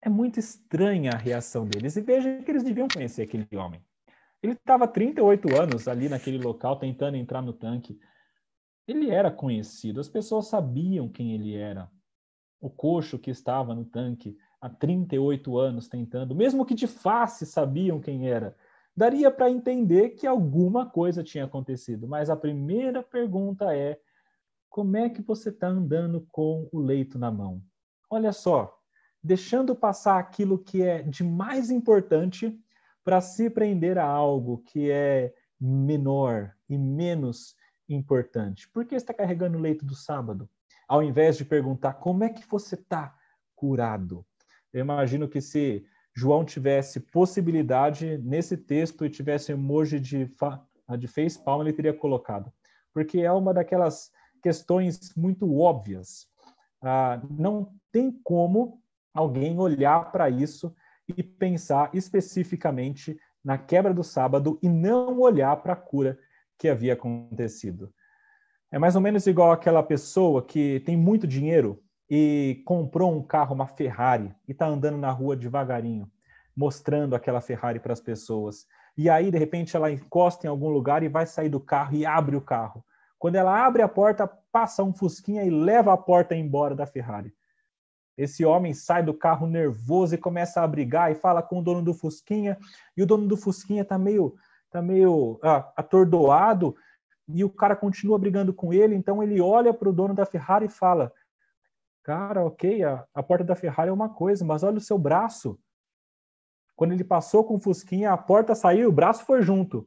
É 0.00 0.08
muito 0.08 0.38
estranha 0.38 1.10
a 1.12 1.16
reação 1.16 1.66
deles. 1.66 1.96
E 1.96 2.00
veja 2.00 2.40
que 2.42 2.50
eles 2.50 2.62
deviam 2.62 2.86
conhecer 2.86 3.22
aquele 3.22 3.48
homem. 3.56 3.84
Ele 4.40 4.52
estava 4.52 4.86
38 4.86 5.56
anos 5.56 5.88
ali 5.88 6.08
naquele 6.08 6.38
local 6.38 6.78
tentando 6.78 7.16
entrar 7.16 7.42
no 7.42 7.52
tanque. 7.52 7.98
Ele 8.86 9.10
era 9.10 9.30
conhecido, 9.30 10.00
as 10.00 10.08
pessoas 10.08 10.46
sabiam 10.46 11.08
quem 11.08 11.34
ele 11.34 11.54
era. 11.56 11.90
O 12.60 12.70
coxo 12.70 13.18
que 13.18 13.30
estava 13.30 13.74
no 13.74 13.84
tanque 13.84 14.38
há 14.60 14.68
38 14.68 15.56
anos 15.56 15.88
tentando, 15.88 16.34
mesmo 16.34 16.64
que 16.64 16.74
de 16.74 16.86
face 16.86 17.46
sabiam 17.46 18.00
quem 18.00 18.28
era, 18.28 18.56
daria 18.96 19.30
para 19.30 19.50
entender 19.50 20.10
que 20.10 20.26
alguma 20.26 20.88
coisa 20.88 21.22
tinha 21.22 21.44
acontecido. 21.44 22.08
Mas 22.08 22.28
a 22.28 22.36
primeira 22.36 23.02
pergunta 23.02 23.74
é: 23.74 24.00
como 24.68 24.96
é 24.96 25.08
que 25.08 25.22
você 25.22 25.50
está 25.50 25.68
andando 25.68 26.26
com 26.32 26.68
o 26.72 26.80
leito 26.80 27.18
na 27.18 27.30
mão? 27.30 27.62
Olha 28.10 28.32
só, 28.32 28.78
deixando 29.22 29.74
passar 29.74 30.18
aquilo 30.18 30.58
que 30.58 30.82
é 30.82 31.02
de 31.02 31.22
mais 31.22 31.70
importante 31.70 32.58
para 33.04 33.20
se 33.20 33.48
prender 33.48 33.98
a 33.98 34.04
algo 34.04 34.58
que 34.58 34.90
é 34.90 35.34
menor 35.60 36.52
e 36.68 36.76
menos 36.76 37.56
importante. 37.88 38.68
Por 38.70 38.84
que 38.84 38.94
está 38.94 39.14
carregando 39.14 39.56
o 39.56 39.60
leito 39.60 39.84
do 39.84 39.94
sábado? 39.94 40.48
Ao 40.86 41.02
invés 41.02 41.36
de 41.36 41.44
perguntar 41.44 41.94
como 41.94 42.24
é 42.24 42.28
que 42.28 42.46
você 42.46 42.74
está 42.74 43.16
curado. 43.54 44.26
Eu 44.72 44.80
imagino 44.80 45.28
que 45.28 45.40
se 45.40 45.84
João 46.14 46.44
tivesse 46.44 47.00
possibilidade 47.00 48.18
nesse 48.18 48.56
texto 48.56 49.04
e 49.04 49.10
tivesse 49.10 49.52
emoji 49.52 50.00
de, 50.00 50.30
de 50.98 51.06
face 51.06 51.42
palm, 51.42 51.62
ele 51.62 51.72
teria 51.72 51.94
colocado. 51.94 52.52
Porque 52.92 53.20
é 53.20 53.32
uma 53.32 53.54
daquelas 53.54 54.10
questões 54.42 55.14
muito 55.16 55.58
óbvias. 55.58 56.26
Ah, 56.82 57.20
não 57.30 57.72
tem 57.92 58.10
como 58.22 58.82
alguém 59.14 59.58
olhar 59.58 60.10
para 60.12 60.28
isso 60.28 60.74
e 61.16 61.22
pensar 61.22 61.90
especificamente 61.94 63.18
na 63.44 63.56
quebra 63.56 63.94
do 63.94 64.04
sábado 64.04 64.58
e 64.62 64.68
não 64.68 65.20
olhar 65.20 65.56
para 65.56 65.72
a 65.72 65.76
cura 65.76 66.18
que 66.58 66.68
havia 66.68 66.92
acontecido. 66.92 67.92
É 68.70 68.78
mais 68.78 68.94
ou 68.94 69.00
menos 69.00 69.26
igual 69.26 69.52
aquela 69.52 69.82
pessoa 69.82 70.44
que 70.44 70.80
tem 70.80 70.96
muito 70.96 71.26
dinheiro 71.26 71.82
e 72.10 72.62
comprou 72.64 73.12
um 73.12 73.22
carro, 73.22 73.54
uma 73.54 73.66
Ferrari, 73.66 74.34
e 74.46 74.52
está 74.52 74.66
andando 74.66 74.96
na 74.96 75.10
rua 75.10 75.36
devagarinho, 75.36 76.10
mostrando 76.56 77.14
aquela 77.14 77.40
Ferrari 77.40 77.78
para 77.78 77.92
as 77.92 78.00
pessoas. 78.00 78.66
E 78.96 79.08
aí, 79.10 79.30
de 79.30 79.38
repente, 79.38 79.76
ela 79.76 79.90
encosta 79.90 80.46
em 80.46 80.50
algum 80.50 80.68
lugar 80.68 81.02
e 81.02 81.08
vai 81.08 81.26
sair 81.26 81.48
do 81.48 81.60
carro 81.60 81.94
e 81.94 82.06
abre 82.06 82.36
o 82.36 82.40
carro. 82.40 82.84
Quando 83.18 83.34
ela 83.34 83.66
abre 83.66 83.82
a 83.82 83.88
porta, 83.88 84.26
passa 84.50 84.82
um 84.82 84.92
fusquinha 84.92 85.44
e 85.44 85.50
leva 85.50 85.92
a 85.92 85.96
porta 85.96 86.34
embora 86.34 86.74
da 86.74 86.86
Ferrari. 86.86 87.32
Esse 88.18 88.44
homem 88.44 88.74
sai 88.74 89.04
do 89.04 89.14
carro 89.14 89.46
nervoso 89.46 90.16
e 90.16 90.18
começa 90.18 90.60
a 90.60 90.66
brigar 90.66 91.12
e 91.12 91.14
fala 91.14 91.40
com 91.40 91.60
o 91.60 91.62
dono 91.62 91.80
do 91.80 91.94
Fusquinha, 91.94 92.58
e 92.96 93.02
o 93.02 93.06
dono 93.06 93.28
do 93.28 93.36
Fusquinha 93.36 93.84
tá 93.84 93.96
meio, 93.96 94.34
tá 94.68 94.82
meio 94.82 95.38
ah, 95.40 95.72
atordoado, 95.76 96.74
e 97.28 97.44
o 97.44 97.50
cara 97.50 97.76
continua 97.76 98.18
brigando 98.18 98.52
com 98.52 98.72
ele, 98.72 98.96
então 98.96 99.22
ele 99.22 99.40
olha 99.40 99.72
para 99.72 99.88
o 99.88 99.92
dono 99.92 100.14
da 100.14 100.26
Ferrari 100.26 100.66
e 100.66 100.68
fala: 100.68 101.12
Cara, 102.02 102.44
ok, 102.44 102.82
a, 102.84 103.06
a 103.14 103.22
porta 103.22 103.44
da 103.44 103.54
Ferrari 103.54 103.90
é 103.90 103.92
uma 103.92 104.08
coisa, 104.08 104.44
mas 104.44 104.62
olha 104.62 104.78
o 104.78 104.80
seu 104.80 104.98
braço. 104.98 105.58
Quando 106.74 106.92
ele 106.92 107.04
passou 107.04 107.44
com 107.44 107.56
o 107.56 107.60
Fusquinha, 107.60 108.12
a 108.12 108.16
porta 108.16 108.54
saiu, 108.54 108.88
o 108.88 108.92
braço 108.92 109.24
foi 109.24 109.42
junto. 109.42 109.86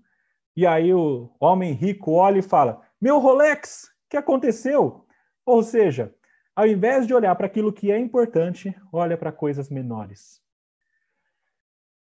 E 0.56 0.68
aí 0.68 0.94
o 0.94 1.34
homem 1.40 1.74
rico 1.74 2.12
olha 2.12 2.40
e 2.40 2.44
fala: 2.44 2.82
Meu 3.00 3.18
Rolex, 3.18 3.86
o 3.86 4.10
que 4.10 4.18
aconteceu? 4.18 5.06
Ou 5.46 5.64
seja, 5.64 6.14
ao 6.56 6.68
invés 6.68 7.08
de 7.08 7.14
olhar 7.14 7.34
para 7.36 7.48
aquilo 7.48 7.72
que 7.72 7.92
é 7.92 7.98
importante, 7.98 8.76
olha 8.92 9.18
para 9.18 9.32
coisas 9.32 9.70
menores. 9.70 10.42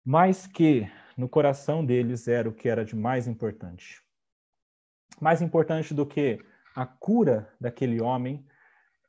Mas 0.03 0.45
que 0.45 0.91
no 1.15 1.29
coração 1.29 1.85
deles 1.85 2.27
era 2.27 2.49
o 2.49 2.53
que 2.53 2.67
era 2.67 2.83
de 2.83 2.95
mais 2.95 3.27
importante. 3.27 4.01
Mais 5.21 5.41
importante 5.41 5.93
do 5.93 6.05
que 6.05 6.43
a 6.75 6.85
cura 6.85 7.53
daquele 7.59 8.01
homem, 8.01 8.45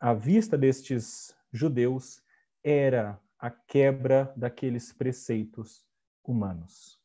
à 0.02 0.12
vista 0.12 0.58
destes 0.58 1.32
judeus, 1.52 2.20
era 2.60 3.20
a 3.38 3.48
quebra 3.48 4.34
daqueles 4.36 4.92
preceitos 4.92 5.86
humanos. 6.24 6.98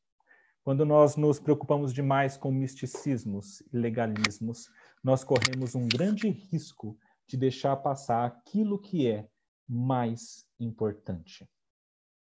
Quando 0.64 0.84
nós 0.84 1.16
nos 1.16 1.40
preocupamos 1.40 1.94
demais 1.94 2.38
com 2.38 2.52
misticismos 2.52 3.62
e 3.72 3.78
legalismos, 3.78 4.72
nós 5.04 5.24
corremos 5.24 5.76
um 5.76 5.88
grande 5.88 6.28
risco 6.28 6.98
de 7.28 7.38
deixar 7.38 7.76
passar 7.76 8.26
aquilo 8.26 8.80
que 8.80 9.08
é 9.08 9.30
mais 9.70 10.48
importante. 10.60 11.48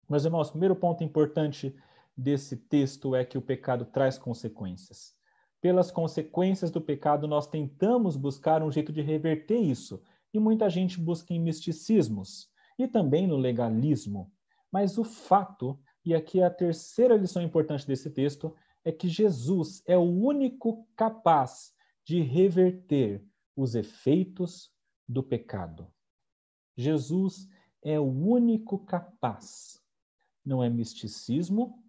Meus 0.07 0.23
irmãos, 0.23 0.49
o 0.49 0.51
primeiro 0.51 0.75
ponto 0.75 1.03
importante 1.03 1.75
desse 2.15 2.55
texto 2.55 3.15
é 3.15 3.25
que 3.25 3.39
o 3.39 3.41
pecado 3.41 3.85
traz 3.85 4.19
consequências. 4.19 5.15
Pelas 5.59 5.89
consequências 5.89 6.69
do 6.69 6.79
pecado, 6.79 7.27
nós 7.27 7.47
tentamos 7.47 8.15
buscar 8.15 8.61
um 8.61 8.71
jeito 8.71 8.93
de 8.93 9.01
reverter 9.01 9.57
isso. 9.57 9.99
E 10.33 10.39
muita 10.39 10.69
gente 10.69 10.99
busca 10.99 11.33
em 11.33 11.39
misticismos 11.39 12.49
e 12.77 12.87
também 12.87 13.27
no 13.27 13.37
legalismo. 13.37 14.31
Mas 14.71 14.97
o 14.97 15.03
fato, 15.03 15.79
e 16.05 16.13
aqui 16.13 16.39
é 16.39 16.45
a 16.45 16.49
terceira 16.49 17.15
lição 17.15 17.41
importante 17.41 17.85
desse 17.85 18.09
texto, 18.09 18.55
é 18.83 18.91
que 18.91 19.07
Jesus 19.07 19.83
é 19.85 19.97
o 19.97 20.01
único 20.01 20.87
capaz 20.95 21.73
de 22.05 22.21
reverter 22.21 23.23
os 23.55 23.75
efeitos 23.75 24.71
do 25.07 25.21
pecado. 25.21 25.87
Jesus 26.77 27.49
é 27.81 27.99
o 27.99 28.05
único 28.05 28.79
capaz. 28.79 29.81
Não 30.45 30.63
é 30.63 30.69
misticismo 30.69 31.83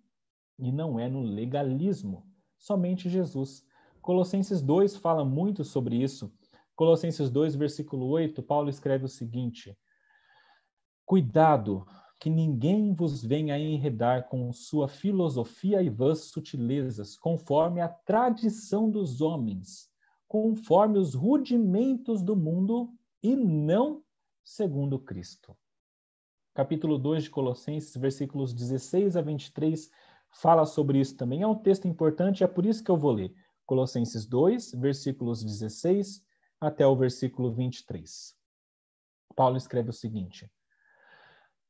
e 0.59 0.73
não 0.73 0.99
é 0.99 1.09
no 1.09 1.23
legalismo. 1.23 2.27
Somente 2.59 3.09
Jesus. 3.09 3.65
Colossenses 4.03 4.61
2 4.61 4.97
fala 4.97 5.25
muito 5.25 5.65
sobre 5.65 5.97
isso. 5.97 6.33
Colossenses 6.81 7.29
2, 7.29 7.57
versículo 7.57 8.07
8, 8.07 8.43
Paulo 8.43 8.71
escreve 8.71 9.05
o 9.05 9.09
seguinte: 9.09 9.77
Cuidado, 11.05 11.87
que 12.19 12.31
ninguém 12.31 12.95
vos 12.95 13.23
venha 13.23 13.59
enredar 13.59 14.31
com 14.31 14.51
sua 14.51 14.89
filosofia 14.89 15.83
e 15.83 15.91
vãs 15.91 16.31
sutilezas, 16.31 17.19
conforme 17.19 17.83
a 17.83 17.89
tradição 17.91 18.91
dos 18.91 19.21
homens, 19.21 19.91
conforme 20.27 20.99
os 20.99 21.13
rudimentos 21.13 22.23
do 22.23 22.35
mundo 22.35 22.91
e 23.23 23.37
não 23.37 24.03
segundo 24.43 24.99
Cristo. 24.99 25.55
Capítulo 26.55 26.97
2 26.97 27.25
de 27.25 27.31
Colossenses, 27.31 27.95
versículos 27.95 28.55
16 28.55 29.19
a 29.19 29.21
23, 29.21 29.91
fala 30.31 30.65
sobre 30.65 30.99
isso 30.99 31.15
também. 31.15 31.43
É 31.43 31.47
um 31.47 31.59
texto 31.59 31.87
importante, 31.87 32.43
é 32.43 32.47
por 32.47 32.65
isso 32.65 32.83
que 32.83 32.91
eu 32.91 32.97
vou 32.97 33.13
ler. 33.13 33.35
Colossenses 33.67 34.25
2, 34.25 34.73
versículos 34.77 35.45
16 35.45 36.30
até 36.61 36.87
o 36.87 36.97
versículo 36.97 37.53
23. 37.53 38.35
Paulo 39.35 39.57
escreve 39.57 39.91
o 39.91 39.95
seguinte: 39.95 40.51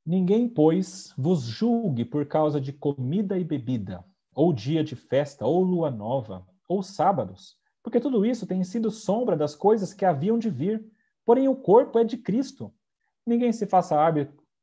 Ninguém, 0.05 0.49
pois, 0.49 1.15
vos 1.17 1.43
julgue 1.43 2.05
por 2.05 2.27
causa 2.27 2.61
de 2.61 2.73
comida 2.73 3.39
e 3.39 3.45
bebida, 3.45 4.05
ou 4.35 4.53
dia 4.53 4.83
de 4.83 4.97
festa, 4.97 5.47
ou 5.47 5.63
lua 5.63 5.91
nova, 5.91 6.47
ou 6.67 6.83
sábados, 6.83 7.57
porque 7.83 8.01
tudo 8.01 8.27
isso 8.27 8.47
tem 8.47 8.65
sido 8.65 8.91
sombra 8.91 9.37
das 9.37 9.55
coisas 9.55 9.95
que 9.95 10.05
haviam 10.05 10.39
de 10.39 10.51
vir 10.51 10.85
Porém, 11.31 11.47
o 11.47 11.55
corpo 11.55 11.97
é 11.97 12.03
de 12.03 12.17
Cristo. 12.17 12.75
Ninguém 13.25 13.53
se 13.53 13.65
faça 13.65 13.97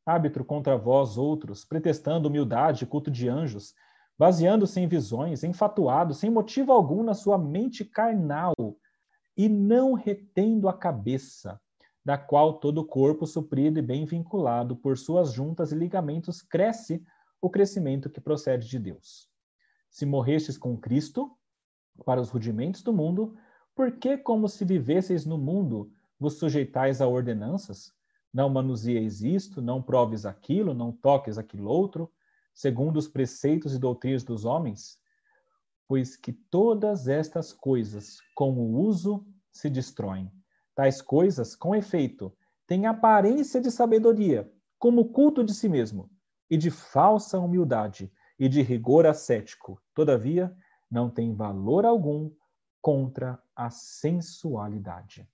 árbitro 0.06 0.44
contra 0.44 0.78
vós 0.78 1.18
outros, 1.18 1.64
pretextando 1.64 2.28
humildade 2.28 2.84
e 2.84 2.88
culto 2.88 3.10
de 3.10 3.30
anjos, 3.30 3.74
baseando-se 4.20 4.78
em 4.80 4.86
visões, 4.86 5.46
enfatuado, 5.46 6.14
sem 6.14 6.30
motivo 6.30 6.74
algum 6.74 7.04
na 7.04 7.14
sua 7.14 7.38
mente 7.38 7.86
carnal, 7.86 8.54
e 9.38 9.48
não 9.48 9.94
retendo 9.94 10.68
a 10.68 10.74
cabeça, 10.74 11.62
da 12.04 12.18
qual 12.18 12.60
todo 12.60 12.80
o 12.80 12.86
corpo, 12.86 13.28
suprido 13.28 13.78
e 13.78 13.82
bem 13.82 14.04
vinculado 14.04 14.76
por 14.76 14.98
suas 14.98 15.32
juntas 15.32 15.72
e 15.72 15.76
ligamentos, 15.76 16.42
cresce 16.42 17.04
o 17.40 17.50
crescimento 17.50 18.10
que 18.10 18.20
procede 18.20 18.68
de 18.68 18.80
Deus. 18.80 19.30
Se 19.92 20.06
morrestes 20.06 20.58
com 20.58 20.76
Cristo, 20.76 21.32
para 22.04 22.22
os 22.22 22.30
rudimentos 22.30 22.82
do 22.82 22.92
mundo, 22.92 23.38
por 23.76 23.92
que, 24.00 24.18
como 24.18 24.48
se 24.48 24.66
vivesseis 24.66 25.26
no 25.26 25.38
mundo, 25.38 25.92
vos 26.20 26.40
sujeitais 26.40 27.00
a 27.00 27.08
ordenanças? 27.08 27.94
Não 28.34 28.50
manusieis 28.50 29.22
isto, 29.22 29.62
não 29.62 29.82
proves 29.82 30.26
aquilo, 30.26 30.74
não 30.74 30.92
toques 30.92 31.38
aquilo 31.38 31.70
outro, 31.70 32.12
segundo 32.54 32.98
os 32.98 33.08
preceitos 33.08 33.74
e 33.74 33.80
doutrinas 33.80 34.24
dos 34.24 34.46
homens? 34.46 35.00
Pois 35.88 36.18
que 36.18 36.34
todas 36.34 37.08
estas 37.08 37.54
coisas, 37.54 38.20
com 38.36 38.52
o 38.54 38.80
uso, 38.80 39.26
se 39.52 39.70
destroem. 39.70 40.32
Tais 40.76 41.02
coisas, 41.02 41.56
com 41.56 41.74
efeito, 41.74 42.36
têm 42.68 42.86
aparência 42.86 43.62
de 43.62 43.72
sabedoria, 43.72 44.52
como 44.78 45.10
culto 45.10 45.44
de 45.44 45.54
si 45.54 45.70
mesmo, 45.70 46.10
e 46.50 46.58
de 46.58 46.70
falsa 46.70 47.40
humildade, 47.40 48.12
e 48.38 48.48
de 48.48 48.62
rigor 48.62 49.06
ascético. 49.06 49.82
Todavia, 49.94 50.56
não 50.90 51.10
tem 51.10 51.34
valor 51.34 51.86
algum 51.86 52.32
contra 52.82 53.42
a 53.56 53.70
sensualidade. 53.70 55.28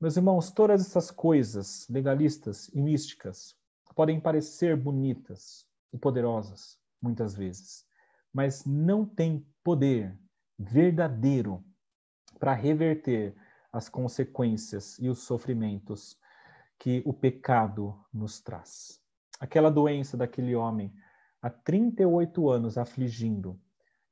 Meus 0.00 0.16
irmãos, 0.16 0.50
todas 0.50 0.82
essas 0.82 1.10
coisas 1.10 1.88
legalistas 1.88 2.68
e 2.74 2.80
místicas 2.80 3.56
podem 3.94 4.20
parecer 4.20 4.76
bonitas 4.76 5.66
e 5.92 5.98
poderosas, 5.98 6.78
muitas 7.00 7.34
vezes, 7.34 7.83
mas 8.34 8.64
não 8.64 9.06
têm 9.06 9.46
poder 9.62 10.18
verdadeiro 10.58 11.64
para 12.38 12.52
reverter 12.52 13.34
as 13.72 13.88
consequências 13.88 14.98
e 14.98 15.08
os 15.08 15.20
sofrimentos 15.20 16.18
que 16.78 17.02
o 17.06 17.12
pecado 17.12 17.98
nos 18.12 18.40
traz. 18.40 19.00
Aquela 19.38 19.70
doença 19.70 20.16
daquele 20.16 20.54
homem, 20.54 20.92
há 21.40 21.48
38 21.48 22.50
anos 22.50 22.76
afligindo, 22.76 23.58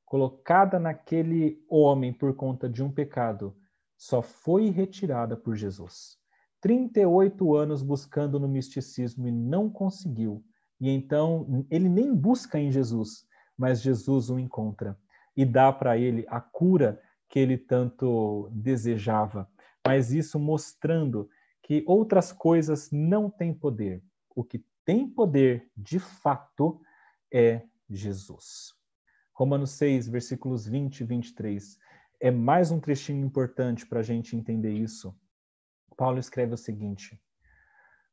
colocada 0.05 0.79
naquele 0.79 1.65
homem 1.69 2.13
por 2.13 2.35
conta 2.35 2.69
de 2.69 2.83
um 2.83 2.91
pecado, 2.91 3.57
só 3.97 4.23
foi 4.23 4.71
retirada 4.71 5.37
por 5.37 5.57
Jesus. 5.57 6.19
38 6.61 7.55
anos 7.55 7.83
buscando 7.83 8.39
no 8.39 8.49
misticismo 8.49 9.27
e 9.27 9.33
não 9.33 9.69
conseguiu. 9.69 10.45
E 10.81 10.89
então 10.91 11.67
ele 11.71 11.89
nem 11.89 12.15
busca 12.15 12.59
em 12.59 12.71
Jesus, 12.71 13.27
mas 13.57 13.83
Jesus 13.83 14.31
o 14.31 14.39
encontra. 14.39 14.99
e 15.35 15.47
dá 15.47 15.73
para 15.73 15.97
ele 15.97 16.27
a 16.29 16.41
cura 16.41 17.01
que 17.27 17.39
ele 17.39 17.57
tanto 17.57 18.51
desejava. 18.53 19.49
Mas 19.87 20.13
isso 20.13 20.39
mostrando 20.39 21.29
que 21.63 21.83
outras 21.87 22.33
coisas 22.33 22.91
não 22.91 23.31
têm 23.31 23.55
poder. 23.55 24.05
O 24.37 24.45
que 24.45 24.63
tem 24.85 25.09
poder, 25.09 25.71
de 25.75 25.99
fato, 25.99 26.81
é 27.33 27.63
Jesus. 27.89 28.75
Romanos 29.33 29.71
6, 29.71 30.09
versículos 30.09 30.67
20 30.67 31.01
e 31.01 31.05
23. 31.05 31.79
É 32.21 32.31
mais 32.31 32.71
um 32.71 32.79
trechinho 32.79 33.25
importante 33.25 33.87
para 33.87 34.01
a 34.01 34.03
gente 34.03 34.37
entender 34.37 34.73
isso. 34.73 35.17
Paulo 35.97 36.19
escreve 36.19 36.55
o 36.55 36.59
seguinte: 36.59 37.19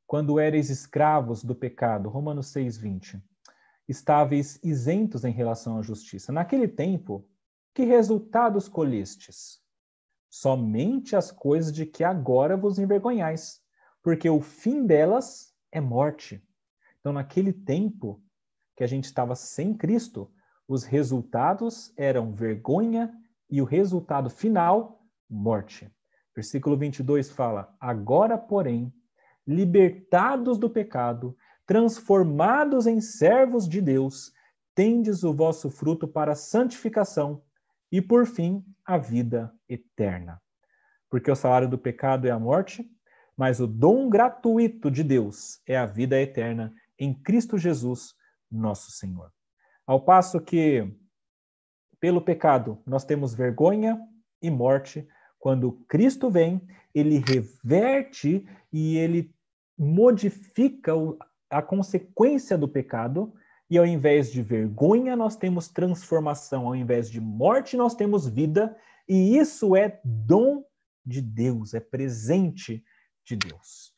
Quando 0.07 0.39
eres 0.39 0.69
escravos 0.69 1.43
do 1.43 1.53
pecado, 1.53 2.07
Romanos 2.07 2.47
6, 2.47 2.77
20, 2.77 3.21
estáveis 3.89 4.59
isentos 4.63 5.25
em 5.25 5.31
relação 5.31 5.79
à 5.79 5.81
justiça. 5.81 6.31
Naquele 6.31 6.67
tempo, 6.67 7.27
que 7.73 7.83
resultados 7.83 8.69
colhestes? 8.69 9.59
Somente 10.29 11.15
as 11.15 11.31
coisas 11.31 11.73
de 11.73 11.87
que 11.87 12.03
agora 12.03 12.55
vos 12.55 12.77
envergonhais, 12.77 13.59
porque 14.03 14.29
o 14.29 14.39
fim 14.39 14.85
delas 14.85 15.55
é 15.71 15.81
morte. 15.81 16.41
Então, 16.99 17.11
naquele 17.11 17.51
tempo 17.51 18.23
que 18.77 18.83
a 18.83 18.87
gente 18.87 19.05
estava 19.05 19.35
sem 19.35 19.73
Cristo, 19.73 20.31
os 20.67 20.83
resultados 20.83 21.91
eram 21.97 22.31
vergonha 22.31 23.11
e 23.49 23.59
o 23.59 23.65
resultado 23.65 24.29
final, 24.29 25.03
morte. 25.27 25.91
Versículo 26.35 26.77
22 26.77 27.31
fala: 27.31 27.75
Agora, 27.79 28.37
porém, 28.37 28.93
libertados 29.47 30.59
do 30.59 30.69
pecado, 30.69 31.35
transformados 31.69 32.87
em 32.87 32.99
servos 32.99 33.69
de 33.69 33.79
Deus, 33.79 34.33
tendes 34.73 35.23
o 35.23 35.31
vosso 35.31 35.69
fruto 35.69 36.07
para 36.07 36.31
a 36.31 36.35
santificação 36.35 37.43
e, 37.91 38.01
por 38.01 38.25
fim, 38.25 38.65
a 38.83 38.97
vida 38.97 39.53
eterna. 39.69 40.41
Porque 41.11 41.29
o 41.29 41.35
salário 41.35 41.69
do 41.69 41.77
pecado 41.77 42.27
é 42.27 42.31
a 42.31 42.39
morte, 42.39 42.89
mas 43.37 43.59
o 43.59 43.67
dom 43.67 44.09
gratuito 44.09 44.89
de 44.89 45.03
Deus 45.03 45.61
é 45.67 45.77
a 45.77 45.85
vida 45.85 46.19
eterna 46.19 46.73
em 46.97 47.13
Cristo 47.13 47.55
Jesus, 47.55 48.15
nosso 48.49 48.89
Senhor. 48.89 49.31
Ao 49.85 50.01
passo 50.01 50.41
que, 50.41 50.91
pelo 51.99 52.19
pecado, 52.19 52.81
nós 52.83 53.05
temos 53.05 53.35
vergonha 53.35 54.01
e 54.41 54.49
morte, 54.49 55.07
quando 55.37 55.73
Cristo 55.87 56.31
vem, 56.31 56.67
ele 56.95 57.19
reverte 57.19 58.43
e 58.73 58.97
ele 58.97 59.31
modifica 59.77 60.93
a 61.49 61.61
consequência 61.61 62.57
do 62.57 62.67
pecado, 62.67 63.33
e 63.69 63.77
ao 63.77 63.85
invés 63.85 64.31
de 64.31 64.41
vergonha, 64.41 65.15
nós 65.15 65.35
temos 65.35 65.67
transformação, 65.67 66.67
ao 66.67 66.75
invés 66.75 67.09
de 67.09 67.21
morte, 67.21 67.77
nós 67.77 67.95
temos 67.95 68.27
vida, 68.27 68.75
e 69.07 69.37
isso 69.37 69.75
é 69.75 69.99
dom 70.03 70.63
de 71.05 71.21
Deus, 71.21 71.73
é 71.73 71.79
presente 71.79 72.83
de 73.25 73.35
Deus. 73.35 73.93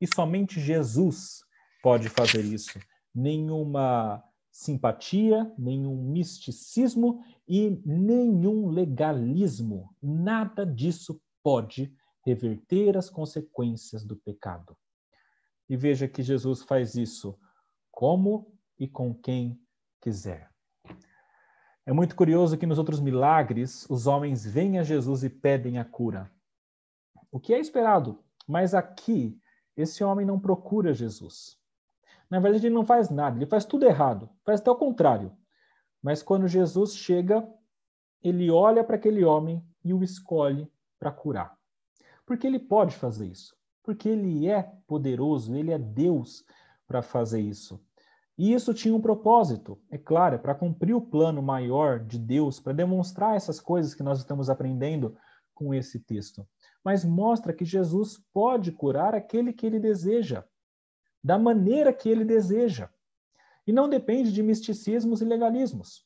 E 0.00 0.06
somente 0.06 0.60
Jesus 0.60 1.40
pode 1.82 2.08
fazer 2.08 2.44
isso. 2.44 2.78
Nenhuma 3.14 4.22
simpatia, 4.50 5.52
nenhum 5.58 5.96
misticismo 6.12 7.22
e 7.48 7.82
nenhum 7.84 8.68
legalismo. 8.68 9.94
Nada 10.02 10.64
disso 10.64 11.20
pode 11.42 11.92
reverter 12.24 12.96
as 12.96 13.10
consequências 13.10 14.04
do 14.04 14.16
pecado. 14.16 14.76
E 15.68 15.76
veja 15.76 16.08
que 16.08 16.22
Jesus 16.22 16.62
faz 16.62 16.94
isso 16.94 17.38
como 17.90 18.52
e 18.78 18.88
com 18.88 19.14
quem 19.14 19.60
quiser. 20.00 20.50
É 21.86 21.92
muito 21.92 22.16
curioso 22.16 22.56
que 22.56 22.66
nos 22.66 22.78
outros 22.78 23.00
milagres 23.00 23.88
os 23.90 24.06
homens 24.06 24.44
vêm 24.44 24.78
a 24.78 24.82
Jesus 24.82 25.22
e 25.22 25.30
pedem 25.30 25.78
a 25.78 25.84
cura. 25.84 26.30
O 27.30 27.38
que 27.38 27.52
é 27.52 27.58
esperado, 27.58 28.24
mas 28.46 28.74
aqui 28.74 29.38
esse 29.76 30.02
homem 30.02 30.24
não 30.24 30.40
procura 30.40 30.94
Jesus. 30.94 31.58
Na 32.30 32.40
verdade, 32.40 32.66
ele 32.66 32.74
não 32.74 32.86
faz 32.86 33.10
nada, 33.10 33.36
ele 33.36 33.46
faz 33.46 33.64
tudo 33.64 33.84
errado, 33.84 34.30
faz 34.44 34.60
até 34.60 34.70
o 34.70 34.76
contrário. 34.76 35.36
Mas 36.02 36.22
quando 36.22 36.48
Jesus 36.48 36.96
chega, 36.96 37.46
ele 38.22 38.50
olha 38.50 38.82
para 38.82 38.96
aquele 38.96 39.24
homem 39.24 39.62
e 39.84 39.92
o 39.92 40.02
escolhe 40.02 40.70
para 40.98 41.12
curar. 41.12 41.56
Porque 42.24 42.46
ele 42.46 42.58
pode 42.58 42.96
fazer 42.96 43.26
isso. 43.26 43.54
Porque 43.84 44.08
ele 44.08 44.48
é 44.48 44.62
poderoso, 44.86 45.54
ele 45.54 45.70
é 45.70 45.78
Deus 45.78 46.44
para 46.88 47.02
fazer 47.02 47.40
isso. 47.40 47.80
E 48.36 48.52
isso 48.52 48.74
tinha 48.74 48.94
um 48.94 49.00
propósito, 49.00 49.78
é 49.88 49.96
claro, 49.96 50.40
para 50.40 50.56
cumprir 50.56 50.94
o 50.94 51.00
plano 51.00 51.40
maior 51.40 52.00
de 52.00 52.18
Deus, 52.18 52.58
para 52.58 52.72
demonstrar 52.72 53.36
essas 53.36 53.60
coisas 53.60 53.94
que 53.94 54.02
nós 54.02 54.18
estamos 54.18 54.50
aprendendo 54.50 55.16
com 55.54 55.72
esse 55.72 56.00
texto. 56.00 56.44
Mas 56.82 57.04
mostra 57.04 57.52
que 57.52 57.64
Jesus 57.64 58.18
pode 58.32 58.72
curar 58.72 59.14
aquele 59.14 59.52
que 59.52 59.64
ele 59.64 59.78
deseja, 59.78 60.44
da 61.22 61.38
maneira 61.38 61.92
que 61.92 62.08
ele 62.08 62.24
deseja. 62.24 62.90
E 63.66 63.72
não 63.72 63.88
depende 63.88 64.32
de 64.32 64.42
misticismos 64.42 65.22
e 65.22 65.24
legalismos. 65.24 66.04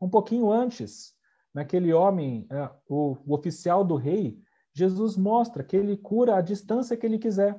Um 0.00 0.08
pouquinho 0.08 0.50
antes, 0.50 1.14
naquele 1.54 1.92
homem, 1.92 2.46
é, 2.50 2.68
o, 2.88 3.16
o 3.24 3.34
oficial 3.34 3.84
do 3.84 3.94
rei, 3.94 4.42
Jesus 4.76 5.16
mostra 5.16 5.64
que 5.64 5.74
ele 5.74 5.96
cura 5.96 6.36
a 6.36 6.42
distância 6.42 6.98
que 6.98 7.06
ele 7.06 7.18
quiser. 7.18 7.58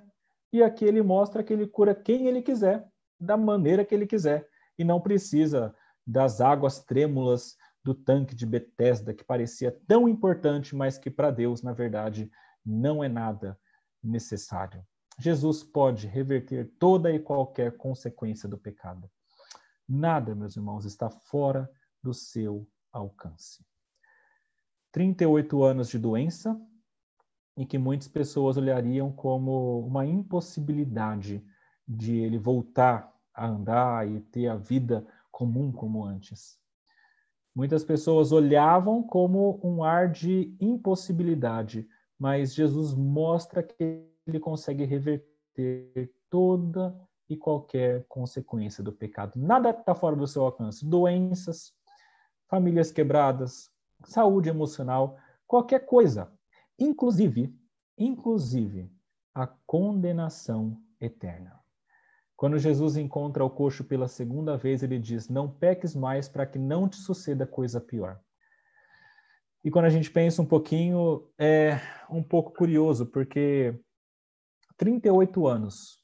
E 0.53 0.61
aqui 0.61 0.85
ele 0.85 1.01
mostra 1.01 1.43
que 1.43 1.51
ele 1.51 1.65
cura 1.65 1.95
quem 1.95 2.27
ele 2.27 2.43
quiser 2.43 2.87
da 3.19 3.35
maneira 3.35 3.83
que 3.83 3.95
ele 3.95 4.05
quiser 4.05 4.47
e 4.77 4.83
não 4.83 5.01
precisa 5.01 5.75
das 6.05 6.39
águas 6.39 6.83
trêmulas 6.83 7.57
do 7.83 7.95
tanque 7.95 8.35
de 8.35 8.45
Betesda 8.45 9.15
que 9.15 9.23
parecia 9.23 9.71
tão 9.87 10.07
importante, 10.07 10.75
mas 10.75 10.99
que 10.99 11.09
para 11.09 11.31
Deus, 11.31 11.63
na 11.63 11.73
verdade, 11.73 12.29
não 12.63 13.03
é 13.03 13.09
nada 13.09 13.59
necessário. 14.03 14.85
Jesus 15.19 15.63
pode 15.63 16.05
reverter 16.05 16.71
toda 16.77 17.11
e 17.11 17.19
qualquer 17.19 17.75
consequência 17.77 18.47
do 18.47 18.59
pecado. 18.59 19.09
Nada, 19.89 20.35
meus 20.35 20.55
irmãos, 20.55 20.85
está 20.85 21.09
fora 21.09 21.67
do 22.03 22.13
seu 22.13 22.67
alcance. 22.91 23.65
38 24.91 25.63
anos 25.63 25.89
de 25.89 25.97
doença 25.97 26.55
e 27.57 27.65
que 27.65 27.77
muitas 27.77 28.07
pessoas 28.07 28.55
olhariam 28.55 29.11
como 29.11 29.79
uma 29.79 30.05
impossibilidade 30.05 31.43
de 31.87 32.15
ele 32.15 32.37
voltar 32.37 33.11
a 33.33 33.47
andar 33.47 34.07
e 34.07 34.19
ter 34.19 34.47
a 34.47 34.55
vida 34.55 35.05
comum 35.31 35.71
como 35.71 36.05
antes. 36.05 36.59
Muitas 37.55 37.83
pessoas 37.83 38.31
olhavam 38.31 39.01
como 39.01 39.59
um 39.63 39.83
ar 39.83 40.11
de 40.11 40.55
impossibilidade, 40.61 41.87
mas 42.19 42.53
Jesus 42.53 42.93
mostra 42.93 43.63
que 43.63 44.05
ele 44.27 44.39
consegue 44.39 44.85
reverter 44.85 46.13
toda 46.29 46.95
e 47.27 47.35
qualquer 47.35 48.05
consequência 48.07 48.83
do 48.83 48.91
pecado. 48.91 49.33
Nada 49.35 49.71
está 49.71 49.95
fora 49.95 50.15
do 50.15 50.27
seu 50.27 50.45
alcance. 50.45 50.85
Doenças, 50.85 51.73
famílias 52.47 52.91
quebradas, 52.91 53.71
saúde 54.03 54.49
emocional, 54.49 55.17
qualquer 55.47 55.85
coisa. 55.85 56.31
Inclusive, 56.79 57.53
inclusive 57.97 58.91
a 59.33 59.47
condenação 59.47 60.81
eterna. 60.99 61.59
Quando 62.35 62.59
Jesus 62.59 62.97
encontra 62.97 63.43
o 63.43 63.49
coxo 63.49 63.83
pela 63.83 64.07
segunda 64.07 64.55
vez, 64.55 64.83
ele 64.83 64.99
diz: 64.99 65.27
Não 65.27 65.49
peques 65.49 65.95
mais 65.95 66.29
para 66.29 66.45
que 66.45 66.59
não 66.59 66.87
te 66.87 66.97
suceda 66.97 67.47
coisa 67.47 67.81
pior. 67.81 68.19
E 69.63 69.71
quando 69.71 69.85
a 69.85 69.89
gente 69.89 70.11
pensa 70.11 70.41
um 70.41 70.45
pouquinho, 70.45 71.27
é 71.37 71.79
um 72.09 72.21
pouco 72.21 72.53
curioso, 72.53 73.07
porque 73.07 73.79
38 74.77 75.47
anos, 75.47 75.99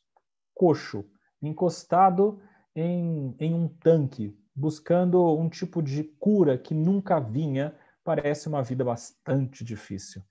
coxo, 0.55 1.05
encostado 1.39 2.41
em, 2.75 3.35
em 3.39 3.53
um 3.53 3.67
tanque, 3.67 4.35
buscando 4.55 5.23
um 5.37 5.47
tipo 5.47 5.83
de 5.83 6.03
cura 6.03 6.57
que 6.57 6.73
nunca 6.73 7.19
vinha, 7.19 7.75
parece 8.03 8.47
uma 8.47 8.63
vida 8.63 8.83
bastante 8.83 9.63
difícil. 9.63 10.23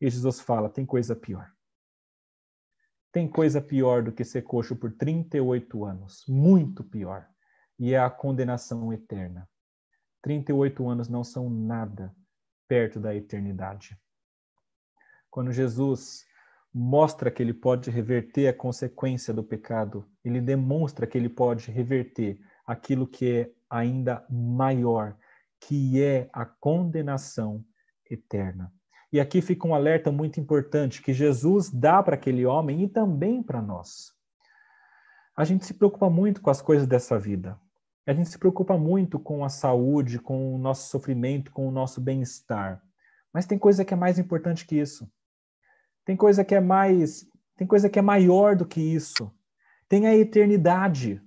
E 0.00 0.08
Jesus 0.08 0.40
fala: 0.40 0.68
tem 0.68 0.86
coisa 0.86 1.14
pior. 1.16 1.50
Tem 3.10 3.28
coisa 3.28 3.60
pior 3.60 4.02
do 4.02 4.12
que 4.12 4.24
ser 4.24 4.42
coxo 4.42 4.76
por 4.76 4.92
38 4.92 5.84
anos, 5.84 6.24
muito 6.28 6.84
pior, 6.84 7.26
e 7.78 7.94
é 7.94 7.98
a 7.98 8.10
condenação 8.10 8.92
eterna. 8.92 9.48
38 10.22 10.86
anos 10.88 11.08
não 11.08 11.24
são 11.24 11.48
nada 11.48 12.14
perto 12.68 13.00
da 13.00 13.14
eternidade. 13.14 13.98
Quando 15.30 15.52
Jesus 15.52 16.24
mostra 16.72 17.30
que 17.30 17.42
ele 17.42 17.54
pode 17.54 17.90
reverter 17.90 18.48
a 18.48 18.52
consequência 18.52 19.32
do 19.32 19.42
pecado, 19.42 20.08
ele 20.24 20.40
demonstra 20.40 21.06
que 21.06 21.16
ele 21.16 21.28
pode 21.28 21.70
reverter 21.70 22.38
aquilo 22.66 23.06
que 23.06 23.30
é 23.32 23.52
ainda 23.70 24.26
maior, 24.30 25.16
que 25.60 26.02
é 26.02 26.28
a 26.32 26.44
condenação 26.44 27.64
eterna. 28.10 28.72
E 29.12 29.18
aqui 29.18 29.40
fica 29.40 29.66
um 29.66 29.74
alerta 29.74 30.12
muito 30.12 30.38
importante 30.38 31.00
que 31.00 31.14
Jesus 31.14 31.70
dá 31.70 32.02
para 32.02 32.14
aquele 32.14 32.44
homem 32.44 32.82
e 32.82 32.88
também 32.88 33.42
para 33.42 33.62
nós. 33.62 34.12
A 35.36 35.44
gente 35.44 35.64
se 35.64 35.74
preocupa 35.74 36.10
muito 36.10 36.42
com 36.42 36.50
as 36.50 36.60
coisas 36.60 36.86
dessa 36.86 37.18
vida. 37.18 37.58
A 38.06 38.12
gente 38.12 38.28
se 38.28 38.38
preocupa 38.38 38.76
muito 38.76 39.18
com 39.18 39.44
a 39.44 39.48
saúde, 39.48 40.18
com 40.18 40.54
o 40.54 40.58
nosso 40.58 40.88
sofrimento, 40.88 41.52
com 41.52 41.68
o 41.68 41.70
nosso 41.70 42.00
bem-estar. 42.00 42.82
Mas 43.32 43.46
tem 43.46 43.58
coisa 43.58 43.84
que 43.84 43.94
é 43.94 43.96
mais 43.96 44.18
importante 44.18 44.66
que 44.66 44.76
isso. 44.76 45.10
Tem 46.04 46.16
coisa 46.16 46.44
que 46.44 46.54
é 46.54 46.60
mais, 46.60 47.26
tem 47.56 47.66
coisa 47.66 47.88
que 47.88 47.98
é 47.98 48.02
maior 48.02 48.56
do 48.56 48.66
que 48.66 48.80
isso. 48.80 49.30
Tem 49.88 50.06
a 50.06 50.16
eternidade. 50.16 51.22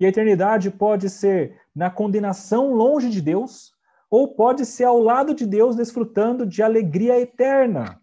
E 0.00 0.06
a 0.06 0.08
eternidade 0.08 0.70
pode 0.70 1.10
ser 1.10 1.60
na 1.74 1.90
condenação 1.90 2.72
longe 2.72 3.10
de 3.10 3.20
Deus, 3.20 3.73
ou 4.10 4.34
pode 4.34 4.64
ser 4.64 4.84
ao 4.84 4.98
lado 4.98 5.34
de 5.34 5.46
Deus 5.46 5.76
desfrutando 5.76 6.46
de 6.46 6.62
alegria 6.62 7.18
eterna. 7.20 8.00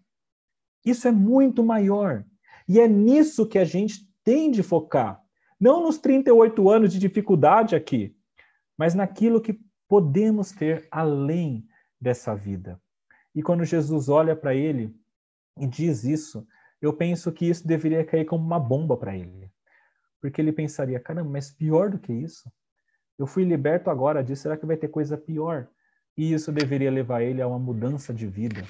Isso 0.84 1.06
é 1.06 1.12
muito 1.12 1.62
maior. 1.64 2.24
E 2.68 2.80
é 2.80 2.88
nisso 2.88 3.46
que 3.46 3.58
a 3.58 3.64
gente 3.64 4.08
tem 4.24 4.50
de 4.50 4.62
focar. 4.62 5.20
Não 5.58 5.82
nos 5.82 5.98
38 5.98 6.68
anos 6.68 6.92
de 6.92 6.98
dificuldade 6.98 7.76
aqui, 7.76 8.16
mas 8.76 8.94
naquilo 8.94 9.40
que 9.40 9.60
podemos 9.88 10.50
ter 10.52 10.88
além 10.90 11.66
dessa 12.00 12.34
vida. 12.34 12.80
E 13.34 13.42
quando 13.42 13.64
Jesus 13.64 14.08
olha 14.08 14.34
para 14.34 14.54
ele 14.54 14.94
e 15.58 15.66
diz 15.66 16.04
isso, 16.04 16.46
eu 16.80 16.92
penso 16.92 17.30
que 17.30 17.46
isso 17.48 17.66
deveria 17.66 18.04
cair 18.04 18.24
como 18.24 18.44
uma 18.44 18.58
bomba 18.58 18.96
para 18.96 19.16
ele. 19.16 19.50
Porque 20.20 20.40
ele 20.40 20.52
pensaria: 20.52 20.98
caramba, 20.98 21.30
mas 21.30 21.50
pior 21.50 21.90
do 21.90 21.98
que 21.98 22.12
isso? 22.12 22.50
Eu 23.18 23.26
fui 23.26 23.44
liberto 23.44 23.88
agora 23.90 24.22
disso, 24.22 24.42
será 24.42 24.56
que 24.56 24.66
vai 24.66 24.76
ter 24.76 24.88
coisa 24.88 25.16
pior? 25.16 25.68
E 26.16 26.32
isso 26.32 26.52
deveria 26.52 26.90
levar 26.90 27.22
ele 27.22 27.40
a 27.40 27.46
uma 27.46 27.58
mudança 27.58 28.12
de 28.12 28.26
vida, 28.26 28.64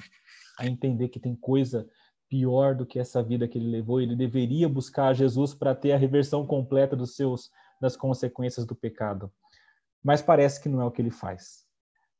a 0.57 0.65
entender 0.65 1.09
que 1.09 1.19
tem 1.19 1.35
coisa 1.35 1.87
pior 2.29 2.73
do 2.73 2.85
que 2.85 2.99
essa 2.99 3.21
vida 3.21 3.47
que 3.47 3.57
ele 3.57 3.69
levou. 3.69 4.01
Ele 4.01 4.15
deveria 4.15 4.67
buscar 4.67 5.13
Jesus 5.13 5.53
para 5.53 5.75
ter 5.75 5.91
a 5.91 5.97
reversão 5.97 6.45
completa 6.45 6.95
dos 6.95 7.15
seus 7.15 7.51
das 7.79 7.97
consequências 7.97 8.65
do 8.65 8.75
pecado. 8.75 9.31
Mas 10.01 10.21
parece 10.21 10.61
que 10.61 10.69
não 10.69 10.81
é 10.81 10.85
o 10.85 10.91
que 10.91 11.01
ele 11.01 11.11
faz. 11.11 11.65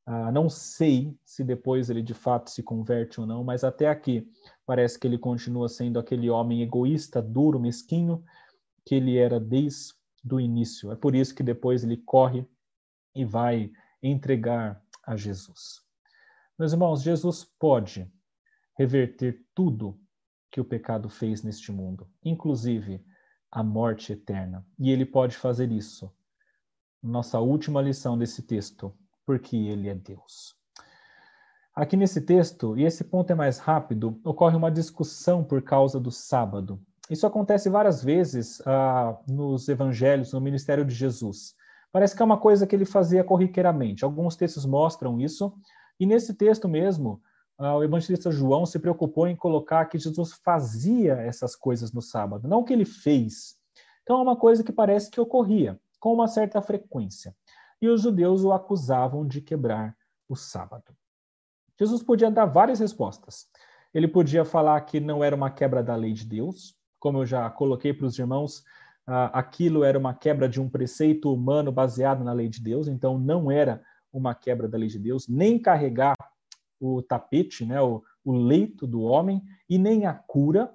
Ah, 0.06 0.32
não 0.32 0.50
sei 0.50 1.18
se 1.26 1.44
depois 1.44 1.90
ele 1.90 2.02
de 2.02 2.14
fato 2.14 2.52
se 2.52 2.62
converte 2.62 3.22
ou 3.22 3.26
não, 3.26 3.44
mas 3.44 3.64
até 3.64 3.88
aqui 3.88 4.30
parece 4.66 5.00
que 5.00 5.08
ele 5.08 5.18
continua 5.18 5.70
sendo 5.70 5.98
aquele 5.98 6.30
homem 6.30 6.62
egoísta, 6.62 7.22
duro, 7.22 7.60
mesquinho 7.60 8.22
que 8.86 8.96
ele 8.96 9.18
era 9.18 9.40
desde 9.40 9.94
o 10.30 10.40
início. 10.40 10.92
É 10.92 10.96
por 10.96 11.16
isso 11.16 11.34
que 11.34 11.42
depois 11.42 11.84
ele 11.84 11.96
corre 11.96 12.46
e 13.16 13.24
vai 13.24 13.72
entregar 14.02 14.83
a 15.06 15.16
Jesus. 15.16 15.82
Meus 16.58 16.72
irmãos, 16.72 17.02
Jesus 17.02 17.44
pode 17.60 18.12
reverter 18.78 19.46
tudo 19.54 20.00
que 20.52 20.62
o 20.62 20.66
pecado 20.66 21.10
fez 21.10 21.44
neste 21.44 21.72
mundo, 21.72 22.08
inclusive 22.24 23.04
a 23.52 23.64
morte 23.64 24.14
eterna. 24.14 24.66
E 24.80 24.92
ele 24.92 25.06
pode 25.06 25.36
fazer 25.36 25.72
isso. 25.72 26.12
Nossa 27.02 27.40
última 27.40 27.82
lição 27.82 28.18
desse 28.18 28.42
texto, 28.44 28.96
porque 29.26 29.56
ele 29.56 29.90
é 29.90 29.96
Deus. 29.96 30.56
Aqui 31.76 31.98
nesse 31.98 32.22
texto, 32.22 32.78
e 32.78 32.84
esse 32.84 33.04
ponto 33.04 33.32
é 33.32 33.36
mais 33.36 33.58
rápido, 33.58 34.20
ocorre 34.24 34.56
uma 34.56 34.72
discussão 34.72 35.44
por 35.44 35.62
causa 35.64 36.00
do 36.00 36.12
sábado. 36.12 36.80
Isso 37.10 37.26
acontece 37.26 37.68
várias 37.68 38.04
vezes 38.04 38.62
ah, 38.66 39.20
nos 39.28 39.68
evangelhos, 39.68 40.34
no 40.34 40.40
ministério 40.40 40.86
de 40.86 40.94
Jesus. 40.94 41.56
Parece 41.94 42.16
que 42.16 42.24
é 42.24 42.26
uma 42.26 42.40
coisa 42.40 42.66
que 42.66 42.76
ele 42.76 42.86
fazia 42.86 43.24
corriqueiramente. 43.24 44.04
Alguns 44.04 44.36
textos 44.36 44.66
mostram 44.66 45.22
isso, 45.22 45.54
e 46.00 46.08
nesse 46.08 46.34
texto 46.34 46.68
mesmo, 46.68 47.22
ah, 47.56 47.76
o 47.76 47.84
evangelista 47.84 48.32
João 48.32 48.66
se 48.66 48.80
preocupou 48.80 49.28
em 49.28 49.36
colocar 49.36 49.86
que 49.86 50.00
Jesus 50.00 50.34
fazia 50.44 51.14
essas 51.14 51.56
coisas 51.56 51.94
no 51.94 52.02
sábado, 52.02 52.48
não 52.48 52.64
que 52.64 52.74
ele 52.74 52.84
fez. 52.84 53.56
Então 54.02 54.18
é 54.18 54.22
uma 54.24 54.36
coisa 54.36 54.64
que 54.64 54.72
parece 54.72 55.12
que 55.12 55.22
ocorria 55.22 55.80
com 56.00 56.12
uma 56.12 56.28
certa 56.28 56.64
frequência. 56.64 57.36
E 57.80 57.88
os 57.88 58.02
judeus 58.02 58.44
o 58.44 58.52
acusavam 58.52 59.28
de 59.28 59.40
quebrar 59.40 59.96
o 60.28 60.36
sábado. 60.36 60.96
Jesus 61.80 62.02
podia 62.02 62.32
dar 62.32 62.46
várias 62.46 62.80
respostas. 62.80 63.48
Ele 63.94 64.08
podia 64.08 64.44
falar 64.44 64.82
que 64.82 65.00
não 65.00 65.24
era 65.24 65.36
uma 65.36 65.52
quebra 65.52 65.84
da 65.84 65.96
lei 65.96 66.14
de 66.14 66.26
Deus, 66.26 66.76
como 67.00 67.20
eu 67.20 67.26
já 67.26 67.48
coloquei 67.52 67.94
para 67.94 68.08
os 68.08 68.18
irmãos, 68.18 68.64
aquilo 69.06 69.84
era 69.84 69.98
uma 69.98 70.14
quebra 70.14 70.48
de 70.48 70.62
um 70.62 70.70
preceito 70.70 71.34
humano 71.34 71.72
baseado 71.72 72.24
na 72.24 72.34
lei 72.34 72.48
de 72.48 72.62
Deus, 72.62 72.88
então 72.88 73.18
não 73.18 73.52
era 73.52 73.82
uma 74.12 74.34
quebra 74.34 74.68
da 74.68 74.78
lei 74.78 74.88
de 74.88 75.00
Deus, 75.00 75.28
nem 75.28 75.60
carregar 75.60 76.16
o 76.80 77.02
tapete, 77.02 77.66
né, 77.66 77.82
o, 77.82 78.04
o 78.24 78.32
leito 78.32 78.86
do 78.86 79.02
homem, 79.02 79.42
e 79.70 79.78
nem 79.78 80.06
a 80.06 80.14
cura, 80.14 80.74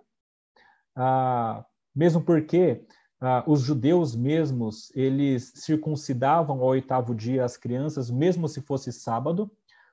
ah, 0.97 1.65
mesmo 1.95 2.21
porque 2.21 2.85
ah, 3.21 3.45
os 3.47 3.61
judeus 3.61 4.15
mesmos, 4.15 4.91
eles 4.95 5.53
circuncidavam 5.55 6.61
ao 6.61 6.69
oitavo 6.69 7.15
dia 7.15 7.45
as 7.45 7.57
crianças, 7.57 8.11
mesmo 8.11 8.49
se 8.49 8.61
fosse 8.61 8.93
sábado, 8.93 9.51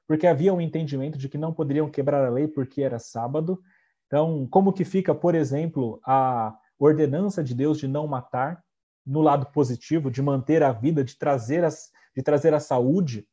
porque 0.07 0.27
havia 0.27 0.53
um 0.53 0.61
entendimento 0.61 1.17
de 1.17 1.27
que 1.29 1.37
não 1.37 1.53
poderiam 1.53 1.89
quebrar 1.89 2.23
a 2.25 2.29
lei 2.29 2.47
porque 2.47 2.81
era 2.81 2.99
sábado. 2.99 3.59
Então, 4.05 4.47
como 4.47 4.71
que 4.71 4.85
fica, 4.85 5.15
por 5.15 5.33
exemplo, 5.33 5.99
a 6.05 6.55
ordenança 6.79 7.43
de 7.43 7.53
Deus 7.53 7.79
de 7.79 7.87
não 7.87 8.07
matar, 8.07 8.63
no 9.05 9.21
lado 9.21 9.47
positivo, 9.47 10.09
de 10.09 10.21
manter 10.21 10.63
a 10.63 10.71
vida, 10.71 11.03
de 11.03 11.17
trazer, 11.17 11.63
as, 11.63 11.91
de 12.15 12.23
trazer 12.23 12.53
a 12.53 12.59
saúde, 12.59 13.27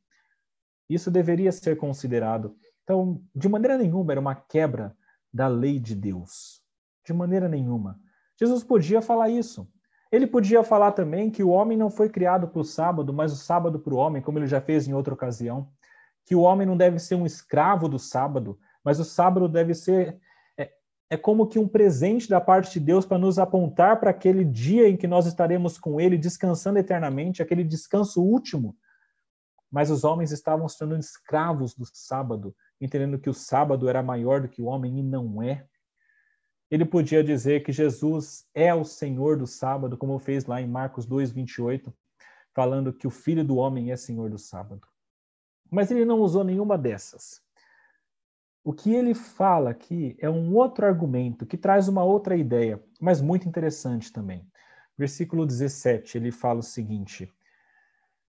isso 0.88 1.10
deveria 1.10 1.50
ser 1.50 1.76
considerado. 1.76 2.54
Então, 2.84 3.22
de 3.34 3.48
maneira 3.48 3.78
nenhuma 3.78 4.12
era 4.12 4.20
uma 4.20 4.34
quebra 4.34 4.94
da 5.32 5.48
lei 5.48 5.78
de 5.78 5.94
Deus. 5.94 6.60
De 7.06 7.12
maneira 7.12 7.48
nenhuma. 7.48 7.98
Jesus 8.38 8.62
podia 8.62 9.00
falar 9.00 9.30
isso. 9.30 9.68
Ele 10.10 10.26
podia 10.26 10.62
falar 10.62 10.92
também 10.92 11.30
que 11.30 11.42
o 11.42 11.48
homem 11.48 11.78
não 11.78 11.88
foi 11.88 12.10
criado 12.10 12.46
para 12.46 12.60
o 12.60 12.64
sábado, 12.64 13.12
mas 13.12 13.32
o 13.32 13.36
sábado 13.36 13.80
para 13.80 13.94
o 13.94 13.96
homem, 13.96 14.20
como 14.20 14.38
ele 14.38 14.46
já 14.46 14.60
fez 14.60 14.86
em 14.86 14.92
outra 14.92 15.14
ocasião. 15.14 15.70
Que 16.26 16.34
o 16.34 16.42
homem 16.42 16.66
não 16.66 16.76
deve 16.76 16.98
ser 16.98 17.14
um 17.14 17.24
escravo 17.24 17.88
do 17.88 17.98
sábado, 17.98 18.58
mas 18.84 19.00
o 19.00 19.04
sábado 19.04 19.48
deve 19.48 19.74
ser. 19.74 20.20
É, 21.12 21.16
como 21.18 21.46
que 21.46 21.58
um 21.58 21.68
presente 21.68 22.26
da 22.26 22.40
parte 22.40 22.72
de 22.72 22.80
Deus 22.80 23.04
para 23.04 23.18
nos 23.18 23.38
apontar 23.38 24.00
para 24.00 24.08
aquele 24.08 24.42
dia 24.42 24.88
em 24.88 24.96
que 24.96 25.06
nós 25.06 25.26
estaremos 25.26 25.76
com 25.76 26.00
Ele, 26.00 26.16
descansando 26.16 26.78
eternamente, 26.78 27.42
aquele 27.42 27.62
descanso 27.62 28.22
último. 28.22 28.74
Mas 29.70 29.90
os 29.90 30.04
homens 30.04 30.32
estavam 30.32 30.66
se 30.66 30.78
tornando 30.78 31.00
escravos 31.00 31.74
do 31.74 31.84
sábado, 31.92 32.56
entendendo 32.80 33.18
que 33.18 33.28
o 33.28 33.34
sábado 33.34 33.90
era 33.90 34.02
maior 34.02 34.40
do 34.40 34.48
que 34.48 34.62
o 34.62 34.64
homem 34.64 35.00
e 35.00 35.02
não 35.02 35.42
é. 35.42 35.66
Ele 36.70 36.86
podia 36.86 37.22
dizer 37.22 37.62
que 37.62 37.72
Jesus 37.72 38.46
é 38.54 38.72
o 38.74 38.82
Senhor 38.82 39.36
do 39.36 39.46
sábado, 39.46 39.98
como 39.98 40.18
fez 40.18 40.46
lá 40.46 40.62
em 40.62 40.66
Marcos 40.66 41.04
2, 41.04 41.30
28, 41.30 41.92
falando 42.54 42.90
que 42.90 43.06
o 43.06 43.10
Filho 43.10 43.44
do 43.44 43.56
Homem 43.56 43.92
é 43.92 43.96
Senhor 43.96 44.30
do 44.30 44.38
sábado. 44.38 44.88
Mas 45.70 45.90
ele 45.90 46.06
não 46.06 46.20
usou 46.20 46.42
nenhuma 46.42 46.78
dessas. 46.78 47.42
O 48.64 48.72
que 48.72 48.94
ele 48.94 49.12
fala 49.12 49.70
aqui 49.70 50.16
é 50.20 50.30
um 50.30 50.54
outro 50.54 50.86
argumento 50.86 51.44
que 51.44 51.56
traz 51.56 51.88
uma 51.88 52.04
outra 52.04 52.36
ideia, 52.36 52.80
mas 53.00 53.20
muito 53.20 53.48
interessante 53.48 54.12
também. 54.12 54.46
Versículo 54.96 55.44
17, 55.44 56.16
ele 56.16 56.30
fala 56.30 56.60
o 56.60 56.62
seguinte: 56.62 57.28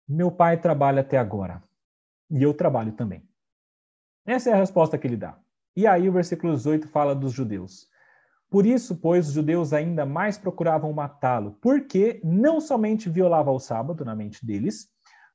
Meu 0.08 0.32
pai 0.32 0.58
trabalha 0.58 1.02
até 1.02 1.18
agora, 1.18 1.62
e 2.32 2.42
eu 2.42 2.54
trabalho 2.54 2.94
também. 2.94 3.28
Essa 4.26 4.52
é 4.52 4.54
a 4.54 4.58
resposta 4.58 4.98
que 4.98 5.06
ele 5.06 5.18
dá. 5.18 5.38
E 5.76 5.86
aí 5.86 6.08
o 6.08 6.14
versículo 6.14 6.56
18 6.56 6.88
fala 6.88 7.14
dos 7.14 7.34
judeus. 7.34 7.90
Por 8.50 8.66
isso, 8.66 8.96
pois, 8.96 9.28
os 9.28 9.34
judeus 9.34 9.74
ainda 9.74 10.06
mais 10.06 10.38
procuravam 10.38 10.94
matá-lo, 10.94 11.58
porque 11.60 12.22
não 12.24 12.62
somente 12.62 13.10
violava 13.10 13.52
o 13.52 13.60
sábado 13.60 14.06
na 14.06 14.16
mente 14.16 14.46
deles, 14.46 14.88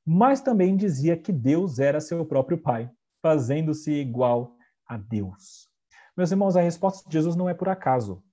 mas 0.03 0.41
também 0.41 0.75
dizia 0.75 1.15
que 1.15 1.31
Deus 1.31 1.77
era 1.77 1.99
seu 1.99 2.25
próprio 2.25 2.57
pai, 2.57 2.89
fazendo-se 3.21 3.91
igual 3.91 4.55
a 4.89 4.97
Deus. 4.97 5.69
Meus 6.17 6.31
irmãos, 6.31 6.57
a 6.57 6.61
resposta 6.61 7.07
de 7.07 7.13
Jesus 7.13 7.35
não 7.35 7.47
é 7.47 7.53
por 7.53 7.69
acaso. 7.69 8.23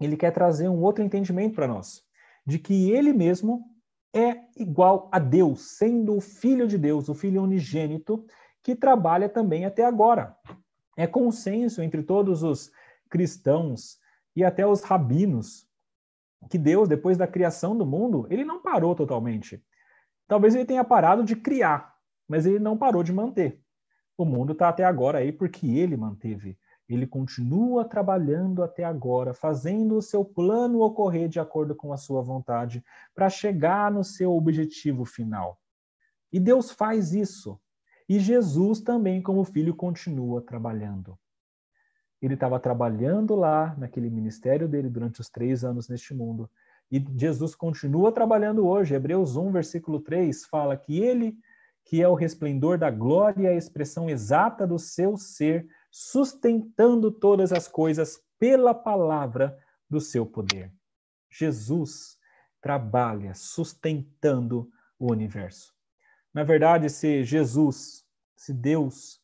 Ele 0.00 0.16
quer 0.16 0.32
trazer 0.32 0.68
um 0.68 0.82
outro 0.82 1.04
entendimento 1.04 1.54
para 1.54 1.68
nós, 1.68 2.02
de 2.44 2.58
que 2.58 2.90
ele 2.90 3.12
mesmo 3.12 3.70
é 4.12 4.40
igual 4.56 5.08
a 5.12 5.18
Deus, 5.18 5.76
sendo 5.76 6.16
o 6.16 6.20
filho 6.20 6.66
de 6.66 6.78
Deus, 6.78 7.08
o 7.08 7.14
filho 7.14 7.42
unigênito, 7.42 8.24
que 8.62 8.74
trabalha 8.74 9.28
também 9.28 9.64
até 9.64 9.84
agora. 9.84 10.36
É 10.96 11.06
consenso 11.06 11.82
entre 11.82 12.02
todos 12.02 12.42
os 12.42 12.72
cristãos 13.08 13.98
e 14.34 14.42
até 14.42 14.66
os 14.66 14.82
rabinos 14.82 15.68
que 16.48 16.56
Deus, 16.56 16.88
depois 16.88 17.18
da 17.18 17.26
criação 17.26 17.76
do 17.76 17.84
mundo, 17.84 18.26
ele 18.30 18.44
não 18.44 18.62
parou 18.62 18.94
totalmente. 18.94 19.62
Talvez 20.26 20.54
ele 20.54 20.64
tenha 20.64 20.82
parado 20.82 21.22
de 21.22 21.36
criar, 21.36 21.94
mas 22.26 22.46
ele 22.46 22.58
não 22.58 22.78
parou 22.78 23.02
de 23.02 23.12
manter. 23.12 23.59
O 24.20 24.24
mundo 24.26 24.52
está 24.52 24.68
até 24.68 24.84
agora 24.84 25.18
aí 25.18 25.32
porque 25.32 25.66
ele 25.66 25.96
manteve. 25.96 26.58
Ele 26.86 27.06
continua 27.06 27.84
trabalhando 27.86 28.62
até 28.62 28.84
agora, 28.84 29.32
fazendo 29.32 29.96
o 29.96 30.02
seu 30.02 30.24
plano 30.24 30.82
ocorrer 30.82 31.26
de 31.26 31.40
acordo 31.40 31.74
com 31.74 31.90
a 31.90 31.96
sua 31.96 32.20
vontade, 32.20 32.84
para 33.14 33.30
chegar 33.30 33.90
no 33.90 34.04
seu 34.04 34.36
objetivo 34.36 35.06
final. 35.06 35.58
E 36.30 36.38
Deus 36.38 36.70
faz 36.70 37.14
isso 37.14 37.58
e 38.06 38.18
Jesus 38.18 38.80
também, 38.80 39.22
como 39.22 39.42
filho, 39.42 39.72
continua 39.72 40.42
trabalhando. 40.42 41.16
Ele 42.20 42.34
estava 42.34 42.60
trabalhando 42.60 43.34
lá, 43.34 43.74
naquele 43.78 44.10
ministério 44.10 44.68
dele, 44.68 44.90
durante 44.90 45.20
os 45.22 45.30
três 45.30 45.64
anos 45.64 45.88
neste 45.88 46.12
mundo. 46.12 46.50
E 46.90 47.02
Jesus 47.16 47.54
continua 47.54 48.12
trabalhando 48.12 48.66
hoje. 48.66 48.94
Hebreus 48.94 49.36
1, 49.36 49.50
versículo 49.50 50.00
3 50.00 50.44
fala 50.44 50.76
que 50.76 50.98
ele, 50.98 51.38
que 51.84 52.02
é 52.02 52.08
o 52.08 52.14
resplendor 52.14 52.78
da 52.78 52.90
glória 52.90 53.42
e 53.42 53.46
a 53.48 53.56
expressão 53.56 54.08
exata 54.08 54.66
do 54.66 54.78
seu 54.78 55.16
ser, 55.16 55.66
sustentando 55.90 57.10
todas 57.10 57.52
as 57.52 57.66
coisas 57.66 58.20
pela 58.38 58.72
palavra 58.72 59.58
do 59.88 60.00
seu 60.00 60.24
poder. 60.24 60.72
Jesus 61.30 62.16
trabalha 62.60 63.34
sustentando 63.34 64.70
o 64.98 65.10
universo. 65.10 65.74
Na 66.32 66.44
verdade, 66.44 66.88
se 66.88 67.24
Jesus, 67.24 68.04
se 68.36 68.52
Deus 68.52 69.20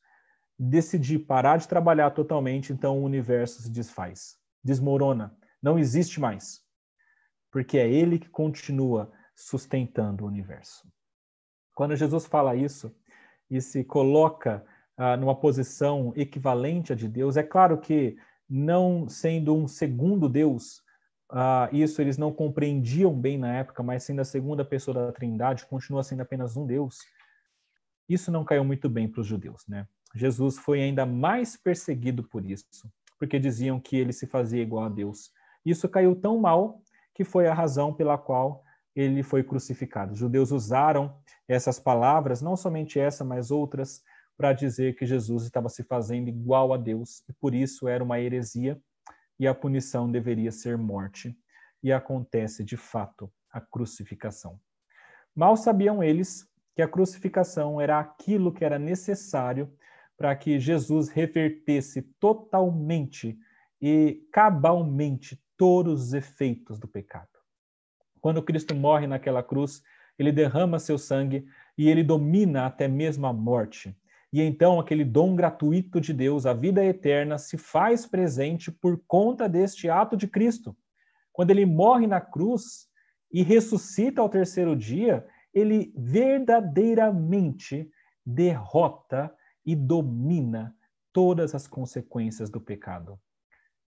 decidir 0.59 1.21
parar 1.21 1.59
de 1.59 1.69
trabalhar 1.69 2.11
totalmente, 2.11 2.73
então 2.73 2.99
o 2.99 3.05
universo 3.05 3.63
se 3.63 3.71
desfaz, 3.71 4.39
desmorona, 4.65 5.37
não 5.63 5.79
existe 5.79 6.19
mais. 6.19 6.65
Porque 7.51 7.79
é 7.79 7.89
ele 7.89 8.19
que 8.19 8.29
continua 8.29 9.13
sustentando 9.35 10.25
o 10.25 10.27
universo. 10.27 10.87
Quando 11.77 11.95
Jesus 11.95 12.25
fala 12.25 12.57
isso 12.57 12.91
e 13.51 13.61
se 13.61 13.85
coloca 13.85 14.65
ah, 14.97 15.15
numa 15.15 15.39
posição 15.39 16.11
equivalente 16.17 16.95
à 16.95 16.97
de 16.97 17.07
Deus, 17.07 17.37
é 17.37 17.43
claro 17.43 17.79
que 17.79 18.17
não 18.49 19.07
sendo 19.11 19.55
um 19.55 19.69
segundo 19.69 20.27
Deus, 20.27 20.83
ah, 21.31 21.69
isso 21.71 22.01
eles 22.01 22.17
não 22.17 22.33
compreendiam 22.33 23.15
bem 23.15 23.37
na 23.37 23.59
época, 23.59 23.83
mas 23.83 24.05
sendo 24.05 24.21
a 24.21 24.25
segunda 24.25 24.65
pessoa 24.65 24.95
da 24.95 25.13
Trindade, 25.13 25.67
continua 25.67 26.03
sendo 26.03 26.23
apenas 26.23 26.57
um 26.57 26.67
Deus. 26.67 27.01
Isso 28.09 28.33
não 28.33 28.43
caiu 28.43 28.65
muito 28.65 28.89
bem 28.89 29.07
para 29.07 29.21
os 29.21 29.27
judeus, 29.27 29.63
né? 29.69 29.87
Jesus 30.15 30.57
foi 30.57 30.81
ainda 30.81 31.05
mais 31.05 31.59
perseguido 31.59 32.25
por 32.25 32.43
isso, 32.43 32.91
porque 33.19 33.39
diziam 33.39 33.79
que 33.79 33.99
ele 33.99 34.15
se 34.15 34.27
fazia 34.27 34.63
igual 34.63 34.85
a 34.85 34.89
Deus. 34.89 35.31
Isso 35.63 35.87
caiu 35.91 36.17
tão 36.17 36.39
mal 36.39 36.81
que 37.13 37.23
foi 37.23 37.47
a 37.47 37.53
razão 37.53 37.93
pela 37.93 38.17
qual 38.17 38.65
ele 38.97 39.23
foi 39.23 39.45
crucificado. 39.45 40.15
Os 40.15 40.19
judeus 40.19 40.51
usaram 40.51 41.15
essas 41.47 41.79
palavras, 41.79 42.41
não 42.41 42.57
somente 42.57 42.99
essa, 42.99 43.23
mas 43.23 43.51
outras, 43.51 44.03
para 44.37 44.55
dizer 44.55 44.97
que 44.97 45.05
Jesus 45.05 45.45
estava 45.45 45.69
se 45.69 45.85
fazendo 45.85 46.29
igual 46.29 46.73
a 46.73 46.79
Deus, 46.79 47.23
e 47.29 47.33
por 47.35 47.55
isso 47.55 47.87
era 47.87 48.03
uma 48.03 48.19
heresia 48.19 48.81
e 49.39 49.47
a 49.47 49.55
punição 49.55 50.11
deveria 50.11 50.51
ser 50.51 50.79
morte. 50.79 51.39
E 51.83 51.93
acontece 51.93 52.65
de 52.65 52.77
fato 52.77 53.31
a 53.53 53.61
crucificação. 53.61 54.59
Mal 55.35 55.57
sabiam 55.57 56.03
eles 56.03 56.49
que 56.75 56.83
a 56.83 56.89
crucificação 56.89 57.81
era 57.81 58.01
aquilo 58.01 58.53
que 58.53 58.65
era 58.65 58.79
necessário 58.79 59.71
para 60.17 60.35
que 60.35 60.59
Jesus 60.59 61.11
revertesse 61.11 62.03
totalmente 62.19 63.39
e 63.81 64.27
cabalmente 64.33 65.41
todos 65.57 66.09
os 66.09 66.15
efeitos 66.15 66.79
do 66.79 66.89
pecado. 66.89 67.36
Quando 68.21 68.43
Cristo 68.43 68.75
morre 68.75 69.07
naquela 69.07 69.43
cruz, 69.43 69.83
ele 70.19 70.33
derrama 70.33 70.79
seu 70.79 70.99
sangue 70.99 71.47
e 71.77 71.89
ele 71.89 72.03
domina 72.03 72.67
até 72.67 72.89
mesmo 72.89 73.27
a 73.27 73.33
morte. 73.33 73.97
E 74.33 74.41
então 74.43 74.81
aquele 74.81 75.05
dom 75.05 75.37
gratuito 75.37 76.01
de 76.01 76.13
Deus, 76.13 76.47
a 76.47 76.53
vida 76.53 76.85
eterna, 76.85 77.39
se 77.39 77.57
faz 77.57 78.05
presente 78.07 78.71
por 78.71 79.01
conta 79.07 79.49
deste 79.49 79.89
ato 79.89 80.17
de 80.17 80.27
Cristo. 80.27 80.77
Quando 81.33 81.51
ele 81.51 81.65
morre 81.67 82.07
na 82.07 82.21
cruz 82.21 82.89
e 83.33 83.43
ressuscita 83.43 84.21
ao 84.21 84.29
terceiro 84.29 84.77
dia, 84.77 85.27
ele 85.55 85.93
verdadeiramente 85.97 87.91
derrota 88.25 89.35
e 89.65 89.75
domina 89.75 90.75
todas 91.13 91.55
as 91.55 91.67
consequências 91.67 92.51
do 92.51 92.61
pecado. 92.61 93.19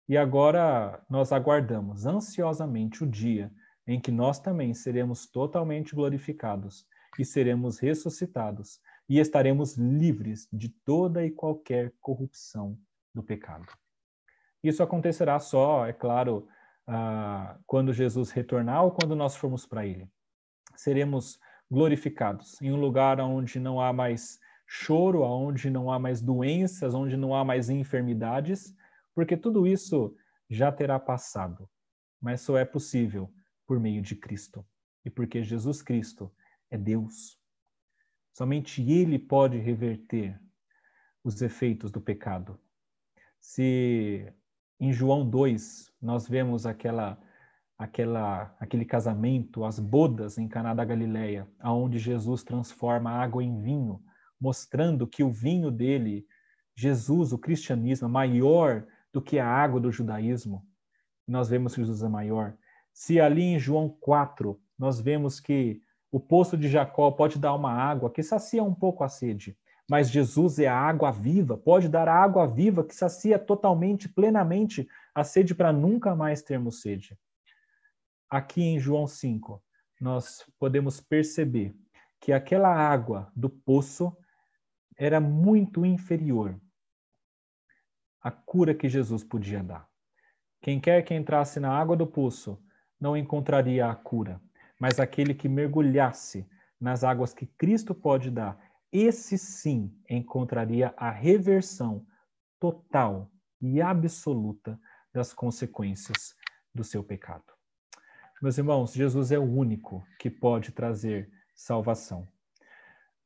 E 0.09 0.17
agora 0.17 1.05
nós 1.11 1.33
aguardamos 1.33 2.07
ansiosamente 2.07 3.05
o 3.05 3.07
dia 3.07 3.53
em 3.89 3.99
que 3.99 4.13
nós 4.13 4.39
também 4.39 4.75
seremos 4.75 5.27
totalmente 5.27 5.95
glorificados 5.95 6.87
e 7.19 7.25
seremos 7.25 7.79
ressuscitados 7.79 8.79
e 9.09 9.19
estaremos 9.19 9.79
livres 9.79 10.47
de 10.53 10.69
toda 10.69 11.25
e 11.25 11.31
qualquer 11.31 11.95
corrupção 11.99 12.79
do 13.15 13.23
pecado. 13.23 13.67
Isso 14.63 14.83
acontecerá 14.83 15.41
só, 15.41 15.87
é 15.87 15.95
claro, 15.95 16.47
uh, 16.87 17.59
quando 17.67 17.95
Jesus 17.95 18.31
retornar 18.31 18.85
ou 18.85 18.91
quando 18.91 19.17
nós 19.17 19.35
formos 19.35 19.65
para 19.65 19.87
Ele. 19.87 20.07
Seremos 20.77 21.41
glorificados 21.71 22.61
em 22.61 22.71
um 22.71 22.79
lugar 22.79 23.19
onde 23.21 23.59
não 23.59 23.81
há 23.81 23.91
mais 23.91 24.39
choro, 24.67 25.23
onde 25.23 25.71
não 25.71 25.91
há 25.91 25.99
mais 25.99 26.21
doenças, 26.21 26.93
onde 26.95 27.17
não 27.17 27.35
há 27.35 27.43
mais 27.43 27.71
enfermidades, 27.71 28.75
porque 29.15 29.35
tudo 29.35 29.67
isso 29.67 30.15
já 30.51 30.71
terá 30.71 31.01
passado. 31.01 31.67
Mas 32.21 32.43
só 32.43 32.59
é 32.59 32.67
possível 32.67 33.33
por 33.69 33.79
meio 33.79 34.01
de 34.01 34.17
Cristo 34.17 34.67
e 35.05 35.11
porque 35.11 35.45
Jesus 35.45 35.83
Cristo 35.83 36.33
é 36.71 36.79
Deus. 36.79 37.39
Somente 38.33 38.83
Ele 38.83 39.19
pode 39.19 39.59
reverter 39.59 40.41
os 41.23 41.43
efeitos 41.43 41.93
do 41.93 42.01
pecado. 42.01 42.59
Se 43.39 44.33
em 44.81 44.93
João 44.93 45.29
2 45.29 45.93
nós 46.01 46.27
vemos 46.27 46.65
aquela, 46.65 47.21
aquela, 47.77 48.57
aquele 48.59 48.87
casamento, 48.87 49.65
as 49.65 49.79
bodas 49.79 50.39
em 50.39 50.49
Caná 50.49 50.73
da 50.73 50.85
Galileia, 50.85 51.47
aonde 51.61 51.99
Jesus 51.99 52.43
transforma 52.43 53.11
a 53.11 53.23
água 53.23 53.45
em 53.45 53.61
vinho, 53.61 54.03
mostrando 54.41 55.07
que 55.07 55.23
o 55.23 55.31
vinho 55.31 55.71
dele, 55.71 56.27
Jesus, 56.75 57.33
o 57.33 57.39
cristianismo, 57.39 58.09
é 58.09 58.11
maior 58.11 58.87
do 59.13 59.21
que 59.21 59.39
a 59.39 59.47
água 59.47 59.79
do 59.79 59.93
judaísmo. 59.93 60.67
Nós 61.27 61.51
vemos 61.51 61.75
que 61.75 61.83
Jesus 61.83 62.03
é 62.03 62.09
maior. 62.09 62.57
Se 62.99 63.21
ali 63.21 63.43
em 63.43 63.61
João 63.61 63.89
4 63.89 64.61
nós 64.77 65.01
vemos 65.01 65.39
que 65.39 65.81
o 66.11 66.19
poço 66.19 66.57
de 66.59 66.69
Jacó 66.69 67.13
pode 67.13 67.39
dar 67.39 67.55
uma 67.55 67.73
água 67.73 68.11
que 68.11 68.25
sacia 68.25 68.61
um 68.61 68.75
pouco 68.75 69.05
a 69.05 69.09
sede, 69.09 69.57
mas 69.89 70.11
Jesus 70.11 70.59
é 70.59 70.67
a 70.67 70.77
água 70.77 71.13
viva, 71.13 71.57
pode 71.57 71.89
dar 71.89 72.09
a 72.09 72.21
água 72.21 72.45
viva 72.45 72.83
que 72.83 72.93
sacia 72.93 73.39
totalmente, 73.39 74.09
plenamente 74.09 74.89
a 75.15 75.23
sede 75.23 75.55
para 75.55 75.73
nunca 75.73 76.13
mais 76.17 76.43
termos 76.43 76.81
sede. 76.81 77.17
Aqui 78.29 78.63
em 78.63 78.81
João 78.81 79.07
5, 79.07 79.63
nós 80.01 80.45
podemos 80.59 81.01
perceber 81.01 81.77
que 82.21 82.33
aquela 82.33 82.75
água 82.75 83.31
do 83.33 83.49
poço 83.49 84.13
era 84.97 85.21
muito 85.21 85.87
inferior 85.87 86.61
à 88.21 88.33
cura 88.33 88.75
que 88.75 88.89
Jesus 88.89 89.23
podia 89.23 89.63
dar. 89.63 89.89
Quem 90.61 90.81
quer 90.81 91.03
que 91.03 91.15
entrasse 91.15 91.61
na 91.61 91.71
água 91.71 91.97
do 91.97 92.05
poço 92.05 92.61
não 93.01 93.17
encontraria 93.17 93.87
a 93.87 93.95
cura 93.95 94.41
mas 94.79 95.01
aquele 95.01 95.35
que 95.35 95.49
mergulhasse 95.49 96.47
nas 96.81 97.03
águas 97.03 97.35
que 97.35 97.47
Cristo 97.47 97.95
pode 97.95 98.31
dar, 98.31 98.59
esse 98.93 99.37
sim 99.37 99.93
encontraria 100.09 100.95
a 100.97 101.11
reversão 101.11 102.07
total 102.61 103.31
e 103.61 103.83
absoluta 103.83 104.81
das 105.13 105.33
consequências 105.33 106.37
do 106.73 106.85
seu 106.85 107.03
pecado. 107.03 107.53
Meus 108.41 108.57
irmãos, 108.57 108.93
Jesus 108.93 109.33
é 109.33 109.39
o 109.39 109.43
único 109.43 110.07
que 110.19 110.31
pode 110.31 110.71
trazer 110.71 111.29
salvação. 111.55 112.29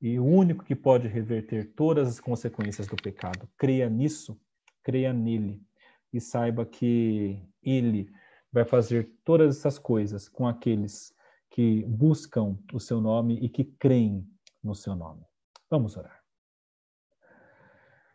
E 0.00 0.18
o 0.18 0.24
único 0.24 0.64
que 0.64 0.74
pode 0.74 1.06
reverter 1.06 1.74
todas 1.76 2.08
as 2.08 2.18
consequências 2.18 2.86
do 2.86 2.96
pecado. 2.96 3.48
Creia 3.58 3.90
nisso, 3.90 4.40
creia 4.82 5.12
nele 5.12 5.62
e 6.12 6.20
saiba 6.20 6.64
que 6.64 7.40
ele 7.62 8.10
vai 8.52 8.64
fazer 8.64 9.10
todas 9.24 9.56
essas 9.56 9.78
coisas 9.78 10.28
com 10.28 10.46
aqueles 10.46 11.14
que 11.50 11.84
buscam 11.84 12.58
o 12.72 12.78
seu 12.78 13.00
nome 13.00 13.38
e 13.40 13.48
que 13.48 13.64
creem 13.64 14.26
no 14.62 14.74
seu 14.74 14.94
nome. 14.94 15.22
Vamos 15.70 15.96
orar. 15.96 16.20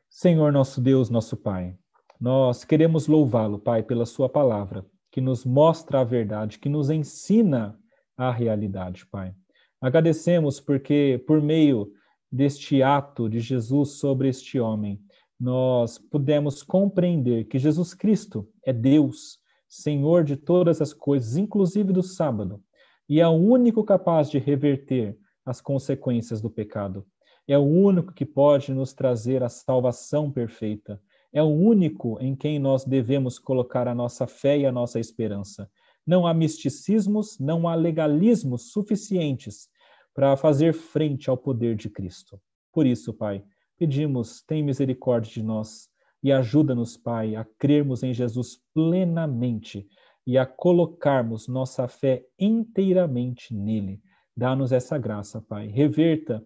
Senhor 0.10 0.52
nosso 0.52 0.80
Deus, 0.82 1.10
nosso 1.10 1.36
Pai, 1.38 1.78
nós 2.20 2.64
queremos 2.64 3.08
louvá-lo, 3.08 3.60
Pai, 3.60 3.84
pela 3.84 4.06
Sua 4.06 4.28
palavra, 4.28 4.86
que 5.12 5.22
nos 5.22 5.46
mostra 5.46 6.02
a 6.02 6.04
verdade, 6.04 6.60
que 6.60 6.70
nos 6.70 6.90
ensina 6.90 7.80
a 8.16 8.32
realidade, 8.32 9.06
Pai. 9.06 9.36
Agradecemos 9.80 10.60
porque, 10.60 11.24
por 11.28 11.42
meio 11.42 11.92
deste 12.32 12.82
ato 12.82 13.30
de 13.30 13.40
Jesus 13.40 14.00
sobre 14.00 14.30
este 14.30 14.60
homem, 14.60 15.00
nós 15.40 16.00
pudemos 16.00 16.64
compreender 16.64 17.46
que 17.46 17.60
Jesus 17.60 17.94
Cristo 17.94 18.50
é 18.66 18.74
Deus, 18.74 19.40
Senhor 19.68 20.24
de 20.24 20.36
todas 20.36 20.82
as 20.82 20.94
coisas, 20.94 21.38
inclusive 21.38 21.92
do 21.92 22.02
sábado, 22.02 22.64
e 23.10 23.20
é 23.20 23.28
o 23.28 23.32
único 23.32 23.84
capaz 23.84 24.30
de 24.30 24.38
reverter 24.38 25.18
as 25.46 25.62
consequências 25.62 26.42
do 26.42 26.50
pecado. 26.50 27.06
É 27.48 27.58
o 27.58 27.64
único 27.64 28.14
que 28.14 28.26
pode 28.26 28.74
nos 28.74 28.94
trazer 28.94 29.42
a 29.42 29.48
salvação 29.48 30.30
perfeita. 30.30 31.02
É 31.32 31.42
o 31.42 31.48
único 31.48 32.18
em 32.20 32.36
quem 32.36 32.60
nós 32.60 32.84
devemos 32.84 33.40
colocar 33.40 33.88
a 33.88 33.96
nossa 33.96 34.28
fé 34.28 34.58
e 34.58 34.66
a 34.66 34.72
nossa 34.72 35.00
esperança. 35.00 35.70
Não 36.06 36.28
há 36.28 36.34
misticismos, 36.34 37.40
não 37.40 37.68
há 37.68 37.76
legalismos 37.76 38.72
suficientes 38.72 39.70
para 40.14 40.36
fazer 40.36 40.74
frente 40.74 41.30
ao 41.30 41.38
poder 41.38 41.76
de 41.76 41.90
Cristo. 41.90 42.42
Por 42.74 42.86
isso, 42.86 43.14
Pai, 43.14 43.44
pedimos, 43.78 44.42
tem 44.42 44.62
misericórdia 44.62 45.32
de 45.32 45.44
nós 45.44 45.90
e 46.24 46.32
ajuda-nos, 46.32 46.98
Pai, 46.98 47.36
a 47.36 47.46
crermos 47.58 48.04
em 48.04 48.14
Jesus 48.14 48.60
plenamente 48.74 49.88
e 50.26 50.38
a 50.38 50.46
colocarmos 50.46 51.48
nossa 51.48 51.88
fé 51.88 52.26
inteiramente 52.40 53.54
nele. 53.54 54.02
Dá-nos 54.36 54.72
essa 54.72 54.98
graça, 54.98 55.42
Pai. 55.42 55.68
Reverta 55.68 56.44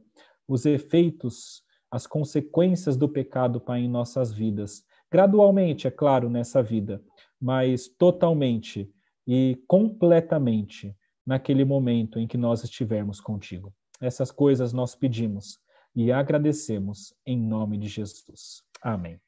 os 0.48 0.66
efeitos, 0.66 1.64
as 1.90 2.06
consequências 2.06 2.96
do 2.96 3.10
pecado, 3.10 3.60
Pai, 3.60 3.82
em 3.82 3.90
nossas 3.90 4.32
vidas. 4.32 4.84
Gradualmente, 5.10 5.88
é 5.88 5.92
claro, 5.92 6.30
nessa 6.30 6.62
vida, 6.62 7.04
mas 7.40 7.88
totalmente 7.88 8.90
e 9.28 9.62
completamente 9.68 10.96
naquele 11.26 11.66
momento 11.66 12.20
em 12.20 12.28
que 12.28 12.38
nós 12.38 12.64
estivermos 12.64 13.20
contigo. 13.20 13.74
Essas 14.00 14.32
coisas 14.32 14.74
nós 14.74 14.96
pedimos 14.96 15.60
e 15.96 16.12
agradecemos 16.12 17.14
em 17.26 17.40
nome 17.40 17.78
de 17.78 17.88
Jesus. 17.88 18.64
Amém. 18.82 19.20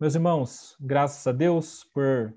Meus 0.00 0.14
irmãos, 0.14 0.76
graças 0.80 1.26
a 1.26 1.32
Deus 1.32 1.82
por 1.92 2.32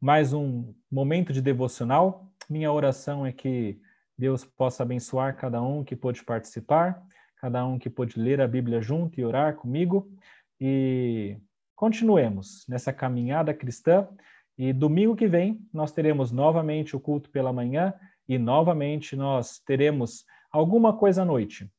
mais 0.00 0.32
um 0.32 0.74
momento 0.90 1.32
de 1.32 1.40
devocional. 1.40 2.28
Minha 2.50 2.72
oração 2.72 3.24
é 3.24 3.30
que 3.30 3.80
Deus 4.18 4.44
possa 4.44 4.82
abençoar 4.82 5.36
cada 5.36 5.62
um 5.62 5.84
que 5.84 5.94
pôde 5.94 6.24
participar, 6.24 7.00
cada 7.40 7.64
um 7.64 7.78
que 7.78 7.88
pôde 7.88 8.18
ler 8.18 8.40
a 8.40 8.48
Bíblia 8.48 8.80
junto 8.80 9.20
e 9.20 9.24
orar 9.24 9.54
comigo. 9.54 10.10
E 10.60 11.38
continuemos 11.76 12.66
nessa 12.68 12.92
caminhada 12.92 13.54
cristã. 13.54 14.08
E 14.58 14.72
domingo 14.72 15.14
que 15.14 15.28
vem 15.28 15.64
nós 15.72 15.92
teremos 15.92 16.32
novamente 16.32 16.96
o 16.96 17.00
culto 17.00 17.30
pela 17.30 17.52
manhã 17.52 17.94
e 18.28 18.36
novamente 18.36 19.14
nós 19.14 19.60
teremos 19.60 20.24
alguma 20.50 20.92
coisa 20.92 21.22
à 21.22 21.24
noite. 21.24 21.70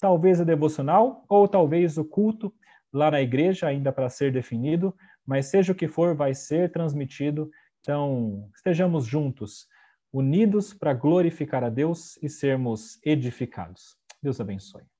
Talvez 0.00 0.40
a 0.40 0.44
devocional 0.44 1.24
ou 1.28 1.46
talvez 1.46 1.96
o 1.96 2.04
culto 2.04 2.52
lá 2.94 3.10
na 3.10 3.20
igreja, 3.20 3.66
ainda 3.66 3.92
para 3.92 4.08
ser 4.08 4.32
definido, 4.32 4.94
mas 5.26 5.46
seja 5.46 5.72
o 5.72 5.74
que 5.74 5.88
for, 5.88 6.14
vai 6.14 6.32
ser 6.32 6.70
transmitido. 6.70 7.50
Então, 7.80 8.48
estejamos 8.54 9.04
juntos, 9.04 9.66
unidos 10.12 10.72
para 10.72 10.94
glorificar 10.94 11.64
a 11.64 11.68
Deus 11.68 12.16
e 12.22 12.28
sermos 12.28 13.00
edificados. 13.04 13.96
Deus 14.22 14.40
abençoe. 14.40 14.93